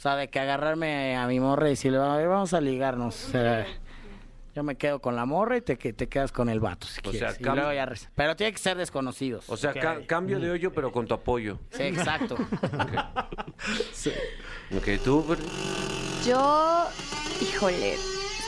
O 0.00 0.02
sea, 0.02 0.16
de 0.16 0.28
que 0.28 0.40
agarrarme 0.40 1.14
a 1.14 1.26
mi 1.26 1.40
morra 1.40 1.66
y 1.66 1.70
decirle, 1.72 1.98
a 1.98 2.16
ver, 2.16 2.26
vamos 2.26 2.54
a 2.54 2.60
ligarnos. 2.62 3.22
O 3.26 3.30
sea, 3.32 3.66
yo 4.54 4.62
me 4.62 4.76
quedo 4.76 5.00
con 5.02 5.14
la 5.14 5.26
morra 5.26 5.58
y 5.58 5.60
te, 5.60 5.76
que- 5.76 5.92
te 5.92 6.08
quedas 6.08 6.32
con 6.32 6.48
el 6.48 6.58
vato, 6.58 6.86
si 6.86 7.00
O 7.00 7.12
sea, 7.12 7.34
quieres. 7.34 7.38
Y 7.38 7.44
cam- 7.44 7.56
luego 7.56 7.70
ya 7.74 7.84
res- 7.84 8.08
Pero 8.14 8.34
tiene 8.34 8.50
que 8.52 8.58
ser 8.58 8.78
desconocidos. 8.78 9.44
O 9.50 9.58
sea, 9.58 9.74
ca- 9.74 10.00
cambio 10.06 10.40
de 10.40 10.50
hoyo, 10.50 10.72
pero 10.72 10.90
con 10.90 11.06
tu 11.06 11.12
apoyo. 11.12 11.58
Sí, 11.68 11.82
exacto. 11.82 12.36
Ok, 14.74 14.88
tú? 15.04 15.36
Yo, 16.26 16.86
híjole, 17.42 17.96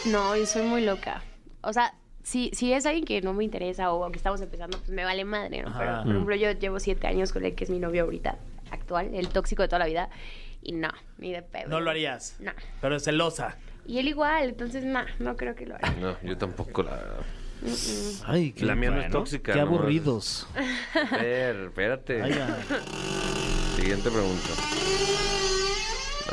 no, 0.06 0.34
yo 0.34 0.46
soy 0.46 0.62
muy 0.62 0.82
loca. 0.82 1.22
O 1.60 1.74
sea, 1.74 1.92
si, 2.22 2.48
si 2.54 2.72
es 2.72 2.86
alguien 2.86 3.04
que 3.04 3.20
no 3.20 3.34
me 3.34 3.44
interesa 3.44 3.92
o 3.92 4.10
que 4.10 4.16
estamos 4.16 4.40
empezando, 4.40 4.78
pues 4.78 4.88
me 4.88 5.04
vale 5.04 5.26
madre, 5.26 5.62
¿no? 5.64 5.74
Pero, 5.76 6.02
por 6.02 6.12
ejemplo, 6.12 6.34
yo 6.34 6.50
llevo 6.52 6.80
siete 6.80 7.06
años 7.08 7.30
con 7.30 7.44
el 7.44 7.54
que 7.54 7.64
es 7.64 7.68
mi 7.70 7.78
novio 7.78 8.04
ahorita, 8.04 8.36
actual, 8.70 9.10
el 9.14 9.28
tóxico 9.28 9.60
de 9.60 9.68
toda 9.68 9.80
la 9.80 9.86
vida, 9.86 10.08
y 10.62 10.72
no, 10.72 10.90
ni 11.18 11.33
de 11.33 11.42
pedo. 11.42 11.68
No 11.68 11.81
lo 11.81 11.90
harías. 11.90 12.37
No. 12.40 12.53
Pero 12.81 12.96
es 12.96 13.05
celosa. 13.05 13.57
Y 13.87 13.98
él 13.98 14.09
igual, 14.09 14.44
entonces, 14.51 14.85
no, 14.85 15.01
no 15.18 15.37
creo 15.37 15.55
que 15.55 15.66
lo 15.66 15.75
haga. 15.75 15.90
No, 16.01 16.16
yo 16.22 16.38
tampoco, 16.38 16.83
la 16.85 16.90
verdad. 16.96 17.20
Ay, 18.27 18.55
La 18.59 18.75
mía 18.75 18.90
no 18.90 19.01
es 19.01 19.11
tóxica. 19.11 19.53
Qué 19.53 19.59
¿no? 19.61 19.66
aburridos. 19.66 20.46
Fer, 21.11 21.57
espérate. 21.57 22.22
Ay, 22.22 22.33
ay. 22.33 22.77
Siguiente 23.77 24.11
pregunta. 24.11 24.48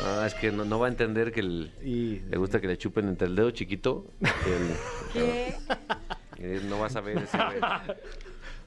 Ah, 0.02 0.24
es 0.26 0.34
que 0.34 0.50
no, 0.50 0.64
no 0.64 0.78
va 0.78 0.86
a 0.86 0.90
entender 0.90 1.30
que 1.32 1.40
el- 1.40 1.72
Y- 1.84 2.20
le 2.28 2.36
gusta 2.36 2.60
que 2.60 2.66
le 2.66 2.78
chupen 2.78 3.08
entre 3.08 3.26
el 3.28 3.36
dedo 3.36 3.50
chiquito. 3.50 4.06
el- 4.20 4.76
¿Qué? 5.12 5.54
Eh, 6.38 6.60
no 6.68 6.78
vas 6.80 6.96
a 6.96 7.00
ver 7.00 7.18
ese. 7.18 7.38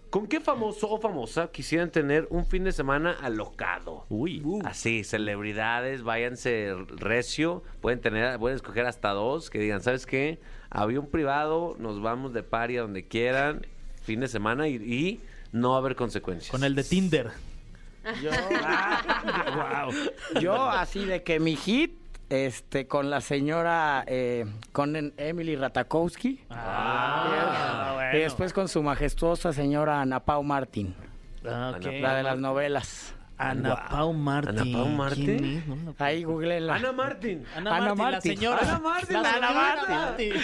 ¿Con 0.10 0.28
qué 0.28 0.40
famoso 0.40 0.90
o 0.92 1.00
famosa 1.00 1.48
quisieran 1.52 1.90
tener 1.90 2.28
un 2.30 2.46
fin 2.46 2.64
de 2.66 2.72
semana 2.72 3.18
alocado? 3.22 3.93
Uy. 4.16 4.44
Así, 4.66 5.04
celebridades, 5.04 6.04
váyanse 6.04 6.74
recio. 6.98 7.64
Pueden 7.82 8.00
tener, 8.00 8.38
pueden 8.40 8.56
escoger 8.56 8.86
hasta 8.86 9.10
dos 9.10 9.50
que 9.50 9.60
digan, 9.60 9.82
¿sabes 9.82 10.06
qué? 10.06 10.40
Avión 10.70 11.08
privado, 11.08 11.76
nos 11.80 12.02
vamos 12.02 12.34
de 12.34 12.44
party 12.44 12.78
a 12.78 12.82
donde 12.82 13.08
quieran, 13.08 13.66
fin 14.04 14.20
de 14.20 14.28
semana 14.28 14.68
y, 14.68 14.76
y 14.76 15.20
no 15.52 15.70
va 15.72 15.76
a 15.76 15.80
haber 15.80 15.96
consecuencias. 15.96 16.52
Con 16.52 16.64
el 16.64 16.76
de 16.76 16.84
Tinder. 16.84 17.32
Yo, 18.22 18.32
yo 20.42 20.70
así 20.70 21.06
de 21.06 21.24
que 21.24 21.40
mi 21.40 21.56
hit, 21.56 21.94
este, 22.30 22.88
con 22.88 23.10
la 23.10 23.22
señora, 23.22 24.04
eh, 24.08 24.46
con 24.72 25.14
Emily 25.18 25.56
Ratakowski. 25.56 26.42
Ah, 26.50 28.10
Y 28.14 28.18
después 28.20 28.54
con 28.54 28.68
su 28.68 28.84
majestuosa 28.84 29.54
señora 29.54 30.02
Ana 30.02 30.20
Pau 30.20 30.44
Martín, 30.44 30.94
Ah, 31.48 31.74
ok. 31.78 31.86
la 32.02 32.16
de 32.18 32.24
las 32.24 32.38
novelas. 32.40 33.16
Ana 33.38 33.88
Pau 33.90 34.14
Martín. 34.14 34.60
¿Ana 34.60 34.78
Pau 34.78 34.88
Martín? 34.90 35.26
¿Quién 35.26 35.46
es? 35.58 35.68
No 35.68 35.96
la- 35.98 36.06
Ahí 36.06 36.24
googleenla. 36.24 36.76
Ana 36.76 36.92
Martín. 36.92 37.46
Ana, 37.56 37.76
Ana 37.76 37.96
Martín, 37.96 37.98
Martín. 37.98 38.12
la 38.12 38.22
señora. 38.22 38.60
Ana 38.62 38.80
Martín, 38.80 39.14
La 39.24 39.32
señora. 39.34 39.52
Martín. 39.88 40.34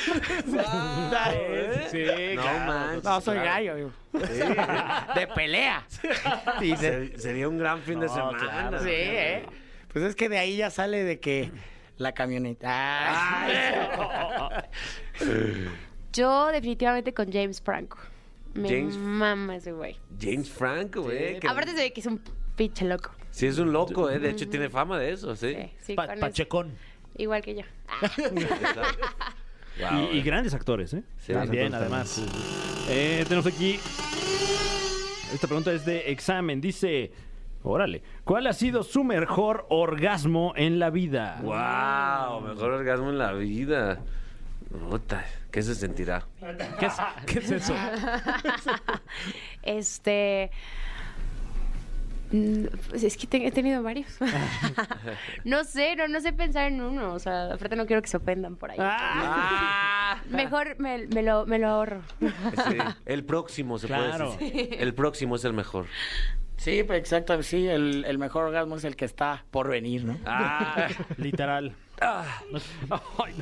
Sí, 1.91 1.97
sí, 2.05 2.35
No 2.35 2.41
claro. 2.41 2.65
manches, 2.67 3.03
No, 3.03 3.21
soy 3.21 3.37
claro. 3.37 3.49
gallo. 3.49 3.77
yo. 3.77 3.89
De 5.15 5.27
pelea. 5.27 5.85
Sí, 6.59 6.69
de- 6.75 6.77
Se- 6.77 7.17
sería 7.19 7.47
un 7.47 7.57
gran 7.57 7.79
fin 7.81 7.99
de 7.99 8.07
No, 8.07 8.13
semana. 8.13 8.37
claro. 8.37 8.79
sí, 8.79 8.89
¿eh? 8.91 9.45
Pues 9.93 10.05
es 10.05 10.15
que 10.15 10.29
de 10.29 10.37
ahí 10.39 10.57
ya 10.57 10.69
sale 10.69 11.03
de 11.03 11.19
que 11.19 11.51
la 11.97 12.13
camioneta. 12.13 12.67
Ay. 13.45 13.53
Yo 16.13 16.47
definitivamente 16.47 17.13
con 17.13 17.31
James 17.31 17.61
Franco. 17.61 17.97
Me 18.53 18.67
James- 18.67 18.97
mama 18.97 19.55
ese 19.57 19.71
güey. 19.71 19.95
James 20.19 20.49
Franco, 20.49 21.03
güey. 21.03 21.39
que- 21.39 21.47
Aparte 21.47 21.71
se 21.71 21.77
ve 21.77 21.93
que 21.93 22.01
es 22.01 22.07
un 22.07 22.19
pinche 22.59 22.83
loco. 22.85 23.11
Sí, 23.31 23.47
es 23.47 23.57
un 23.57 23.71
loco, 23.71 24.09
¿eh? 24.09 24.19
De 24.19 24.29
hecho, 24.31 24.49
tiene 24.49 24.69
fama 24.69 24.99
de 24.99 25.13
eso, 25.13 25.33
sí. 25.33 25.55
Sí, 25.55 25.71
sí, 25.79 25.93
Pa- 25.95 26.07
con 26.07 26.15
eso. 26.15 26.21
Pachecón. 26.25 26.73
Igual 27.17 27.41
que 27.41 27.55
yo. 27.55 27.61
Wow, 29.79 30.09
Y, 30.11 30.17
y 30.17 30.19
eh. 30.19 30.23
grandes 30.23 30.53
actores, 30.53 30.93
¿eh? 30.93 31.03
Sí, 31.19 31.31
También, 31.31 31.73
además. 31.73 32.21
Eh, 32.89 33.23
tenemos 33.23 33.47
aquí. 33.47 33.79
Esta 35.33 35.47
pregunta 35.47 35.71
es 35.71 35.85
de 35.85 36.11
examen. 36.11 36.59
Dice. 36.59 37.11
Órale. 37.63 38.01
¿Cuál 38.25 38.47
ha 38.47 38.53
sido 38.53 38.83
su 38.83 39.03
mejor 39.03 39.65
orgasmo 39.69 40.53
en 40.55 40.79
la 40.79 40.89
vida? 40.89 41.39
Wow, 41.41 42.41
mejor 42.41 42.71
orgasmo 42.71 43.09
en 43.09 43.17
la 43.17 43.31
vida. 43.33 43.99
Puta, 44.89 45.25
¿qué 45.51 45.61
se 45.61 45.75
sentirá? 45.75 46.25
¿Qué 46.79 46.85
es, 46.85 46.93
qué 47.25 47.39
es 47.39 47.51
eso? 47.51 47.73
Este. 49.63 50.51
Pues 52.89 53.03
es 53.03 53.17
que 53.17 53.25
te- 53.27 53.45
he 53.47 53.51
tenido 53.51 53.81
varios. 53.81 54.07
no 55.43 55.63
sé, 55.63 55.95
no, 55.95 56.07
no 56.07 56.21
sé 56.21 56.31
pensar 56.33 56.67
en 56.71 56.81
uno. 56.81 57.13
O 57.13 57.19
sea, 57.19 57.53
aparte 57.53 57.75
no 57.75 57.85
quiero 57.85 58.01
que 58.01 58.07
se 58.07 58.17
ofendan 58.17 58.55
por 58.55 58.71
ahí. 58.71 58.77
Ah, 58.79 60.17
Mejor 60.29 60.79
me, 60.79 61.07
me 61.07 61.23
lo, 61.23 61.45
me 61.45 61.57
lo 61.59 61.67
ahorro. 61.69 62.01
sí, 62.19 62.77
el 63.05 63.23
próximo 63.23 63.77
se 63.79 63.87
Claro. 63.87 64.33
puede 64.35 64.51
decir. 64.51 64.75
El 64.79 64.93
próximo 64.93 65.35
es 65.37 65.43
el 65.45 65.53
mejor. 65.53 65.85
Sí, 66.57 66.83
pues 66.83 66.99
exacto, 66.99 67.41
sí, 67.41 67.67
el, 67.67 68.03
el 68.05 68.17
mejor 68.17 68.43
orgasmo 68.43 68.75
es 68.75 68.83
el 68.83 68.95
que 68.97 69.05
está 69.05 69.45
por 69.49 69.69
venir, 69.69 70.03
¿no? 70.03 70.17
Ah, 70.25 70.87
Literal. 71.17 71.73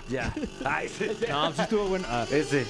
ya. 0.09 0.33
Ay, 0.65 0.87
sí. 0.87 1.07
No, 1.27 1.51
sí 1.51 1.61
estuvo 1.61 1.87
bueno. 1.87 2.05
Ah, 2.09 2.25
Ese. 2.31 2.65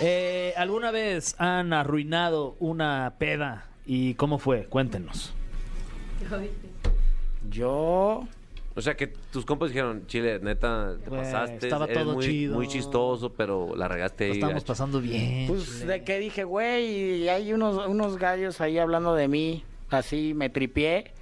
Eh, 0.00 0.52
¿Alguna 0.56 0.90
vez 0.90 1.36
han 1.38 1.72
arruinado 1.72 2.56
una 2.58 3.14
peda? 3.18 3.66
¿Y 3.86 4.14
cómo 4.14 4.38
fue? 4.38 4.64
Cuéntenos. 4.64 5.34
Yo, 7.50 8.26
O 8.76 8.80
sea, 8.82 8.96
que 8.96 9.06
tus 9.06 9.44
compas 9.44 9.68
dijeron, 9.68 10.04
Chile, 10.08 10.40
neta, 10.42 10.96
te 11.04 11.08
Güey, 11.08 11.20
pasaste. 11.22 11.66
estaba 11.66 11.84
eres 11.84 11.98
todo 11.98 12.14
muy, 12.14 12.24
chido. 12.24 12.54
Muy 12.56 12.66
chistoso, 12.66 13.32
pero 13.32 13.74
la 13.76 13.86
regaste 13.86 14.26
Lo 14.26 14.32
ahí. 14.32 14.38
estamos 14.38 14.54
gacho". 14.54 14.66
pasando 14.66 15.00
bien. 15.00 15.46
pues 15.46 15.86
de 15.86 16.02
que 16.02 16.18
dije, 16.18 16.42
güey, 16.44 17.22
y 17.22 17.28
hay 17.28 17.52
unos, 17.52 17.86
unos 17.86 18.16
gallos 18.18 18.60
ahí 18.60 18.78
hablando 18.78 19.14
de 19.14 19.28
mí, 19.28 19.62
así 19.90 20.32
me 20.34 20.50
tripié. 20.50 21.12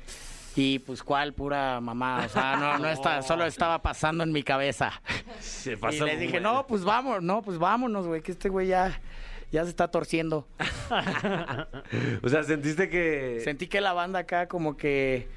Y 0.57 0.79
pues 0.81 1.03
cuál 1.03 1.33
pura 1.35 1.81
mamá, 1.81 2.25
o 2.27 2.29
sea, 2.29 2.57
no, 2.57 2.79
no 2.79 2.89
está, 2.91 3.21
solo 3.23 3.45
estaba 3.45 3.81
pasando 3.83 4.23
en 4.25 4.33
mi 4.33 4.43
cabeza. 4.43 4.93
Se 5.41 5.73
Y 5.73 5.77
pasó 5.77 6.05
les 6.07 6.21
dije, 6.21 6.35
muy- 6.35 6.43
no, 6.43 6.67
pues 6.67 6.85
vamos, 6.85 7.23
no, 7.23 7.43
pues 7.43 7.59
vámonos, 7.59 8.07
güey, 8.07 8.23
que 8.23 8.33
este 8.33 8.49
güey 8.51 8.69
ya, 8.69 8.99
ya 9.53 9.63
se 9.65 9.71
está 9.71 9.89
torciendo. 9.89 10.47
O 12.23 12.29
sea, 12.29 12.43
sentiste 12.43 12.89
que. 12.89 13.41
Sentí 13.45 13.67
que 13.67 13.81
la 13.81 13.93
banda 13.93 14.21
acá 14.21 14.49
como 14.49 14.77
que, 14.77 15.29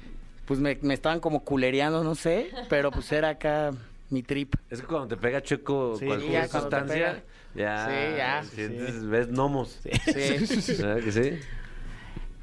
pues 0.46 0.58
me, 0.60 0.78
me 0.82 0.94
estaban 0.94 1.20
como 1.20 1.44
culereando, 1.44 2.02
no 2.04 2.14
sé, 2.14 2.50
pero 2.68 2.90
pues 2.90 3.10
era 3.12 3.30
acá 3.30 3.72
mi 4.10 4.22
trip. 4.22 4.54
Es 4.70 4.80
que 4.80 4.86
cuando 4.86 5.08
te 5.08 5.16
pega 5.16 5.42
chueco 5.42 5.96
Sí, 5.98 6.06
cualquier 6.06 6.32
ya 6.32 6.48
sustancia, 6.48 7.24
ya, 7.54 7.86
Sí, 7.86 8.16
ya. 8.16 8.42
sientes- 8.44 9.08
ves 9.08 9.28
gnomos. 9.28 9.80
Sí. 9.82 10.76
¿Verdad 10.82 11.02
que 11.04 11.12
sí? 11.12 11.38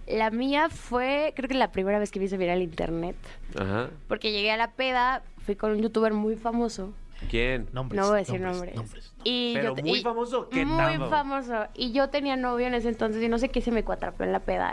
La 0.08 0.32
mía 0.32 0.68
fue, 0.70 1.34
creo 1.36 1.48
que 1.48 1.56
la 1.56 1.72
primera 1.72 1.98
vez 1.98 2.12
que 2.12 2.20
vi 2.20 2.28
viral 2.28 2.62
internet. 2.62 3.16
Ajá. 3.58 3.90
Porque 4.08 4.32
llegué 4.32 4.52
a 4.52 4.58
la 4.58 4.72
peda, 4.72 5.24
fui 5.46 5.56
con 5.56 5.72
un 5.72 5.82
youtuber 5.82 6.14
muy 6.14 6.36
famoso. 6.36 6.94
¿Quién? 7.30 7.68
Nombres, 7.74 8.00
No 8.02 8.08
voy 8.08 8.16
a 8.16 8.20
decir 8.20 8.40
nombres, 8.42 8.76
nombres. 8.76 9.14
Y 9.24 9.54
Pero 9.56 9.70
yo 9.70 9.76
te- 9.76 9.84
muy 9.84 10.00
y- 10.00 10.02
famoso, 10.04 10.50
¿qué 10.50 10.66
Muy 10.66 10.98
famoso? 11.10 11.68
Y 11.74 11.92
yo 11.92 12.10
tenía 12.10 12.36
novio 12.36 12.68
en 12.68 12.74
ese 12.74 12.90
entonces 12.90 13.22
y 13.24 13.30
no 13.30 13.38
sé 13.40 13.50
qué 13.50 13.62
se 13.62 13.72
me 13.72 13.84
cuatrapeó 13.84 14.26
en 14.26 14.32
la 14.32 14.40
peda. 14.40 14.72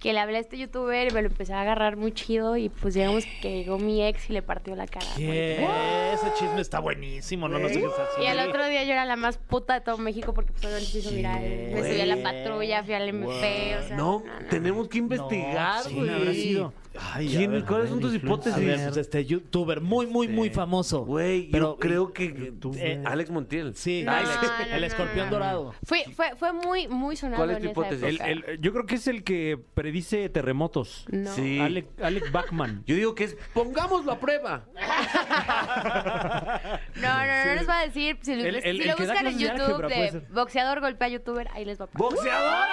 que 0.00 0.12
le 0.12 0.18
hablé 0.18 0.38
a 0.38 0.40
este 0.40 0.58
youtuber 0.58 1.08
y 1.08 1.14
me 1.14 1.22
lo 1.22 1.28
empecé 1.28 1.54
a 1.54 1.60
agarrar 1.60 1.96
muy 1.96 2.10
chido 2.10 2.56
y 2.56 2.70
pues 2.70 2.94
digamos 2.94 3.24
que 3.40 3.58
llegó 3.58 3.78
mi 3.78 4.04
ex 4.04 4.30
y 4.30 4.32
le 4.32 4.42
partió 4.42 4.74
la 4.74 4.88
cara. 4.88 5.06
¿Qué? 5.16 5.64
Ese 6.12 6.26
chisme 6.36 6.60
está 6.60 6.80
buenísimo, 6.80 7.46
no, 7.48 7.60
no 7.60 7.68
sé 7.68 7.74
qué 7.78 7.86
está 7.86 8.08
Y 8.20 8.26
al 8.26 8.48
otro 8.48 8.66
día 8.66 8.82
yo 8.82 8.90
era 8.94 9.04
la 9.04 9.14
más 9.14 9.38
puta 9.38 9.74
de 9.74 9.80
todo 9.80 9.98
México 9.98 10.34
porque 10.34 10.50
pues 10.50 10.64
obviamente 10.64 10.90
se 10.90 10.98
hizo 10.98 11.10
viral. 11.12 11.40
Me 11.40 11.82
subí 11.88 12.00
a 12.00 12.06
la 12.06 12.16
patrulla, 12.20 12.82
fui 12.82 12.94
al 12.94 13.08
MP, 13.10 13.76
o 13.76 13.86
sea... 13.86 13.96
No, 13.96 14.24
tenemos 14.50 14.88
que 14.88 14.98
investigar, 14.98 15.84
sí, 15.84 15.94
güey. 15.94 16.10
habrá 16.10 16.32
sido. 16.32 16.72
Ay, 16.98 17.34
a 17.34 17.38
¿Quién- 17.38 17.50
ver, 17.52 17.64
¿Cuáles 17.64 17.90
son 17.90 18.00
tus 18.00 18.12
A 18.12 18.16
hipótesis? 18.16 18.64
ver, 18.66 18.80
pues, 18.84 18.96
este 18.98 19.24
youtuber 19.24 19.80
muy, 19.80 20.06
muy, 20.06 20.28
muy 20.28 20.50
famoso. 20.50 21.04
Güey, 21.04 21.50
Pero- 21.50 21.74
yo 21.74 21.78
creo 21.78 22.12
que 22.12 22.52
eh, 22.76 23.02
Alex 23.04 23.30
Montiel. 23.30 23.74
Sí, 23.74 24.02
No, 24.04 24.12
Alex, 24.12 24.30
no, 24.42 24.74
el 24.74 24.80
no, 24.80 24.86
escorpión 24.86 25.26
no. 25.26 25.32
dorado. 25.32 25.74
Fue, 25.84 26.04
fue, 26.14 26.34
fue 26.36 26.52
muy, 26.52 26.88
muy 26.88 27.16
sonado 27.16 27.42
¿Cuál 27.44 27.56
es 27.56 27.62
tu 27.62 27.70
hipótesis? 27.70 28.02
El- 28.02 28.14
época. 28.16 28.30
el- 28.52 28.60
yo 28.60 28.72
creo 28.72 28.86
que 28.86 28.94
es 28.96 29.06
el 29.08 29.24
que 29.24 29.58
predice 29.74 30.28
terremotos. 30.28 31.06
No. 31.10 31.32
Sí. 31.34 31.58
Alec, 31.60 31.86
Alec 32.02 32.30
Bachman. 32.30 32.82
Yo 32.86 32.94
digo 32.94 33.14
que 33.14 33.24
es 33.24 33.36
pongámoslo 33.54 34.12
a 34.12 34.18
prueba. 34.18 34.64
No, 36.96 37.08
no, 37.08 37.26
no, 37.26 37.44
no 37.46 37.54
les 37.54 37.66
voy 37.66 37.74
a 37.74 37.80
decir. 37.86 38.18
Si, 38.22 38.34
lo- 38.36 38.44
El- 38.44 38.56
el- 38.56 38.62
si 38.62 38.68
el 38.82 38.88
lo 38.88 38.96
buscan 38.96 39.26
en 39.26 39.38
de 39.38 39.42
YouTube 39.44 39.84
álgebra, 39.84 39.88
de 39.88 40.22
boxeador 40.32 40.80
golpea 40.80 41.08
youtuber, 41.08 41.48
ahí 41.52 41.64
les 41.64 41.80
va 41.80 41.84
a 41.84 41.88
poner. 41.88 42.14
¡Boxeador! 42.14 42.66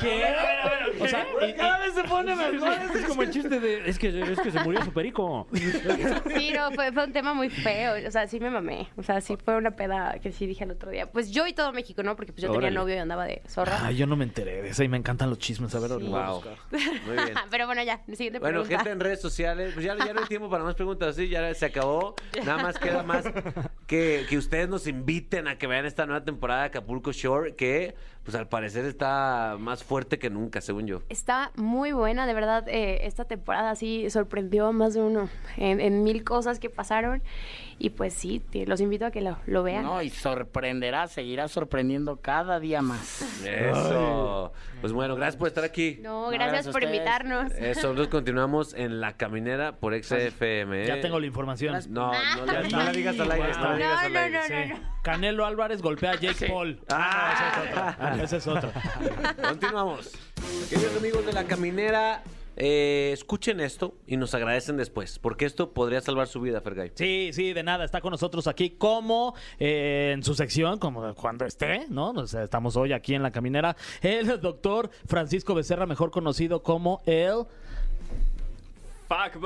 ¿Qué? 0.00 0.24
O 1.00 1.06
sea, 1.08 1.26
Cada 1.56 1.78
vez 1.78 1.94
se 1.94 2.04
pone 2.04 2.34
mejor. 2.36 2.70
Es 3.00 3.06
como 3.06 3.22
el 3.22 3.30
chiste 3.40 3.60
de. 3.60 3.88
Es 3.88 3.98
que, 3.98 4.08
es 4.32 4.40
que 4.40 4.50
se 4.50 4.60
murió 4.60 4.82
su 4.84 4.92
perico. 4.92 5.46
Sí, 5.52 6.52
no, 6.54 6.70
fue, 6.72 6.92
fue 6.92 7.04
un 7.04 7.12
tema 7.12 7.34
muy 7.34 7.48
feo. 7.50 7.94
O 8.06 8.10
sea, 8.10 8.26
sí 8.26 8.40
me 8.40 8.50
mamé. 8.50 8.88
O 8.96 9.02
sea, 9.02 9.20
sí 9.20 9.36
fue 9.42 9.56
una 9.56 9.72
peda 9.72 10.18
que 10.20 10.32
sí 10.32 10.46
dije 10.46 10.64
el 10.64 10.70
otro 10.72 10.90
día. 10.90 11.10
Pues 11.10 11.30
yo 11.30 11.46
y 11.46 11.52
todo 11.52 11.72
México, 11.72 12.02
¿no? 12.02 12.16
Porque 12.16 12.32
pues 12.32 12.42
yo 12.42 12.50
Órale. 12.50 12.66
tenía 12.68 12.80
novio 12.80 12.94
y 12.94 12.98
andaba 12.98 13.24
de 13.24 13.42
zorra. 13.48 13.78
Ay, 13.84 13.96
yo 13.96 14.06
no 14.06 14.16
me 14.16 14.24
enteré 14.24 14.62
de 14.62 14.68
eso 14.70 14.82
y 14.82 14.88
me 14.88 14.96
encantan 14.96 15.28
los 15.30 15.38
chismes. 15.38 15.74
A 15.74 15.78
ver, 15.80 15.90
Sí. 15.90 16.06
Wow. 16.06 16.42
Muy 16.70 17.14
bien. 17.14 17.34
Pero 17.50 17.66
bueno, 17.66 17.82
ya, 17.82 18.00
siguiente 18.06 18.38
Bueno, 18.38 18.60
pregunta. 18.60 18.76
gente 18.76 18.90
en 18.90 19.00
redes 19.00 19.20
sociales, 19.20 19.72
pues 19.74 19.84
ya, 19.84 19.96
ya 19.98 20.12
no 20.14 20.20
hay 20.20 20.26
tiempo 20.26 20.48
para 20.48 20.62
más 20.64 20.74
preguntas, 20.74 21.16
sí, 21.16 21.28
ya 21.28 21.52
se 21.54 21.66
acabó. 21.66 22.14
Nada 22.44 22.62
más 22.62 22.78
queda 22.78 23.02
más 23.02 23.24
que, 23.86 24.24
que 24.28 24.38
ustedes 24.38 24.68
nos 24.68 24.86
inviten 24.86 25.48
a 25.48 25.58
que 25.58 25.66
vean 25.66 25.84
esta 25.86 26.06
nueva 26.06 26.24
temporada 26.24 26.60
de 26.62 26.66
Acapulco 26.68 27.12
Shore, 27.12 27.54
que 27.56 27.94
pues 28.24 28.34
al 28.34 28.48
parecer 28.48 28.84
está 28.84 29.56
más 29.58 29.82
fuerte 29.82 30.18
que 30.18 30.30
nunca, 30.30 30.60
según 30.60 30.86
yo. 30.86 31.02
Está 31.08 31.52
muy 31.56 31.92
buena, 31.92 32.26
de 32.26 32.34
verdad, 32.34 32.68
eh, 32.68 33.06
esta 33.06 33.24
temporada 33.24 33.74
sí 33.76 34.08
sorprendió 34.10 34.66
a 34.66 34.72
más 34.72 34.94
de 34.94 35.00
uno 35.00 35.28
en, 35.56 35.80
en 35.80 36.02
mil 36.04 36.22
cosas 36.24 36.58
que 36.58 36.70
pasaron. 36.70 37.22
Y 37.82 37.88
pues 37.90 38.12
sí, 38.12 38.40
te- 38.40 38.66
los 38.66 38.78
invito 38.82 39.06
a 39.06 39.10
que 39.10 39.22
lo, 39.22 39.38
lo 39.46 39.62
vean. 39.62 39.84
No, 39.84 40.02
y 40.02 40.10
sorprenderá, 40.10 41.06
seguirá 41.08 41.48
sorprendiendo 41.48 42.20
cada 42.20 42.60
día 42.60 42.82
más. 42.82 43.22
Eso. 43.42 44.52
Pues 44.82 44.92
bueno, 44.92 45.16
gracias 45.16 45.36
por 45.36 45.48
estar 45.48 45.64
aquí. 45.64 45.98
No, 46.02 46.24
No, 46.26 46.28
gracias 46.30 46.68
por 46.68 46.82
invitarnos. 46.84 47.50
Eso, 47.52 47.84
nosotros 47.88 48.08
continuamos 48.08 48.74
en 48.74 49.00
La 49.00 49.14
Caminera 49.16 49.72
por 49.76 49.94
XFM. 49.94 50.82
¿eh? 50.82 50.86
Ya 50.86 51.00
tengo 51.00 51.18
la 51.18 51.26
información. 51.26 51.74
No, 51.88 52.12
no, 52.36 52.44
la- 52.46 52.62
no 52.68 52.82
la 52.84 52.92
digas 52.92 53.18
al 53.18 53.32
aire, 53.32 53.48
no 53.48 53.74
digas 53.76 54.04
al 54.04 54.12
no, 54.12 54.18
aire. 54.18 54.38
no, 54.38 54.44
Sí. 54.44 54.52
no, 54.72 54.78
no. 54.78 54.90
Canelo 55.02 55.46
Álvarez 55.46 55.80
golpea 55.80 56.10
a 56.12 56.16
Jake 56.16 56.48
Paul. 56.48 56.78
Ah, 56.90 58.14
ese 58.22 58.36
es 58.36 58.46
otro. 58.46 58.70
Ese 58.70 59.06
es 59.06 59.06
otro. 59.38 59.48
Continuamos. 59.48 60.12
Queridos 60.68 60.96
amigos 60.98 61.24
de 61.24 61.32
la 61.32 61.44
caminera, 61.44 62.22
eh, 62.56 63.10
escuchen 63.12 63.60
esto 63.60 63.94
y 64.06 64.16
nos 64.16 64.34
agradecen 64.34 64.76
después, 64.76 65.18
porque 65.18 65.44
esto 65.44 65.72
podría 65.72 66.00
salvar 66.00 66.26
su 66.26 66.40
vida, 66.40 66.60
Fergay. 66.60 66.92
Sí, 66.94 67.30
sí, 67.32 67.52
de 67.52 67.62
nada. 67.62 67.84
Está 67.84 68.00
con 68.00 68.10
nosotros 68.10 68.46
aquí 68.46 68.70
como 68.70 69.34
eh, 69.58 70.12
en 70.14 70.22
su 70.22 70.34
sección, 70.34 70.78
como 70.78 71.14
cuando 71.14 71.44
esté, 71.44 71.86
¿no? 71.88 72.14
Estamos 72.22 72.76
hoy 72.76 72.92
aquí 72.92 73.14
en 73.14 73.22
la 73.22 73.30
caminera. 73.30 73.76
El 74.02 74.40
doctor 74.40 74.90
Francisco 75.06 75.54
Becerra, 75.54 75.86
mejor 75.86 76.10
conocido 76.10 76.62
como 76.62 77.02
el... 77.06 77.46
Fuck, 79.10 79.42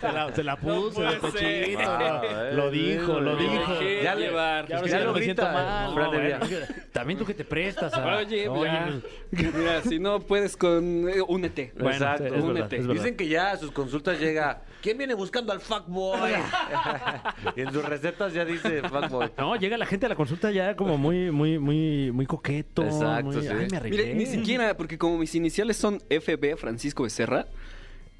Se 0.00 0.12
la, 0.12 0.32
se 0.34 0.42
la 0.42 0.56
puso 0.56 1.00
No 1.02 1.08
el 1.10 1.20
pechito. 1.20 1.80
Ah, 1.86 2.20
lo- 2.20 2.28
eh, 2.48 2.52
Lo 2.54 2.70
dijo, 2.72 3.20
lo 3.20 3.36
dijo. 3.36 3.80
Ya 4.02 4.14
le- 4.16 4.26
llevar. 4.26 4.66
Ya, 4.66 4.76
lo 4.78 4.82
me 4.82 4.88
siento 4.88 5.12
grita, 5.14 5.52
mal. 5.52 5.94
No, 5.94 6.10
bueno. 6.10 6.38
También 6.92 7.16
tú 7.18 7.24
que 7.24 7.34
te 7.34 7.44
prestas 7.44 7.94
a. 7.94 8.16
Oye. 8.16 8.48
Mira, 9.30 9.82
si 9.82 10.00
no 10.00 10.18
puedes 10.18 10.56
con... 10.56 11.08
eh, 11.08 11.22
únete. 11.28 11.72
Bueno, 11.74 11.90
Exacto. 11.92 12.24
es 12.26 12.42
Únete. 12.42 12.78
verdad. 12.78 12.94
Dicen 12.94 13.16
que 13.16 13.28
ya 13.28 13.52
a 13.52 13.56
sus 13.56 13.70
consultas 13.70 14.18
llega, 14.18 14.62
¿quién 14.82 14.98
viene 14.98 15.14
buscando 15.14 15.52
al 15.52 15.60
fuckboy? 15.60 16.32
y 17.56 17.60
en 17.60 17.72
sus 17.72 17.84
recetas 17.84 18.32
ya 18.32 18.44
dice 18.44 18.82
fuckboy. 18.82 19.30
No, 19.38 19.54
llega 19.54 19.78
la 19.78 19.86
gente 19.86 20.06
a 20.06 20.08
la 20.08 20.16
consulta 20.16 20.50
ya 20.50 20.74
como 20.74 20.98
muy, 20.98 21.30
muy, 21.30 21.58
muy, 21.60 22.10
muy 22.10 22.26
coqueto. 22.26 22.82
Exacto, 22.82 23.26
muy- 23.26 23.40
sí. 23.42 23.48
Ay, 23.48 23.68
me 23.70 23.76
arreglé. 23.76 24.02
Mire, 24.02 24.14
ni 24.14 24.26
siquiera, 24.26 24.76
porque 24.76 24.98
como 24.98 25.16
mis 25.18 25.32
iniciales 25.36 25.76
son 25.76 25.99
FB, 26.08 26.56
Francisco 26.56 27.02
Becerra, 27.04 27.46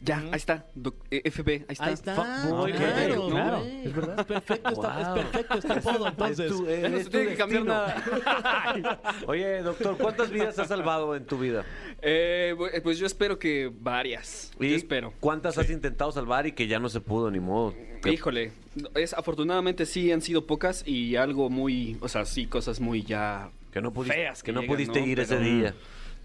ya, 0.02 0.16
ahí 0.18 0.30
está, 0.32 0.64
doc- 0.74 0.96
eh, 1.10 1.20
FB, 1.30 1.48
ahí 1.50 1.64
está. 1.68 1.84
Ahí 1.84 1.92
está. 1.92 2.14
Fuckboy, 2.14 2.72
claro, 2.72 3.22
ok, 3.26 3.30
claro. 3.32 3.62
Es 3.66 3.94
verdad. 3.94 4.18
Es 4.20 4.24
perfecto, 4.24 4.70
está, 4.70 5.00
es 5.02 5.08
perfecto 5.08 5.58
este 5.58 5.72
apodo, 5.74 6.08
entonces. 6.08 6.50
Es 6.50 6.56
tu- 6.56 6.66
Ya 6.66 6.88
no 6.88 6.96
es 6.96 7.04
se 7.04 7.04
tu 7.04 7.10
tiene 7.10 7.26
que 7.32 7.36
cambiar 7.36 7.62
destino. 7.64 7.74
nada. 7.74 9.00
Oye, 9.26 9.62
doctor, 9.62 9.98
¿cuántas 9.98 10.30
vidas 10.30 10.58
has 10.58 10.68
salvado 10.68 11.14
en 11.14 11.26
tu 11.26 11.38
vida? 11.38 11.66
Eh, 12.00 12.54
bu- 12.56 12.70
eh, 12.72 12.80
pues 12.80 12.98
yo 12.98 13.04
espero 13.06 13.38
que 13.38 13.70
varias. 13.78 14.52
Yo 14.58 14.66
¿Y 14.66 14.72
espero. 14.74 15.12
¿Cuántas 15.20 15.58
has 15.58 15.68
intentado 15.68 16.10
salvar 16.12 16.46
y 16.46 16.52
que 16.52 16.66
ya 16.66 16.78
no 16.78 16.88
se 16.88 17.00
pudo, 17.02 17.30
ni 17.30 17.40
modo? 17.40 17.74
¿Qué- 18.02 18.10
Híjole, 18.12 18.52
es, 18.94 19.12
afortunadamente 19.12 19.84
sí 19.84 20.10
han 20.12 20.22
sido 20.22 20.46
pocas 20.46 20.82
y 20.88 21.16
algo 21.16 21.50
muy, 21.50 21.98
o 22.00 22.08
sea, 22.08 22.24
sí, 22.24 22.46
cosas 22.46 22.80
muy 22.80 23.02
ya 23.02 23.50
Que 23.70 23.82
no 23.82 23.92
pudiste, 23.92 24.16
feas 24.16 24.42
que 24.42 24.50
no 24.52 24.62
llegan, 24.62 24.76
pudiste 24.76 25.00
¿no? 25.00 25.06
ir 25.06 25.20
ese 25.20 25.36
Pero- 25.36 25.46
día. 25.46 25.74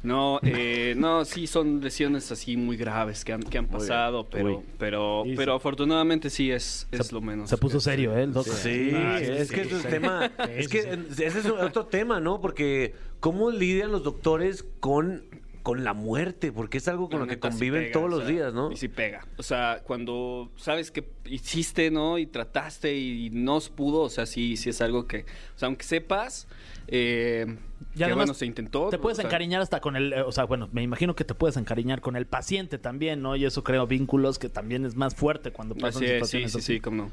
No, 0.04 0.40
eh, 0.44 0.94
no, 0.96 1.26
sí 1.26 1.48
son 1.48 1.82
lesiones 1.82 2.32
así 2.32 2.58
muy 2.58 2.78
graves 2.78 3.26
que 3.26 3.34
han, 3.34 3.42
que 3.42 3.58
han 3.58 3.66
pasado, 3.66 4.28
pero, 4.30 4.60
Uy. 4.60 4.64
pero, 4.78 5.24
pero 5.36 5.56
afortunadamente 5.56 6.30
sí 6.30 6.52
es, 6.52 6.88
es 6.92 7.12
lo 7.12 7.22
menos. 7.22 7.50
Se 7.50 7.58
puso 7.58 7.78
que- 7.80 7.84
serio, 7.86 8.16
¿eh? 8.16 8.24
El 8.24 8.34
doctor. 8.34 8.54
Sí, 8.54 8.92
Ah, 8.94 9.20
es 9.20 9.50
que 9.52 9.64
sí, 9.64 9.70
ese 9.70 9.78
es 9.80 9.86
el 9.86 9.92
tema. 9.92 10.28
Sí, 10.38 10.52
es 10.58 10.66
sí, 10.66 10.72
que 10.72 10.82
sí. 11.10 11.24
ese 11.24 11.40
es 11.40 11.46
otro 11.48 11.88
tema, 11.88 12.20
¿no? 12.20 12.40
Porque 12.40 12.94
¿cómo 13.20 13.50
lidian 13.50 13.92
los 13.92 14.04
doctores 14.04 14.64
con, 14.80 15.24
con 15.66 15.84
la 15.84 15.96
muerte? 15.96 16.52
Porque 16.52 16.78
es 16.78 16.88
algo 16.88 17.10
con 17.10 17.22
La 17.22 17.26
lo 17.26 17.28
que 17.28 17.34
sí 17.34 17.40
conviven 17.40 17.82
pega, 17.86 17.94
todos 17.94 18.06
o 18.06 18.10
los 18.10 18.20
sea, 18.20 18.30
días, 18.30 18.54
¿no? 18.54 18.72
Y 18.72 18.78
sí 18.78 18.88
pega. 18.88 19.26
O 19.38 19.42
sea, 19.42 19.82
cuando 19.84 20.52
sabes 20.58 20.92
que 20.92 21.10
hiciste, 21.26 21.90
¿no? 21.90 22.20
Y 22.20 22.28
trataste 22.28 22.96
y 22.96 23.32
no 23.32 23.60
pudo, 23.76 24.02
o 24.02 24.10
sea, 24.10 24.28
sí, 24.28 24.58
sí 24.58 24.70
es 24.70 24.80
algo 24.80 25.08
que, 25.08 25.22
o 25.56 25.58
sea, 25.58 25.66
aunque 25.66 25.84
sepas, 25.84 26.48
eh, 26.88 27.48
Y 27.96 27.98
que 27.98 28.04
además, 28.04 28.26
bueno, 28.28 28.34
se 28.36 28.46
intentó. 28.46 28.90
Te 28.90 29.00
puedes 29.00 29.18
o 29.18 29.22
sea, 29.22 29.28
encariñar 29.28 29.60
hasta 29.60 29.82
con 29.82 29.96
el, 29.96 30.14
eh, 30.14 30.22
o 30.22 30.32
sea, 30.32 30.44
bueno, 30.44 30.70
me 30.72 30.84
imagino 30.84 31.16
que 31.16 31.24
te 31.24 31.34
puedes 31.34 31.58
encariñar 31.58 32.00
con 32.00 32.16
el 32.16 32.28
paciente 32.28 32.78
también, 32.78 33.24
¿no? 33.24 33.36
Y 33.36 33.44
eso 33.44 33.64
creo 33.64 33.88
vínculos 33.88 34.38
que 34.38 34.50
también 34.50 34.86
es 34.86 34.96
más 34.96 35.16
fuerte 35.16 35.50
cuando 35.50 35.74
pasan 35.74 36.04
Así 36.04 36.06
es, 36.06 36.12
sí, 36.12 36.14
situaciones 36.14 36.52
sí, 36.52 36.58
así. 36.60 36.74
sí, 36.76 36.80
cómo 36.80 37.06
no. 37.06 37.12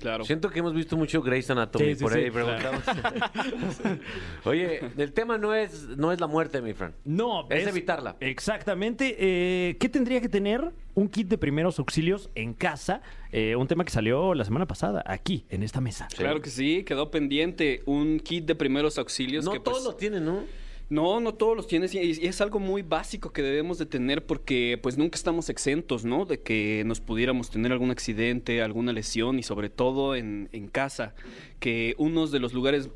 Claro. 0.00 0.24
Siento 0.24 0.50
que 0.50 0.58
hemos 0.58 0.74
visto 0.74 0.96
mucho 0.96 1.22
Grey's 1.22 1.48
Anatomy, 1.50 1.86
Sí, 1.86 1.94
sí, 1.94 2.02
por 2.02 2.12
sí, 2.12 2.18
ahí 2.18 2.30
claro. 2.30 2.58
preguntamos. 2.82 4.00
Oye, 4.44 4.80
el 4.96 5.12
tema 5.12 5.38
no 5.38 5.54
es, 5.54 5.84
no 5.96 6.12
es 6.12 6.20
la 6.20 6.26
muerte, 6.26 6.60
mi 6.60 6.74
Fran. 6.74 6.94
No, 7.04 7.48
Es 7.50 7.66
evitarla. 7.66 8.16
Exactamente. 8.20 9.16
Eh, 9.18 9.76
¿Qué 9.78 9.88
tendría 9.88 10.20
que 10.20 10.28
tener 10.28 10.72
un 10.94 11.08
kit 11.08 11.28
de 11.28 11.38
primeros 11.38 11.78
auxilios 11.78 12.30
en 12.34 12.54
casa? 12.54 13.02
Eh, 13.32 13.56
un 13.56 13.66
tema 13.66 13.84
que 13.84 13.90
salió 13.90 14.34
la 14.34 14.44
semana 14.44 14.66
pasada, 14.66 15.02
aquí, 15.06 15.46
en 15.48 15.62
esta 15.62 15.80
mesa. 15.80 16.08
Claro 16.14 16.40
que 16.40 16.50
sí, 16.50 16.84
quedó 16.84 17.10
pendiente 17.10 17.82
un 17.86 18.20
kit 18.20 18.44
de 18.44 18.54
primeros 18.54 18.98
auxilios 18.98 19.44
No 19.44 19.52
que 19.52 19.60
pues, 19.60 19.76
todos 19.76 19.84
lo 19.84 19.96
tienen, 19.96 20.24
¿no? 20.24 20.44
No, 20.90 21.18
no 21.20 21.34
todos 21.34 21.56
los 21.56 21.66
tienes 21.66 21.94
y 21.94 22.26
es 22.26 22.40
algo 22.42 22.60
muy 22.60 22.82
básico 22.82 23.32
que 23.32 23.42
debemos 23.42 23.78
de 23.78 23.86
tener 23.86 24.26
porque 24.26 24.78
pues 24.82 24.98
nunca 24.98 25.16
estamos 25.16 25.48
exentos, 25.48 26.04
¿no? 26.04 26.26
De 26.26 26.40
que 26.40 26.82
nos 26.84 27.00
pudiéramos 27.00 27.50
tener 27.50 27.72
algún 27.72 27.90
accidente, 27.90 28.60
alguna 28.60 28.92
lesión 28.92 29.38
y 29.38 29.42
sobre 29.42 29.70
todo 29.70 30.14
en, 30.14 30.48
casa, 30.72 31.14
que 31.58 31.94
uno 31.98 32.26
de 32.26 32.38
los 32.38 32.52
lugares 32.52 32.90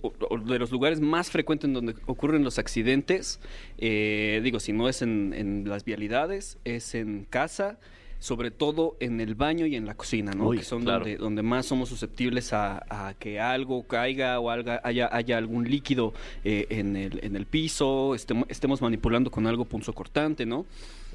de 0.45 0.59
los 0.59 0.71
lugares 0.71 1.01
más 1.01 1.31
frecuentes 1.31 1.69
en 1.69 1.75
donde 1.75 1.95
ocurren 2.07 2.45
los 2.45 2.59
accidentes, 2.59 3.41
eh, 3.79 4.41
digo, 4.45 4.61
si 4.61 4.73
no 4.73 4.89
es 4.89 5.01
en 5.01 5.65
las 5.67 5.85
vialidades, 5.85 6.59
es 6.65 6.95
en 6.95 7.25
casa 7.25 7.79
sobre 8.19 8.51
todo 8.51 8.97
en 9.01 9.21
el 9.21 9.35
baño 9.35 9.65
y 9.67 9.77
en 9.77 9.87
la 9.87 9.95
cocina, 9.95 10.33
¿no? 10.33 10.49
Uy, 10.49 10.59
que 10.59 10.65
son 10.65 10.83
claro. 10.83 11.01
donde, 11.01 11.17
donde 11.17 11.43
más 11.43 11.67
somos 11.67 11.89
susceptibles 11.89 12.53
a, 12.53 12.85
a 13.09 13.15
que 13.15 13.39
algo 13.41 13.87
caiga 13.87 14.41
o 14.41 14.51
alga- 14.51 14.81
haya, 14.83 15.09
haya 15.13 15.39
algún 15.39 15.71
líquido 15.71 16.13
eh, 16.45 16.67
en, 16.71 16.97
el, 16.97 17.21
en 17.25 17.37
el 17.37 17.47
piso, 17.47 18.15
estemos, 18.15 18.47
estemos 18.49 18.83
manipulando 18.83 19.31
con 19.31 19.47
algo 19.47 19.65
punzocortante, 19.65 20.47
¿no? 20.47 20.67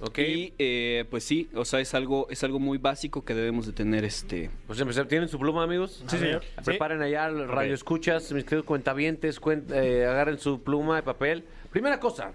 Ok. 0.02 0.20
Y 0.20 0.54
eh, 0.60 1.06
pues 1.10 1.24
sí, 1.24 1.50
o 1.56 1.64
sea, 1.66 1.80
es 1.80 1.94
algo, 1.94 2.28
es 2.30 2.44
algo 2.44 2.60
muy 2.60 2.78
básico 2.78 3.24
que 3.24 3.34
debemos 3.34 3.66
de 3.66 3.74
tener 3.74 4.04
este. 4.04 4.50
Pues 4.68 4.80
empezar, 4.80 5.06
¿tienen 5.08 5.30
su 5.30 5.38
pluma, 5.40 5.64
amigos? 5.64 6.04
Sí, 6.08 6.18
señor. 6.18 6.42
Preparen 6.66 7.02
allá 7.02 7.28
el 7.28 7.48
radio 7.48 7.74
escuchas, 7.74 8.32
mis 8.34 8.44
queridos 8.44 8.66
cuentavientes, 8.66 9.40
cuen- 9.42 9.64
eh, 9.74 10.06
agarren 10.06 10.40
su 10.40 10.62
pluma 10.62 11.00
y 11.00 11.02
papel. 11.04 11.44
Primera 11.72 12.00
cosa, 12.00 12.34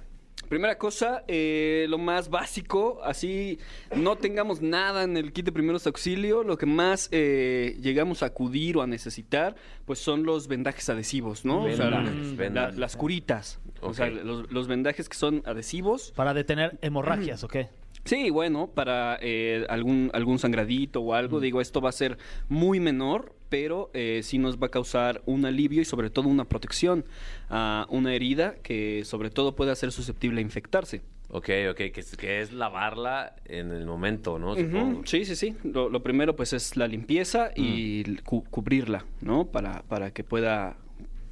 Primera 0.48 0.78
cosa, 0.78 1.24
eh, 1.28 1.86
lo 1.88 1.98
más 1.98 2.30
básico, 2.30 3.00
así 3.04 3.58
no 3.94 4.16
tengamos 4.16 4.62
nada 4.62 5.02
en 5.02 5.16
el 5.16 5.32
kit 5.32 5.44
de 5.44 5.52
primeros 5.52 5.86
auxilios, 5.86 6.46
lo 6.46 6.56
que 6.56 6.66
más 6.66 7.08
eh, 7.12 7.76
llegamos 7.80 8.22
a 8.22 8.26
acudir 8.26 8.76
o 8.78 8.82
a 8.82 8.86
necesitar, 8.86 9.56
pues 9.84 9.98
son 9.98 10.24
los 10.24 10.48
vendajes 10.48 10.88
adhesivos, 10.88 11.44
¿no? 11.44 11.64
O 11.64 11.72
sea, 11.72 11.90
Vendajes, 11.90 12.30
la- 12.30 12.36
vendajes. 12.36 12.76
las 12.78 12.96
curitas. 12.96 13.60
O 13.80 13.92
sea, 13.94 14.08
los, 14.08 14.50
los 14.50 14.66
vendajes 14.68 15.08
que 15.08 15.16
son 15.16 15.42
adhesivos, 15.44 16.12
Para 16.16 16.34
detener 16.34 16.78
hemorragias, 16.82 17.44
¿ok? 17.44 17.56
Sí, 18.04 18.30
bueno, 18.30 18.68
para 18.68 19.18
eh, 19.20 19.66
algún, 19.68 20.10
algún 20.14 20.38
sangradito 20.38 21.00
o 21.02 21.12
algo, 21.14 21.40
digo, 21.40 21.60
esto 21.60 21.80
va 21.82 21.90
a 21.90 21.92
ser 21.92 22.16
muy 22.48 22.80
menor, 22.80 23.34
pero 23.48 23.90
eh, 23.94 24.20
sí 24.22 24.38
nos 24.38 24.58
va 24.58 24.66
a 24.66 24.70
causar 24.70 25.22
un 25.26 25.44
alivio 25.46 25.80
y 25.82 25.84
sobre 25.84 26.10
todo 26.10 26.28
una 26.28 26.44
protección 26.44 27.04
a 27.50 27.86
una 27.90 28.14
herida 28.14 28.54
que 28.62 29.02
sobre 29.04 29.30
todo 29.30 29.54
puede 29.56 29.74
ser 29.76 29.92
susceptible 29.92 30.40
a 30.40 30.42
infectarse. 30.42 31.00
Ok, 31.30 31.50
ok, 31.70 31.76
que 31.76 31.92
es, 31.96 32.16
que 32.16 32.40
es 32.40 32.52
lavarla 32.54 33.34
en 33.44 33.70
el 33.70 33.84
momento, 33.84 34.38
¿no? 34.38 34.56
Sí, 35.04 35.26
sí, 35.26 35.36
sí. 35.36 35.54
Lo, 35.62 35.90
lo 35.90 36.02
primero 36.02 36.34
pues 36.34 36.54
es 36.54 36.74
la 36.76 36.88
limpieza 36.88 37.50
y 37.54 38.16
cu- 38.24 38.44
cubrirla, 38.44 39.04
¿no? 39.20 39.44
Para, 39.44 39.82
para 39.82 40.10
que 40.10 40.24
pueda 40.24 40.76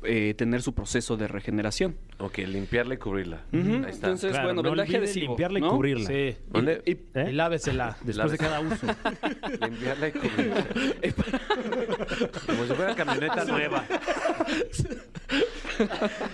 eh, 0.02 0.34
tener 0.36 0.60
su 0.60 0.74
proceso 0.74 1.16
de 1.16 1.28
regeneración. 1.28 1.96
Ok, 2.18 2.38
limpiarla 2.38 2.94
y 2.94 2.96
cubrirla. 2.96 3.42
Ujú, 3.52 3.58
Ahí 3.58 3.90
está. 3.90 4.06
Entonces, 4.06 4.30
Claro, 4.30 4.46
bueno, 4.46 4.62
no 4.62 4.70
vendaje 4.70 4.96
adhesivo, 4.96 5.26
limpiarla 5.28 5.58
y 5.58 5.62
¿no? 5.62 5.70
cubrirla. 5.70 6.06
Sí. 6.06 6.36
¿Dónde? 6.48 6.82
Y- 6.86 6.92
¿Eh? 6.92 7.26
Y 7.28 7.32
lávesela. 7.32 7.98
Después 8.04 8.32
de 8.32 8.38
cada 8.38 8.60
uso. 8.60 8.86
Limpiarla 9.60 10.08
y 10.08 10.12
cubrirla. 10.12 10.66
Como 12.46 12.64
si 12.66 12.72
fuera 12.74 12.94
camioneta 12.94 13.44
nueva. 13.44 13.84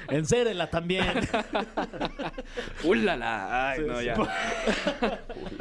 Encérela 0.09 0.71
también. 0.71 1.05
¡Ulala! 2.85 3.71
Ay, 3.71 3.81
no, 3.87 4.01
ya. 4.03 4.15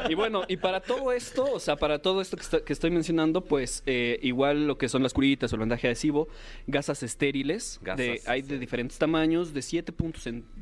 y 0.10 0.14
bueno, 0.16 0.44
y 0.48 0.58
para 0.58 0.82
todo 0.82 1.12
esto, 1.12 1.46
o 1.52 1.60
sea, 1.60 1.76
para 1.78 2.00
todo 2.00 2.22
esto 2.22 2.38
que, 2.38 2.44
está- 2.44 2.64
que 2.64 2.74
estoy 2.74 2.92
mencionando, 2.92 3.42
pues 3.44 3.82
eh, 3.86 4.20
igual 4.22 4.68
lo 4.68 4.78
que 4.78 4.90
son 4.90 5.02
las 5.04 5.14
curitas 5.14 5.52
o 5.52 5.56
el 5.56 5.62
vendaje 5.62 5.88
adhesivo, 5.88 6.28
gasas 6.68 7.02
estériles, 7.04 7.80
Gasas, 7.82 7.98
de- 7.98 8.22
hay 8.28 8.42
de 8.44 8.60
diferentes 8.60 8.98
tamaños, 8.98 9.54
de 9.54 9.62
7 9.62 9.92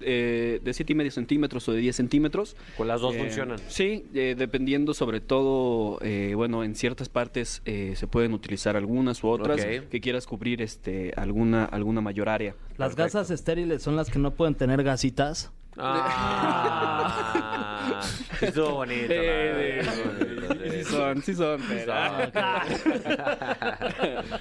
eh, 0.02 0.60
de 0.64 0.74
siete 0.74 0.94
y 0.94 0.96
medio 0.96 1.12
centímetros 1.12 1.68
o 1.70 1.74
de 1.74 1.80
10 1.80 1.96
centímetros. 1.96 2.56
Con 2.78 2.88
las 2.88 3.02
dos 3.02 3.16
Eh, 3.16 3.20
funcionan. 3.20 3.58
Sí, 3.68 4.06
eh, 4.14 4.36
dependiendo 4.38 4.94
sobre 4.94 5.20
todo, 5.22 5.98
eh, 6.02 6.34
bueno, 6.36 6.64
en 6.64 6.76
ciertas 6.76 7.10
partes 7.10 7.62
eh, 7.66 7.94
se 7.96 8.08
pueden 8.08 8.34
utilizar 8.34 8.76
algunas 8.76 9.24
u 9.24 9.28
otras 9.30 9.64
que 9.66 10.02
quieras 10.02 10.26
cubrir 10.28 10.62
este 10.62 11.14
alguna 11.16 11.66
alguna 11.66 12.02
mayor 12.02 12.30
área. 12.30 12.56
Las 12.78 12.96
gasas 12.96 13.30
estériles 13.32 13.82
son 13.84 13.96
las 13.96 14.10
que 14.10 14.20
no 14.20 14.32
pueden 14.32 14.56
tener 14.56 14.84
gasitas. 14.84 15.52
Ah, 15.82 17.08
estuvo 18.42 18.72
bonito. 18.76 19.08
la 19.10 19.16
Eh, 19.16 19.82
bonito, 20.06 20.54
sí, 20.54 20.60
sí. 20.70 20.78
sí 20.78 20.84
son, 20.84 21.22
sí 21.22 21.34
son. 21.36 21.62
pero- 21.70 21.94
Son. 21.94 22.32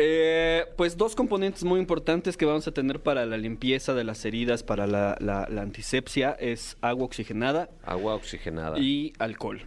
Eh, 0.00 0.57
pues 0.78 0.96
dos 0.96 1.16
componentes 1.16 1.64
muy 1.64 1.80
importantes 1.80 2.36
que 2.36 2.44
vamos 2.46 2.68
a 2.68 2.70
tener 2.70 3.00
para 3.00 3.26
la 3.26 3.36
limpieza 3.36 3.94
de 3.94 4.04
las 4.04 4.24
heridas, 4.24 4.62
para 4.62 4.86
la, 4.86 5.16
la- 5.18 5.48
la 5.50 5.62
antisepsia, 5.62 6.36
es 6.38 6.76
agua 6.80 7.04
oxigenada 7.04 7.68
Agua 7.84 8.14
oxigenada. 8.14 8.78
y 8.78 9.12
alcohol. 9.18 9.60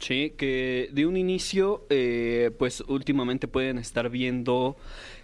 Sí, 0.00 0.32
que 0.36 0.88
de 0.92 1.04
un 1.04 1.16
inicio, 1.16 1.84
eh, 1.90 2.52
pues 2.58 2.82
últimamente 2.86 3.48
pueden 3.48 3.76
estar 3.78 4.08
viendo 4.08 4.76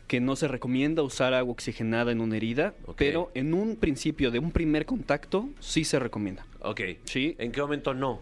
que 0.09 0.19
no 0.21 0.35
se 0.35 0.49
recomienda 0.49 1.03
usar 1.03 1.35
agua 1.35 1.53
oxigenada 1.53 2.11
en 2.11 2.21
una 2.21 2.37
herida, 2.37 2.75
pero 2.97 3.31
en 3.35 3.55
un 3.55 3.77
principio 3.77 4.33
de 4.33 4.41
un 4.41 4.51
primer 4.51 4.87
contacto 4.87 5.49
sí 5.61 5.85
se 5.85 6.01
recomienda. 6.01 6.45
Ok. 6.63 6.81
Sí. 7.05 7.37
¿En 7.39 7.53
qué 7.53 7.61
momento 7.61 7.95
no? 7.95 8.19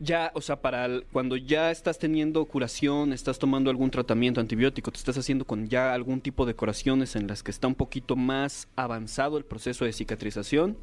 Ya, 0.00 0.32
o 0.34 0.40
sea, 0.40 0.60
para 0.60 0.86
el- 0.86 1.04
cuando 1.12 1.36
ya 1.36 1.70
estás 1.70 1.98
teniendo 1.98 2.44
curación, 2.46 3.12
estás 3.12 3.38
tomando 3.38 3.70
algún 3.70 3.90
tratamiento 3.90 4.40
antibiótico, 4.40 4.90
te 4.90 4.98
estás 4.98 5.16
haciendo 5.18 5.44
con 5.46 5.68
ya 5.68 5.94
algún 5.94 6.20
tipo 6.20 6.46
de 6.46 6.54
curaciones 6.54 7.14
en 7.14 7.28
las 7.28 7.42
que 7.44 7.52
está 7.52 7.68
un 7.68 7.76
poquito 7.76 8.16
más 8.16 8.66
avanzado 8.74 9.38
el 9.38 9.44
proceso 9.44 9.84
de 9.84 9.92
cicatrización, 9.92 10.76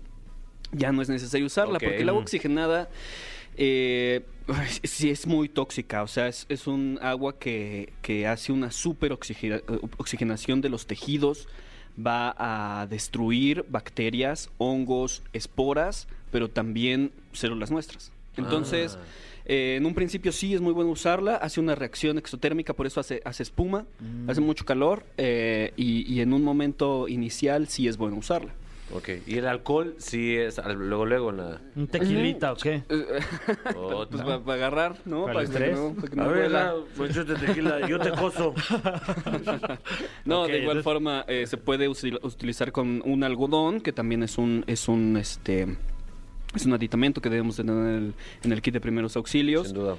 ya 0.71 0.93
no 0.93 1.01
es 1.01 1.09
necesario 1.09 1.45
usarla, 1.45 1.73
porque 1.79 2.01
el 2.03 2.09
agua 2.09 2.21
oxigenada 2.21 2.89
eh, 3.57 4.21
sí 4.83 5.09
es 5.09 5.27
muy 5.27 5.49
tóxica, 5.49 6.03
o 6.03 6.07
sea, 6.07 6.29
es, 6.29 6.45
es 6.47 6.65
un 6.67 6.97
agua 7.01 7.37
que, 7.37 7.91
que 8.01 8.27
hace 8.27 8.53
una 8.53 8.71
super 8.71 9.11
oxigena- 9.11 9.61
oxigenación 9.97 10.61
de 10.61 10.69
los 10.69 10.87
tejidos, 10.87 11.49
va 11.99 12.33
a 12.37 12.87
destruir 12.87 13.65
bacterias, 13.67 14.49
hongos, 14.57 15.21
esporas, 15.33 16.07
pero 16.31 16.49
también 16.49 17.11
células 17.33 17.69
nuestras. 17.71 18.13
Entonces, 18.37 18.97
Ah. 18.99 19.05
eh, 19.45 19.75
en 19.77 19.85
un 19.85 19.93
principio 19.93 20.31
sí 20.31 20.53
es 20.53 20.61
muy 20.61 20.73
bueno 20.73 20.91
usarla, 20.91 21.35
hace 21.35 21.59
una 21.59 21.75
reacción 21.75 22.17
exotérmica, 22.17 22.73
por 22.73 22.87
eso 22.87 22.99
hace, 22.99 23.21
hace 23.25 23.43
espuma, 23.43 23.85
hace 24.27 24.41
mucho 24.41 24.65
calor 24.65 25.03
eh, 25.17 25.73
y, 25.77 26.11
y 26.13 26.21
en 26.21 26.33
un 26.33 26.43
momento 26.43 27.07
inicial 27.07 27.67
sí 27.67 27.87
es 27.87 27.97
bueno 27.97 28.17
usarla. 28.17 28.53
Ok. 28.93 29.07
¿Y 29.25 29.37
el 29.37 29.47
alcohol 29.47 29.95
sí 29.99 30.35
es 30.35 30.59
al- 30.59 30.75
luego, 30.89 31.05
luego 31.05 31.31
la... 31.31 31.61
¿Un 31.77 31.87
tequilita 31.87 32.51
o 32.51 32.55
qué? 32.57 32.83
Otra. 33.73 34.09
Pues 34.25 34.39
para 34.41 34.53
agarrar, 34.53 34.95
¿no? 35.05 35.27
Para 35.27 35.43
el 35.43 35.47
que 35.47 35.53
estrés. 35.53 35.77
no- 35.79 35.93
para 35.93 36.07
que 36.09 36.15
no 36.17 36.23
A 36.23 36.27
ver, 36.27 36.51
la- 36.51 36.73
pues 36.97 37.15
yo 37.15 37.25
te 37.25 37.35
tequila, 37.35 37.87
yo 37.87 37.99
te 37.99 38.11
coso. 38.11 38.53
No, 40.25 40.45
de 40.45 40.59
igual 40.59 40.77
entonces- 40.77 40.83
forma 40.83 41.23
eh, 41.27 41.45
se 41.47 41.55
puede 41.57 41.87
utilizar 41.87 42.71
con 42.73 43.01
un 43.05 43.23
algodón, 43.23 43.81
que 43.81 43.93
también 43.93 44.23
es 44.23 44.37
un, 44.37 44.63
es 44.67 44.87
un, 44.89 45.15
este, 45.17 45.77
es 46.55 46.65
un 46.65 46.73
aditamento 46.73 47.21
que 47.21 47.29
debemos 47.29 47.55
tener 47.57 47.75
en 47.75 47.85
el, 47.87 48.13
en 48.43 48.51
el 48.51 48.61
kit 48.61 48.73
de 48.73 48.81
primeros 48.81 49.15
auxilios. 49.15 49.67
Sin 49.67 49.75
duda. 49.75 49.97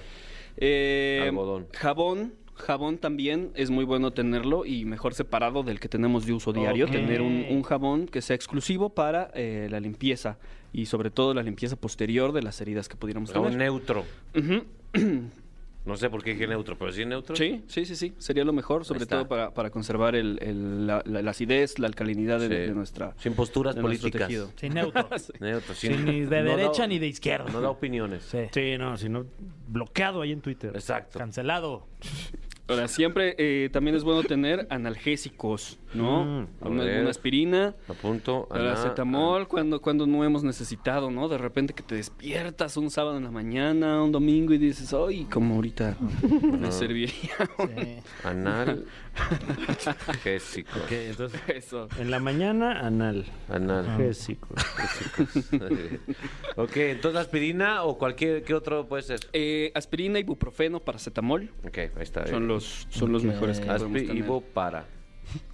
Eh, 0.56 1.20
Algodón. 1.28 1.66
Jabón. 1.72 2.34
Jabón 2.54 2.98
también 2.98 3.50
es 3.54 3.70
muy 3.70 3.84
bueno 3.84 4.12
tenerlo 4.12 4.66
y 4.66 4.84
mejor 4.84 5.14
separado 5.14 5.62
del 5.62 5.80
que 5.80 5.88
tenemos 5.88 6.26
de 6.26 6.34
uso 6.34 6.52
diario. 6.52 6.86
Tener 6.86 7.22
un, 7.22 7.46
un 7.50 7.62
jabón 7.62 8.06
que 8.06 8.20
sea 8.20 8.36
exclusivo 8.36 8.90
para 8.90 9.30
eh, 9.34 9.68
la 9.70 9.80
limpieza 9.80 10.38
y 10.72 10.86
sobre 10.86 11.10
todo 11.10 11.32
la 11.34 11.42
limpieza 11.42 11.76
posterior 11.76 12.32
de 12.32 12.42
las 12.42 12.60
heridas 12.60 12.88
que 12.88 12.96
pudiéramos 12.96 13.30
O 13.30 13.32
sea, 13.32 13.40
un 13.40 13.52
tener. 13.52 13.66
neutro. 13.68 14.04
Ujú. 14.36 14.64
No 15.84 15.96
sé 15.96 16.08
por 16.10 16.22
qué 16.22 16.30
dije 16.34 16.46
neutro, 16.46 16.78
pero 16.78 16.92
sí 16.92 17.04
neutro. 17.04 17.34
Sí, 17.34 17.64
sí, 17.66 17.84
sí, 17.84 17.96
sí. 17.96 18.14
Sería 18.18 18.44
lo 18.44 18.52
mejor, 18.52 18.84
sobre 18.84 19.04
todo 19.04 19.26
para, 19.26 19.52
para 19.52 19.70
conservar 19.70 20.14
el, 20.14 20.38
el- 20.40 20.86
la, 20.86 21.02
la- 21.04 21.22
la 21.22 21.30
acidez, 21.32 21.78
la 21.80 21.88
alcalinidad 21.88 22.38
de, 22.38 22.46
Sí. 22.48 22.54
de 22.54 22.68
nuestra 22.72 23.14
Sin 23.18 23.34
posturas 23.34 23.74
políticas. 23.74 24.30
Sin 24.56 24.74
neutro. 24.74 25.08
Neutro, 25.40 25.74
Sin 25.74 26.04
ni 26.04 26.20
de 26.20 26.42
no 26.42 26.50
da- 26.50 26.56
derecha 26.56 26.86
ni 26.86 26.98
de 27.00 27.08
izquierda. 27.08 27.50
No 27.50 27.60
da 27.60 27.70
opiniones. 27.70 28.22
Sí. 28.22 28.38
Sí, 28.52 28.78
no, 28.78 28.96
sino 28.96 29.26
bloqueado 29.68 30.22
ahí 30.22 30.30
en 30.32 30.40
Twitter. 30.40 30.70
Exacto. 30.74 31.18
Cancelado. 31.18 31.86
Ahora, 32.68 32.86
siempre 32.88 33.34
eh, 33.38 33.68
también 33.72 33.96
es 33.96 34.04
bueno 34.04 34.22
tener 34.22 34.66
analgésicos, 34.70 35.78
¿no? 35.94 36.24
Mm, 36.24 36.46
una, 36.60 36.84
ver. 36.84 37.00
una 37.00 37.10
aspirina, 37.10 37.74
Apunto. 37.88 38.46
Paracetamol, 38.48 39.48
cuando, 39.48 39.80
cuando 39.82 40.06
no 40.06 40.24
hemos 40.24 40.44
necesitado, 40.44 41.10
¿no? 41.10 41.28
De 41.28 41.38
repente 41.38 41.74
que 41.74 41.82
te 41.82 41.96
despiertas 41.96 42.76
un 42.76 42.90
sábado 42.90 43.16
en 43.18 43.24
la 43.24 43.30
mañana, 43.30 44.02
un 44.02 44.12
domingo 44.12 44.54
y 44.54 44.58
dices, 44.58 44.94
ay, 44.94 45.24
como 45.24 45.56
ahorita 45.56 45.96
me 46.42 46.70
serviría 46.72 47.10
Sí. 47.58 47.96
Anal. 48.24 48.84
Gésico. 50.22 50.70
Ok, 50.84 50.92
entonces, 50.92 51.40
eso. 51.48 51.88
en 51.98 52.10
la 52.10 52.18
mañana, 52.18 52.80
anal. 52.80 53.26
Anal. 53.48 53.96
Gésico. 53.96 54.48
ok, 56.56 56.76
entonces 56.76 57.20
aspirina 57.20 57.84
o 57.84 57.98
cualquier 57.98 58.42
¿qué 58.42 58.54
otro 58.54 58.86
puede 58.88 59.02
ser. 59.02 59.20
Eh, 59.32 59.70
aspirina, 59.74 60.18
ibuprofeno, 60.18 60.80
paracetamol 60.80 61.50
Ok, 61.66 61.78
ahí 61.78 61.90
está. 62.00 62.26
son 62.26 62.48
los, 62.48 62.86
son 62.90 63.12
los 63.12 63.24
mejores 63.24 63.60
que 63.60 63.66
podemos 63.66 63.86
Aspi, 63.86 64.06
tener. 64.06 64.16
Ivo, 64.16 64.40
para. 64.40 64.86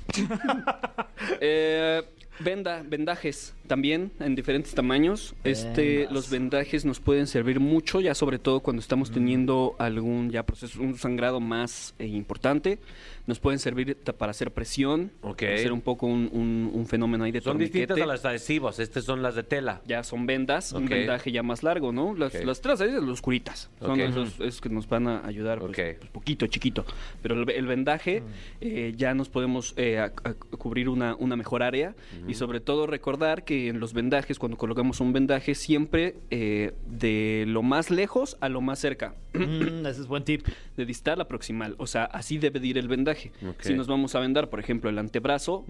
Eh, 1.40 2.02
venda, 2.40 2.82
vendajes 2.86 3.54
también 3.66 4.12
en 4.20 4.34
diferentes 4.34 4.72
tamaños. 4.74 5.34
Este, 5.44 6.06
los 6.10 6.30
vendajes 6.30 6.84
nos 6.84 7.00
pueden 7.00 7.26
servir 7.26 7.58
mucho, 7.60 8.00
ya 8.00 8.14
sobre 8.14 8.38
todo 8.38 8.60
cuando 8.60 8.80
estamos 8.80 9.10
teniendo 9.10 9.74
algún 9.78 10.30
ya 10.30 10.44
proceso, 10.44 10.80
un 10.80 10.96
sangrado 10.96 11.40
más 11.40 11.94
eh, 11.98 12.06
importante. 12.06 12.78
Nos 13.26 13.40
pueden 13.40 13.58
servir 13.58 13.94
para 14.16 14.30
hacer 14.30 14.52
presión, 14.52 15.12
para 15.20 15.54
hacer 15.54 15.70
un 15.72 15.82
poco 15.82 16.06
un, 16.06 16.30
un- 16.32 16.70
un 16.72 16.86
fenómeno 16.86 17.24
ahí 17.24 17.32
de 17.32 17.42
Son 17.42 17.58
distintas 17.58 18.00
a 18.00 18.06
las 18.06 18.24
adhesivos. 18.24 18.78
Estas 18.78 19.04
son 19.04 19.20
las 19.22 19.34
de 19.34 19.42
tela. 19.42 19.82
Ya 19.86 20.02
son 20.02 20.24
vendas, 20.24 20.72
un 20.72 20.86
vendaje 20.86 21.30
ya 21.30 21.42
más 21.42 21.62
largo, 21.62 21.92
¿no? 21.92 22.14
Las, 22.16 22.34
Ok. 22.34 22.44
las 22.44 22.58
otras 22.60 22.80
ahí, 22.80 22.90
los 22.92 23.20
curitas. 23.20 23.68
Son 23.80 24.00
esos, 24.00 24.40
esos 24.40 24.60
que 24.62 24.70
nos 24.70 24.88
van 24.88 25.08
a 25.08 25.26
ayudar, 25.26 25.58
pues, 25.58 25.76
pues, 25.76 26.10
poquito, 26.10 26.46
chiquito. 26.46 26.86
Pero 27.20 27.34
el, 27.42 27.50
el 27.50 27.66
vendaje 27.66 28.22
eh, 28.62 28.94
ya 28.96 29.12
nos 29.12 29.28
podemos 29.28 29.74
eh, 29.76 29.97
a- 29.98 30.04
a- 30.24 30.34
cubrir 30.58 30.88
una, 30.88 31.14
una 31.16 31.36
mejor 31.36 31.62
área. 31.62 31.94
Y 32.26 32.34
sobre 32.34 32.60
todo 32.60 32.86
recordar 32.86 33.44
que 33.44 33.68
en 33.68 33.80
los 33.80 33.92
vendajes, 33.92 34.38
cuando 34.38 34.56
colocamos 34.58 35.00
un 35.00 35.12
vendaje, 35.12 35.54
siempre 35.54 36.16
eh, 36.30 36.72
de 36.88 37.44
lo 37.46 37.62
más 37.62 37.90
lejos 37.90 38.36
a 38.40 38.48
lo 38.48 38.60
más 38.60 38.78
cerca. 38.78 39.14
Mm, 39.34 39.86
ese 39.86 40.00
es 40.00 40.06
buen 40.06 40.24
tip. 40.24 40.46
De 40.76 40.86
distal 40.86 41.20
a 41.20 41.28
proximal. 41.28 41.74
O 41.78 41.86
sea, 41.86 42.04
así 42.04 42.38
debe 42.38 42.60
de 42.60 42.66
ir 42.68 42.78
el 42.78 42.88
vendaje. 42.88 43.32
Si 43.60 43.74
nos 43.74 43.86
vamos 43.88 44.14
a 44.14 44.20
vendar, 44.20 44.48
por 44.50 44.60
ejemplo, 44.60 44.88
el 44.90 44.98
antebrazo, 44.98 45.64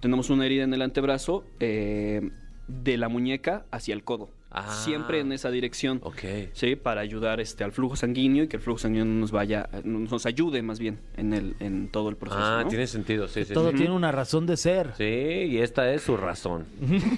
tenemos 0.00 0.30
una 0.30 0.46
herida 0.46 0.64
en 0.64 0.74
el 0.74 0.82
antebrazo, 0.82 1.44
eh, 1.60 2.30
de 2.66 2.96
la 2.98 3.08
muñeca 3.08 3.64
hacia 3.70 3.94
el 3.94 4.04
codo. 4.04 4.28
Ah. 4.50 4.72
siempre 4.72 5.20
en 5.20 5.30
esa 5.32 5.50
dirección. 5.50 6.00
Ok. 6.02 6.20
Sí, 6.54 6.74
para 6.74 7.02
ayudar 7.02 7.38
este 7.38 7.64
al 7.64 7.72
flujo 7.72 7.96
sanguíneo 7.96 8.44
y 8.44 8.48
que 8.48 8.56
el 8.56 8.62
flujo 8.62 8.78
sanguíneo 8.78 9.04
nos 9.04 9.30
vaya, 9.30 9.68
nos 9.84 10.24
ayude 10.24 10.62
más 10.62 10.78
bien 10.78 11.00
en 11.16 11.34
el 11.34 11.54
en 11.60 11.88
todo 11.88 12.08
el 12.08 12.16
proceso. 12.16 12.40
Ah, 12.42 12.62
¿no? 12.64 12.68
tiene 12.70 12.86
sentido, 12.86 13.28
sí, 13.28 13.44
sí. 13.44 13.52
Todo 13.52 13.70
sí. 13.72 13.76
tiene 13.76 13.92
una 13.92 14.10
razón 14.10 14.46
de 14.46 14.56
ser. 14.56 14.94
Sí, 14.96 15.04
y 15.04 15.58
esta 15.58 15.92
es 15.92 16.02
su 16.02 16.16
razón. 16.16 16.64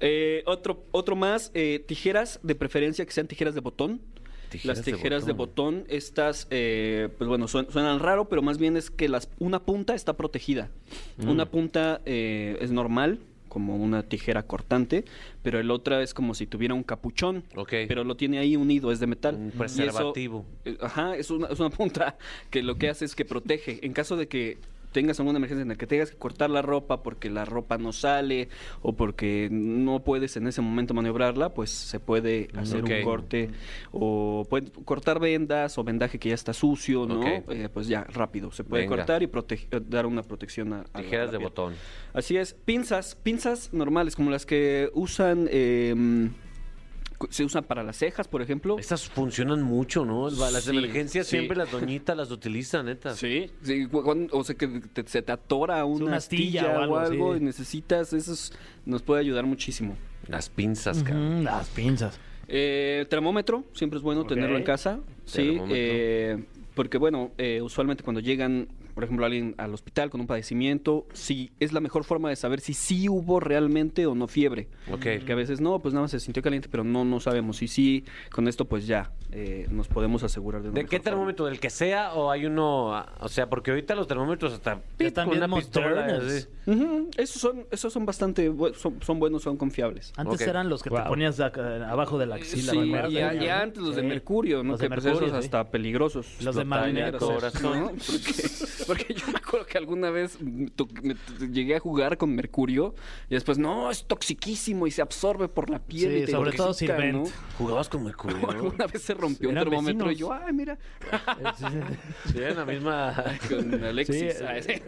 Eh, 0.00 0.42
otro, 0.46 0.84
otro 0.92 1.16
más, 1.16 1.50
eh, 1.54 1.82
tijeras 1.86 2.40
de 2.42 2.54
preferencia 2.54 3.04
que 3.04 3.12
sean 3.12 3.26
tijeras 3.26 3.54
de 3.54 3.60
botón. 3.60 4.00
Tijeras 4.50 4.78
las 4.78 4.84
tijeras 4.84 5.26
de 5.26 5.32
botón. 5.32 5.76
botón, 5.76 5.86
estas, 5.88 6.46
eh, 6.50 7.08
pues 7.18 7.28
bueno, 7.28 7.46
suen- 7.46 7.68
suenan 7.70 7.98
raro, 7.98 8.28
pero 8.28 8.42
más 8.42 8.58
bien 8.58 8.76
es 8.76 8.90
que 8.90 9.08
las, 9.08 9.28
una 9.38 9.60
punta 9.64 9.94
está 9.94 10.16
protegida. 10.16 10.70
Mm. 11.18 11.28
Una 11.28 11.46
punta 11.50 12.00
eh, 12.04 12.56
es 12.60 12.70
normal, 12.70 13.18
como 13.56 13.74
una 13.74 14.02
tijera 14.02 14.42
cortante, 14.42 15.06
pero 15.42 15.58
el 15.58 15.70
otra 15.70 16.02
es 16.02 16.12
como 16.12 16.34
si 16.34 16.46
tuviera 16.46 16.74
un 16.74 16.82
capuchón. 16.82 17.42
Ok. 17.54 17.72
Pero 17.88 18.04
lo 18.04 18.14
tiene 18.14 18.36
ahí 18.38 18.54
unido, 18.54 18.92
es 18.92 19.00
de 19.00 19.06
metal. 19.06 19.34
Un 19.34 19.48
eso- 19.48 19.56
preservativo. 19.58 20.44
eh, 20.66 20.76
ajá, 20.82 21.16
es 21.16 21.30
una, 21.30 21.46
es 21.46 21.58
una 21.58 21.70
punta 21.70 22.18
que 22.50 22.62
lo 22.62 22.76
que 22.76 22.90
hace 22.90 23.06
es 23.06 23.14
que 23.14 23.24
protege. 23.24 23.78
En 23.86 23.94
caso 23.94 24.18
de 24.18 24.28
que 24.28 24.58
tengas 24.96 25.20
alguna 25.20 25.36
emergencia 25.36 25.60
en 25.60 25.68
la 25.68 25.74
que 25.74 25.86
tengas 25.86 26.10
que 26.10 26.16
cortar 26.16 26.48
la 26.48 26.62
ropa 26.62 27.02
porque 27.02 27.28
la 27.28 27.44
ropa 27.44 27.76
no 27.76 27.92
sale 27.92 28.48
o 28.80 28.94
porque 28.94 29.48
no 29.52 30.02
puedes 30.02 30.38
en 30.38 30.46
ese 30.46 30.62
momento 30.62 30.94
maniobrarla, 30.94 31.52
pues 31.52 31.68
se 31.68 32.00
puede 32.00 32.48
hacer 32.56 32.80
Ok. 32.82 32.90
un 32.96 33.02
corte 33.04 33.50
o 33.92 34.46
puede 34.48 34.70
cortar 34.86 35.20
vendas 35.20 35.76
o 35.76 35.84
vendaje 35.84 36.18
que 36.18 36.30
ya 36.30 36.34
está 36.34 36.54
sucio, 36.54 37.04
¿no? 37.06 37.20
Eh, 37.26 37.68
pues 37.72 37.88
ya 37.88 38.04
rápido 38.04 38.50
se 38.52 38.64
puede 38.64 38.84
Venga. 38.84 38.96
cortar 38.96 39.22
y 39.22 39.26
eh, 39.26 39.80
dar 39.86 40.06
una 40.06 40.22
protección 40.22 40.72
a, 40.72 40.80
a 40.80 40.84
la- 40.94 41.02
Tijeras 41.02 41.24
a 41.24 41.26
la 41.26 41.32
de 41.32 41.38
piel. 41.38 41.48
botón. 41.50 41.74
Así 42.14 42.38
es, 42.38 42.54
pinzas, 42.54 43.16
pinzas 43.16 43.74
normales 43.74 44.16
como 44.16 44.30
las 44.30 44.46
que 44.46 44.88
usan 44.94 45.46
eh, 45.50 45.94
se 47.30 47.44
usan 47.44 47.64
para 47.64 47.82
las 47.82 47.96
cejas, 47.96 48.28
por 48.28 48.42
ejemplo. 48.42 48.78
Estas 48.78 49.08
funcionan 49.08 49.62
mucho, 49.62 50.04
¿no? 50.04 50.28
Las 50.30 50.64
Sí, 50.64 50.70
emergencias 50.70 51.26
sí. 51.26 51.36
siempre 51.36 51.56
las 51.56 51.70
doñitas 51.70 52.16
las 52.16 52.30
utilizan, 52.30 52.86
neta. 52.86 53.14
Sí, 53.14 53.50
o 54.32 54.44
sea 54.44 54.54
que 54.56 54.66
te- 54.92 55.06
se 55.06 55.22
te 55.22 55.32
atora 55.32 55.84
una, 55.84 56.04
una 56.06 56.16
astilla 56.16 56.62
astilla, 56.62 56.86
o 56.88 56.92
o 56.92 56.96
algo, 56.98 57.36
y 57.36 57.40
necesitas, 57.40 58.12
eso 58.12 58.32
es- 58.32 58.52
nos 58.84 59.02
puede 59.02 59.20
ayudar 59.20 59.46
muchísimo. 59.46 59.96
Las 60.28 60.48
pinzas, 60.48 61.02
cabrón. 61.02 61.34
Ujú, 61.36 61.42
las 61.44 61.68
pinzas. 61.68 62.18
Eh, 62.48 63.06
termómetro, 63.08 63.64
siempre 63.72 63.96
es 63.98 64.02
bueno 64.02 64.24
tenerlo 64.24 64.56
en 64.56 64.62
casa. 64.64 65.00
Sí, 65.24 65.58
eh, 65.70 66.44
porque 66.74 66.98
bueno, 66.98 67.32
eh, 67.38 67.60
usualmente 67.62 68.04
cuando 68.04 68.20
llegan, 68.20 68.68
por 68.96 69.04
ejemplo, 69.04 69.26
alguien 69.26 69.54
al 69.58 69.74
hospital 69.74 70.08
con 70.08 70.22
un 70.22 70.26
padecimiento, 70.26 71.06
sí, 71.12 71.50
es 71.60 71.74
la 71.74 71.80
mejor 71.80 72.04
forma 72.04 72.30
de 72.30 72.36
saber 72.36 72.62
si 72.62 72.72
sí 72.72 73.10
hubo 73.10 73.40
realmente 73.40 74.06
o 74.06 74.14
no 74.14 74.26
fiebre. 74.26 74.68
Ok. 74.90 75.22
Que 75.26 75.32
a 75.32 75.34
veces 75.34 75.60
no, 75.60 75.80
pues 75.80 75.92
nada 75.92 76.04
más 76.04 76.12
se 76.12 76.18
sintió 76.18 76.42
caliente, 76.42 76.70
pero 76.70 76.82
no, 76.82 77.04
no 77.04 77.20
sabemos. 77.20 77.60
Y 77.60 77.68
sí, 77.68 78.06
con 78.30 78.48
esto 78.48 78.64
pues 78.64 78.86
ya 78.86 79.12
eh, 79.32 79.66
nos 79.70 79.88
podemos 79.88 80.22
asegurar 80.22 80.62
de 80.62 80.68
una 80.70 80.80
¿De 80.80 80.86
qué 80.86 81.00
termómetro? 81.00 81.46
¿Del 81.46 81.58
que 81.60 81.68
sea 81.70 82.14
o 82.14 82.30
hay 82.30 82.46
uno? 82.46 82.94
ah, 82.94 83.12
O 83.20 83.28
sea, 83.28 83.48
porque 83.50 83.70
ahorita 83.72 83.94
los 83.94 84.06
termómetros 84.06 84.52
hasta 84.52 84.80
pip, 84.96 85.08
están 85.08 85.26
con 85.26 85.38
bien 85.38 85.44
una 85.50 85.56
pistola. 85.56 85.88
modernos. 85.88 86.24
así. 86.32 86.46
Ujú, 86.66 87.10
Esos 87.16 87.40
son, 87.40 87.66
esos 87.70 87.92
son 87.92 88.06
bastante, 88.06 88.50
bu- 88.50 88.74
son, 88.74 89.02
son 89.02 89.18
buenos, 89.20 89.42
son 89.42 89.56
confiables. 89.56 90.12
Antes 90.16 90.40
Ok. 90.42 90.46
eran 90.48 90.68
los 90.68 90.82
que 90.82 90.90
te 90.90 90.96
Wow. 90.96 91.06
ponías 91.08 91.36
de 91.36 91.44
acá- 91.44 91.90
abajo 91.90 92.18
de 92.18 92.26
la 92.26 92.36
axila. 92.36 92.72
Sí, 92.72 92.78
me 92.78 92.98
acuerdo. 92.98 93.10
y, 93.10 93.18
a- 93.18 93.34
y 93.34 93.48
antes 93.48 93.82
los 93.82 93.94
de 93.96 94.02
Sí. 94.02 94.06
Mercurio, 94.08 94.62
¿no? 94.62 94.72
Los 94.72 94.80
de 94.80 94.86
que 94.88 94.94
pues 94.94 95.04
Mercurio, 95.04 95.28
esos 95.28 95.40
sí. 95.44 95.46
hasta 95.46 95.70
peligrosos. 95.70 96.26
Los 96.42 96.54
de 96.56 96.64
corazón. 96.64 97.80
¿no? 97.80 97.86
Porque, 98.06 98.32
porque 98.86 99.14
yo 99.14 99.24
acuerdo 99.46 99.66
que 99.66 99.78
alguna 99.78 100.10
vez 100.10 100.40
me 100.40 100.66
me 101.02 101.14
llegué 101.48 101.76
a 101.76 101.80
jugar 101.80 102.16
con 102.16 102.34
mercurio 102.34 102.94
y 103.28 103.34
después, 103.34 103.58
no, 103.58 103.90
es 103.90 104.04
toxiquísimo 104.04 104.86
y 104.86 104.90
se 104.90 105.02
absorbe 105.02 105.48
por 105.48 105.70
la 105.70 105.78
piel. 105.78 106.12
Sí, 106.12 106.18
y 106.18 106.24
te 106.26 106.32
sobre 106.32 106.52
todo 106.52 106.74
Sirvent. 106.74 107.12
¿no? 107.12 107.24
¿Jugabas 107.58 107.88
con 107.88 108.04
mercurio? 108.04 108.38
O 108.42 108.50
alguna 108.56 108.86
vez 108.86 109.02
se 109.02 109.14
rompió 109.14 109.48
un 109.48 109.54
termómetro 109.54 110.10
y 110.10 110.16
yo, 110.16 110.32
ay, 110.32 110.52
mira, 110.52 110.78
Sí, 112.26 112.38
en 112.42 112.56
la 112.56 112.64
misma... 112.64 113.24
con 113.48 113.84
Alexis. 113.84 114.36
Sí. 114.36 114.82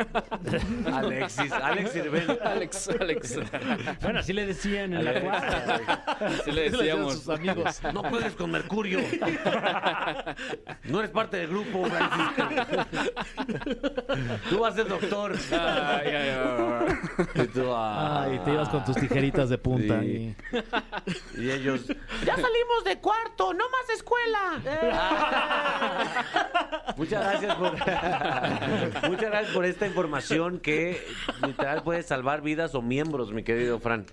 Alexis, 0.92 1.52
Alex. 1.52 1.96
Alex, 2.42 2.88
Alex. 3.00 3.38
Bueno, 4.02 4.20
así 4.20 4.32
le 4.32 4.46
decían 4.46 4.92
en 4.94 5.04
la 5.04 5.20
cuadra. 5.20 6.04
Así 6.20 6.52
le 6.52 6.70
decíamos. 6.70 7.14
sus 7.14 7.28
amigos. 7.28 7.80
No 7.92 8.02
juegues 8.02 8.34
con 8.34 8.50
mercurio. 8.50 9.00
No 10.84 10.98
eres 11.00 11.10
parte 11.10 11.36
del 11.38 11.48
grupo, 11.48 11.86
Francisco. 11.86 12.48
Tú 14.48 14.58
vas 14.60 14.74
ser 14.74 14.88
doctor. 14.88 15.34
Ay, 15.52 16.08
ay, 16.08 16.28
ay. 16.30 17.44
Y 17.44 17.46
tú, 17.48 17.62
ah. 17.72 18.22
Ay, 18.24 18.40
te 18.44 18.52
ibas 18.52 18.68
con 18.68 18.84
tus 18.84 18.96
tijeritas 18.96 19.48
de 19.48 19.58
punta. 19.58 20.00
Sí. 20.00 20.34
y- 21.36 21.42
Y 21.42 21.50
ellos... 21.50 21.86
Ya 22.24 22.34
salimos 22.36 22.84
de 22.84 22.98
cuarto, 22.98 23.52
no 23.54 23.64
más 23.70 23.90
escuela. 23.94 24.60
Muchas 26.96 27.22
gracias 27.22 27.54
por 27.56 27.72
muchas 29.10 29.30
gracias 29.30 29.54
por 29.54 29.64
esta 29.64 29.86
información 29.86 30.58
que 30.58 31.00
literal 31.46 31.82
puede 31.82 32.02
salvar 32.02 32.42
vidas 32.42 32.74
o 32.74 32.82
miembros, 32.82 33.32
mi 33.32 33.42
querido 33.44 33.78
Fran. 33.78 34.06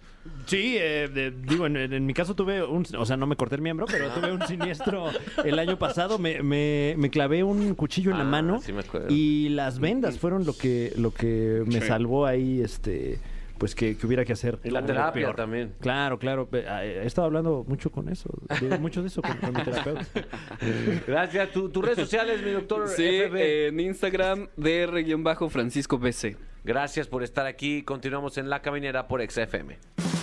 Sí, 0.48 0.76
eh, 0.80 1.08
de- 1.08 1.32
digo, 1.32 1.68
en, 1.68 1.78
en 1.78 2.06
mi 2.06 2.14
caso 2.14 2.36
tuve 2.36 2.64
un, 2.64 2.84
o 2.98 3.06
sea, 3.06 3.16
no 3.16 3.28
me 3.28 3.36
corté 3.36 3.56
el 3.56 3.62
miembro, 3.62 3.86
pero 3.86 4.10
tuve 4.10 4.32
un 4.32 4.42
siniestro 4.48 5.10
el 5.44 5.60
año 5.60 5.78
pasado. 5.78 6.18
Me, 6.18 6.42
me- 6.42 6.96
me 6.98 7.10
clavé 7.12 7.44
un 7.44 7.76
cuchillo 7.76 8.12
en 8.12 8.18
la 8.18 8.24
Ah, 8.24 8.28
mano 8.28 8.60
sí 8.60 8.74
me 8.74 8.84
y 9.10 9.50
las 9.50 9.80
vendas 9.80 10.18
fueron 10.26 10.44
lo 10.44 10.58
que, 10.58 10.92
lo 10.98 11.12
que 11.14 11.62
me 11.68 11.82
salvó 11.82 12.26
ahí, 12.26 12.60
este, 12.62 13.20
pues 13.60 13.76
que, 13.76 13.96
que 13.96 14.08
hubiera 14.08 14.26
que 14.26 14.34
hacer. 14.34 14.58
Y 14.64 14.72
la 14.72 14.84
terapia 14.84 15.28
peor. 15.28 15.36
también. 15.36 15.74
Claro, 15.82 16.18
claro. 16.18 16.50
Ah, 16.68 16.84
He 16.84 17.06
estado 17.06 17.28
hablando 17.28 17.64
mucho 17.68 17.92
con 17.92 18.10
eso, 18.10 18.30
de- 18.60 18.80
mucho 18.80 19.02
de 19.04 19.10
eso 19.10 19.22
con, 19.22 19.38
con 19.38 19.54
mi 19.54 19.62
terapeuta. 19.64 20.04
Gracias. 21.08 21.52
Tu- 21.52 21.70
tus 21.70 21.86
redes 21.86 22.00
sociales, 22.00 22.42
mi 22.44 22.52
doctor 22.52 22.88
Sí, 22.88 23.04
FB. 23.30 23.36
eh, 23.38 23.68
en 23.68 23.80
Instagram, 23.80 24.48
DR-Francisco 24.58 26.00
BC. 26.00 26.38
Gracias 26.64 27.08
por 27.08 27.22
estar 27.22 27.46
aquí. 27.46 27.84
Continuamos 27.84 28.40
en 28.40 28.50
La 28.50 28.64
Caminera 28.64 29.08
por 29.08 29.22
XFM. 29.22 29.78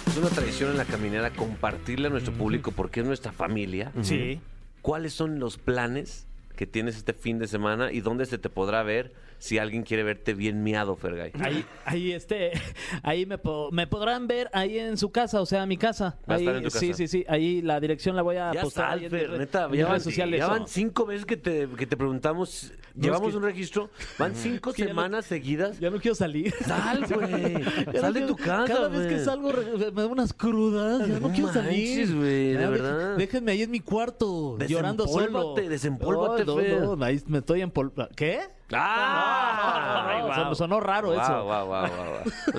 Es 0.09 0.17
una 0.17 0.29
tradición 0.31 0.73
en 0.73 0.79
La 0.79 0.85
Caminera 0.85 1.31
compartirle 1.31 2.09
a 2.09 2.11
nuestro 2.11 2.33
público 2.35 2.73
porque 2.73 3.01
es 3.01 3.07
nuestra 3.07 3.31
familia. 3.31 3.93
Sí. 4.03 4.41
¿Cuáles 4.83 5.13
son 5.13 5.39
los 5.39 5.59
planes 5.59 6.27
que 6.57 6.67
tienes 6.67 6.97
este 6.97 7.13
fin 7.13 7.39
de 7.39 7.47
semana 7.47 7.93
y 7.93 8.01
dónde 8.01 8.27
se 8.27 8.37
te 8.39 8.49
podrá 8.51 8.83
ver 8.83 9.13
si 9.43 9.59
alguien 9.59 9.83
quiere 9.83 10.05
verte 10.05 10.35
bien 10.35 10.63
miado, 10.63 10.95
Fergay? 10.95 11.33
Ahí, 11.41 11.65
ahí, 11.85 12.13
este, 12.13 12.53
ahí 13.03 13.27
me, 13.27 13.39
po- 13.39 13.71
me 13.73 13.89
podrán 13.89 14.29
ver 14.29 14.49
ahí 14.53 14.79
en 14.79 14.97
su 14.97 15.11
casa, 15.11 15.41
o 15.41 15.47
sea, 15.47 15.67
mi 15.67 15.77
casa. 15.77 16.17
Va 16.31 16.35
a 16.35 16.37
Ahí, 16.37 16.43
estar 16.45 16.57
en 16.59 16.63
tu 16.63 16.71
Sí, 16.71 16.87
casa. 16.91 16.97
sí, 16.99 17.09
sí. 17.09 17.25
Ahí 17.29 17.61
la 17.61 17.81
dirección 17.81 18.15
la 18.15 18.23
voy 18.23 18.37
a 18.37 18.53
Ya 18.55 18.63
postar. 18.63 18.85
está, 18.85 18.93
ahí 18.93 19.05
en 19.07 19.13
mis 19.13 19.21
Alfer, 19.21 19.31
re- 19.33 19.39
neta. 19.39 19.69
mis 19.69 19.81
Ya 19.81 19.89
van, 19.89 20.01
sociales. 20.01 20.39
ya 20.39 20.47
van 20.47 20.69
cinco 20.69 21.07
veces 21.07 21.27
que 21.27 21.37
te, 21.37 21.69
que 21.77 21.87
te 21.89 21.97
preguntamos. 21.97 22.73
llevamos 22.95 23.31
que- 23.33 23.37
un 23.37 23.43
registro. 23.43 23.91
Van 24.17 24.33
cinco 24.37 24.73
que 24.73 24.83
ya 24.83 24.85
no- 24.85 24.91
semanas 24.91 25.25
seguidas. 25.27 25.81
Ya 25.81 25.91
no 25.91 25.99
quiero 25.99 26.15
salir. 26.15 26.55
Sal, 26.65 27.05
güey. 27.13 27.65
Ya 27.93 28.01
Sal 28.01 28.15
no 28.15 28.21
de 28.21 28.27
tu 28.29 28.37
casa, 28.37 28.73
Cada 28.73 28.89
vez 28.89 29.09
que 29.09 29.15
güey. 29.15 29.25
salgo 29.25 29.51
re- 29.51 29.91
me 29.91 30.03
da 30.03 30.07
unas 30.07 30.33
crudas. 30.33 31.01
Ya 31.09 31.15
no, 31.19 31.29
No 31.29 31.35
quiero 31.35 31.53
salir. 31.53 32.15
güey, 32.15 32.53
Ya, 32.53 32.61
de 32.61 32.67
dej- 32.67 32.71
verdad. 32.71 33.17
Déjenme 33.17 33.51
ahí 33.53 33.63
en 33.63 33.73
mi 33.73 33.81
cuarto, 33.81 34.57
llorando 34.69 35.09
solo. 35.09 35.55
Desempólvate, 35.57 35.69
desempólvate, 35.69 36.45
Fer. 36.45 36.81
no, 36.83 37.05
ahí 37.05 37.21
me 37.27 37.39
estoy 37.39 37.61
empolvando. 37.63 38.09
¿Qué? 38.15 38.41
¡Ah! 38.73 40.51
Sonó- 40.55 40.81
raro 40.81 41.09
Wow, 41.09 41.21
eso. 41.21 41.45
wow, 41.45 41.67
wow, 41.67 41.87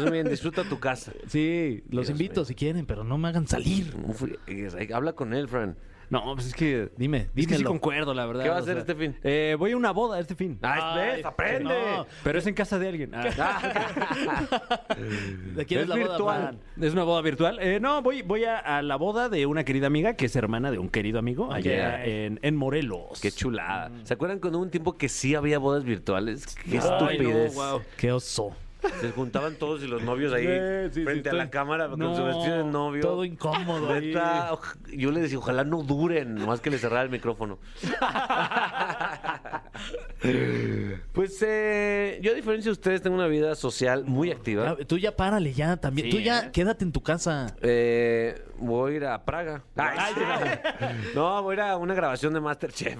wow. 0.03 0.11
Bien, 0.11 0.27
disfruta 0.27 0.63
tu 0.63 0.79
casa. 0.79 1.11
Sí, 1.27 1.83
los 1.89 2.07
Dios 2.07 2.09
invito 2.11 2.41
mío. 2.41 2.45
si 2.45 2.55
quieren, 2.55 2.85
pero 2.85 3.03
no 3.03 3.17
me 3.17 3.27
hagan 3.29 3.47
salir. 3.47 3.95
Habla 4.93 5.13
con 5.13 5.33
él, 5.33 5.47
Fran. 5.47 5.75
No, 6.13 6.33
pues 6.35 6.47
es 6.47 6.53
que. 6.53 6.89
Dime, 6.97 7.27
Es 7.35 7.47
que 7.47 7.55
sí 7.57 7.63
concuerdo, 7.63 8.13
la 8.13 8.25
verdad. 8.25 8.43
¿Qué 8.43 8.49
va 8.49 8.55
a 8.55 8.59
hacer 8.59 8.73
sea, 8.75 8.81
este 8.81 8.95
fin? 8.95 9.15
eh, 9.23 9.55
voy 9.57 9.71
a 9.71 9.77
una 9.77 9.91
boda 9.91 10.19
este 10.19 10.35
fin. 10.35 10.59
Ah, 10.61 10.93
Ay, 10.95 11.15
¿ves? 11.17 11.25
Aprende. 11.25 11.63
no. 11.63 12.05
Pero 12.23 12.39
es 12.39 12.47
en 12.47 12.53
casa 12.53 12.77
de 12.79 12.87
alguien. 12.87 13.11
Ah. 13.13 13.23
¿De 15.55 15.65
quién 15.65 15.79
es, 15.81 15.83
Es 15.83 15.89
la 15.89 15.95
boda, 15.95 16.07
virtual. 16.07 16.41
Fran? 16.41 16.83
Es 16.83 16.93
una 16.93 17.03
boda 17.03 17.21
virtual. 17.21 17.59
Eh, 17.61 17.79
no, 17.79 18.01
voy, 18.01 18.21
voy 18.21 18.43
a, 18.45 18.57
a 18.59 18.81
la 18.81 18.95
boda 18.95 19.29
de 19.29 19.45
una 19.45 19.63
querida 19.63 19.87
amiga 19.87 20.13
que 20.15 20.25
es 20.25 20.35
hermana 20.35 20.71
de 20.71 20.79
un 20.79 20.89
querido 20.89 21.19
amigo 21.19 21.51
allá 21.51 22.03
en, 22.05 22.39
en 22.41 22.55
Morelos. 22.55 23.19
Qué 23.21 23.31
chulada. 23.31 23.91
¿Se 24.03 24.13
acuerdan 24.13 24.39
cuando 24.39 24.59
hubo 24.59 24.65
un 24.65 24.71
tiempo 24.71 24.97
que 24.97 25.09
sí 25.09 25.35
había 25.35 25.59
bodas 25.59 25.83
virtuales? 25.83 26.45
Qué 26.69 26.79
Ay, 26.79 26.89
no, 26.89 27.07
estupidez. 27.09 27.55
wow. 27.55 27.81
Qué 27.97 28.11
oso. 28.11 28.55
Se 28.99 29.11
juntaban 29.11 29.55
todos 29.55 29.83
y 29.83 29.87
los 29.87 30.03
novios 30.03 30.33
ahí 30.33 30.43
Sí, 30.43 30.99
sí, 30.99 31.03
frente 31.03 31.29
sí, 31.29 31.35
a 31.35 31.37
la 31.37 31.49
cámara 31.49 31.89
con 31.89 31.99
No, 31.99 32.15
su 32.15 32.23
vestido 32.23 32.57
de 32.57 32.63
novio. 32.63 33.01
Todo 33.01 33.25
incómodo. 33.25 33.99
Neta, 33.99 34.57
yo 34.91 35.11
le 35.11 35.21
decía, 35.21 35.37
ojalá 35.37 35.63
no 35.63 35.83
duren, 35.83 36.35
nomás 36.35 36.61
que 36.61 36.69
le 36.69 36.77
cerrara 36.77 37.03
el 37.03 37.09
micrófono. 37.09 37.59
pues 41.13 41.43
eh, 41.45 42.19
yo 42.21 42.31
a 42.31 42.35
diferencia 42.35 42.69
de 42.69 42.73
ustedes 42.73 43.01
tengo 43.01 43.15
una 43.15 43.27
vida 43.27 43.55
social 43.55 44.05
muy 44.05 44.31
activa. 44.31 44.75
Ya, 44.77 44.85
tú 44.85 44.97
ya 44.97 45.15
párale 45.15 45.53
ya 45.53 45.77
también. 45.77 46.09
Tú 46.09 46.19
ya 46.19 46.45
¿eh? 46.45 46.49
quédate 46.51 46.83
en 46.83 46.91
tu 46.91 47.01
casa. 47.01 47.55
Eh, 47.61 48.43
voy 48.57 48.93
a 48.93 48.95
ir 48.95 49.05
a 49.05 49.23
Praga. 49.23 49.63
Ay, 49.75 50.13
no, 51.15 51.41
voy 51.41 51.53
a 51.53 51.55
ir 51.55 51.61
a 51.61 51.77
una 51.77 51.93
grabación 51.93 52.33
de 52.33 52.41
Masterchef. 52.41 52.97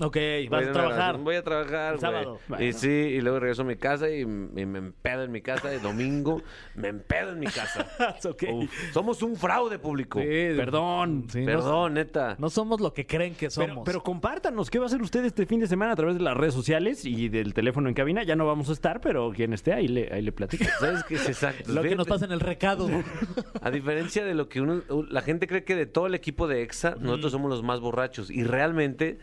Ok, 0.00 0.16
vas 0.50 0.66
a 0.66 0.72
trabajar. 0.72 1.18
Voy 1.18 1.36
a 1.36 1.42
trabajar, 1.44 1.94
El 1.94 2.00
sábado. 2.00 2.38
Y 2.58 2.72
sí, 2.72 2.88
y 2.88 3.20
luego 3.20 3.38
regreso 3.40 3.62
a 3.62 3.64
mi 3.64 3.76
casa 3.76 4.10
y, 4.10 4.20
y 4.22 4.26
me 4.26 4.78
empedo 4.78 5.22
en 5.22 5.30
mi 5.30 5.40
casa. 5.40 5.74
Y 5.74 5.78
domingo 5.78 6.42
me 6.74 6.88
empedo 6.88 7.30
en 7.32 7.38
mi 7.38 7.46
casa. 7.46 7.86
Ok. 8.28 8.42
Uf, 8.52 8.70
somos 8.92 9.22
un 9.22 9.36
fraude 9.36 9.78
público. 9.78 10.18
Sí, 10.20 10.26
Perdón. 10.56 11.26
sí, 11.28 11.40
no- 11.40 11.46
Perdón, 11.46 11.94
neta. 11.94 12.36
No, 12.38 12.50
somos 12.50 12.80
lo 12.80 12.92
que 12.92 13.06
creen 13.06 13.34
que 13.34 13.48
Pero, 13.54 13.68
somos. 13.68 13.84
pero 13.84 14.02
compártanos, 14.02 14.70
¿qué 14.70 14.78
va 14.78 14.84
a 14.84 14.86
hacer 14.86 15.02
usted 15.02 15.24
este 15.24 15.46
fin 15.46 15.60
de 15.60 15.66
semana 15.66 15.92
a 15.92 15.96
través 15.96 16.16
de 16.16 16.22
las 16.22 16.36
redes 16.36 16.54
sociales 16.54 17.04
y 17.04 17.28
del 17.28 17.54
teléfono 17.54 17.88
en 17.88 17.94
cabina? 17.94 18.22
Ya 18.24 18.34
no 18.36 18.46
vamos 18.46 18.68
a 18.70 18.72
estar, 18.72 19.00
pero 19.00 19.30
quien 19.32 19.52
esté 19.52 19.72
ahí 19.72 19.88
le, 19.88 20.12
ahí 20.12 20.22
le 20.22 20.32
platica. 20.32 20.66
¿Sabes 20.80 21.04
qué 21.04 21.14
es 21.14 21.28
exacto? 21.28 21.72
lo 21.72 21.82
que 21.82 21.94
nos 21.96 22.06
pasa 22.06 22.24
en 22.24 22.32
el 22.32 22.40
recado. 22.40 22.88
A 23.62 23.70
diferencia 23.70 24.24
de 24.24 24.34
lo 24.34 24.48
que 24.48 24.60
uno, 24.60 24.82
la 25.08 25.22
gente 25.22 25.46
cree 25.46 25.64
que 25.64 25.74
de 25.76 25.86
todo 25.86 26.06
el 26.06 26.14
equipo 26.14 26.48
de 26.48 26.62
EXA, 26.62 26.96
nosotros 27.00 27.32
somos 27.32 27.50
los 27.50 27.62
más 27.62 27.80
borrachos. 27.80 28.30
Y 28.30 28.42
realmente, 28.44 29.18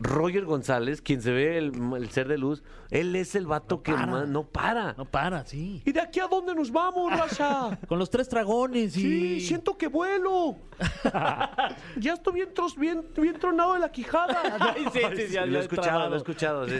Roger 0.00 0.44
González, 0.44 1.00
quien 1.00 1.22
se 1.22 1.30
ve 1.30 1.56
el, 1.56 1.72
el 1.96 2.10
ser 2.10 2.26
de 2.28 2.36
luz, 2.36 2.62
él 2.90 3.14
es 3.14 3.34
el 3.36 3.46
vato 3.46 3.82
que 3.82 3.92
para. 3.92 4.06
más- 4.06 4.28
no 4.28 4.42
para. 4.44 4.92
No 4.94 5.04
para, 5.04 5.44
sí. 5.46 5.82
¿Y 5.84 5.92
de 5.92 6.00
aquí 6.00 6.18
a 6.20 6.26
dónde 6.26 6.54
nos 6.54 6.70
vamos, 6.72 7.12
raza? 7.12 7.78
Con 7.88 7.98
los 8.00 8.10
tres 8.10 8.28
dragones 8.28 8.96
y... 8.96 9.00
Sí, 9.00 9.40
siento 9.40 9.78
que 9.78 9.86
vuelo. 9.86 10.56
ya 11.96 12.14
estoy 12.14 12.34
bien, 12.34 12.48
tros- 12.54 12.76
bien, 12.76 13.06
bien 13.16 13.38
tronado 13.38 13.74
de 13.74 13.80
la 13.80 13.90
quijada. 13.92 14.74
Sí, 14.92 15.00
sí, 15.16 15.32
ya- 15.32 15.46
lo 15.46 15.58
he 15.58 15.62
escuchado, 15.62 16.08
lo 16.08 16.14
he 16.14 16.18
escuchado, 16.18 16.68
sí. 16.68 16.74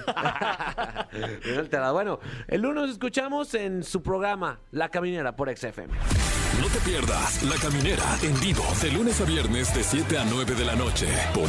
Bueno, 1.93 2.19
el 2.49 2.61
lunes 2.63 2.83
nos 2.83 2.91
escuchamos 2.91 3.55
en 3.55 3.83
su 3.83 4.03
programa 4.03 4.59
La 4.73 4.89
Caminera 4.89 5.35
por 5.37 5.55
XFM. 5.57 5.95
No 6.61 6.67
te 6.69 6.79
pierdas 6.81 7.43
La 7.45 7.57
Caminera 7.57 8.05
en 8.23 8.39
vivo 8.41 8.65
de 8.83 8.91
lunes 8.93 9.21
a 9.21 9.25
viernes 9.25 9.75
de 9.75 9.83
7 9.83 10.19
a 10.19 10.25
9 10.25 10.55
de 10.55 10.65
la 10.65 10.75
noche 10.77 11.09
por 11.35 11.49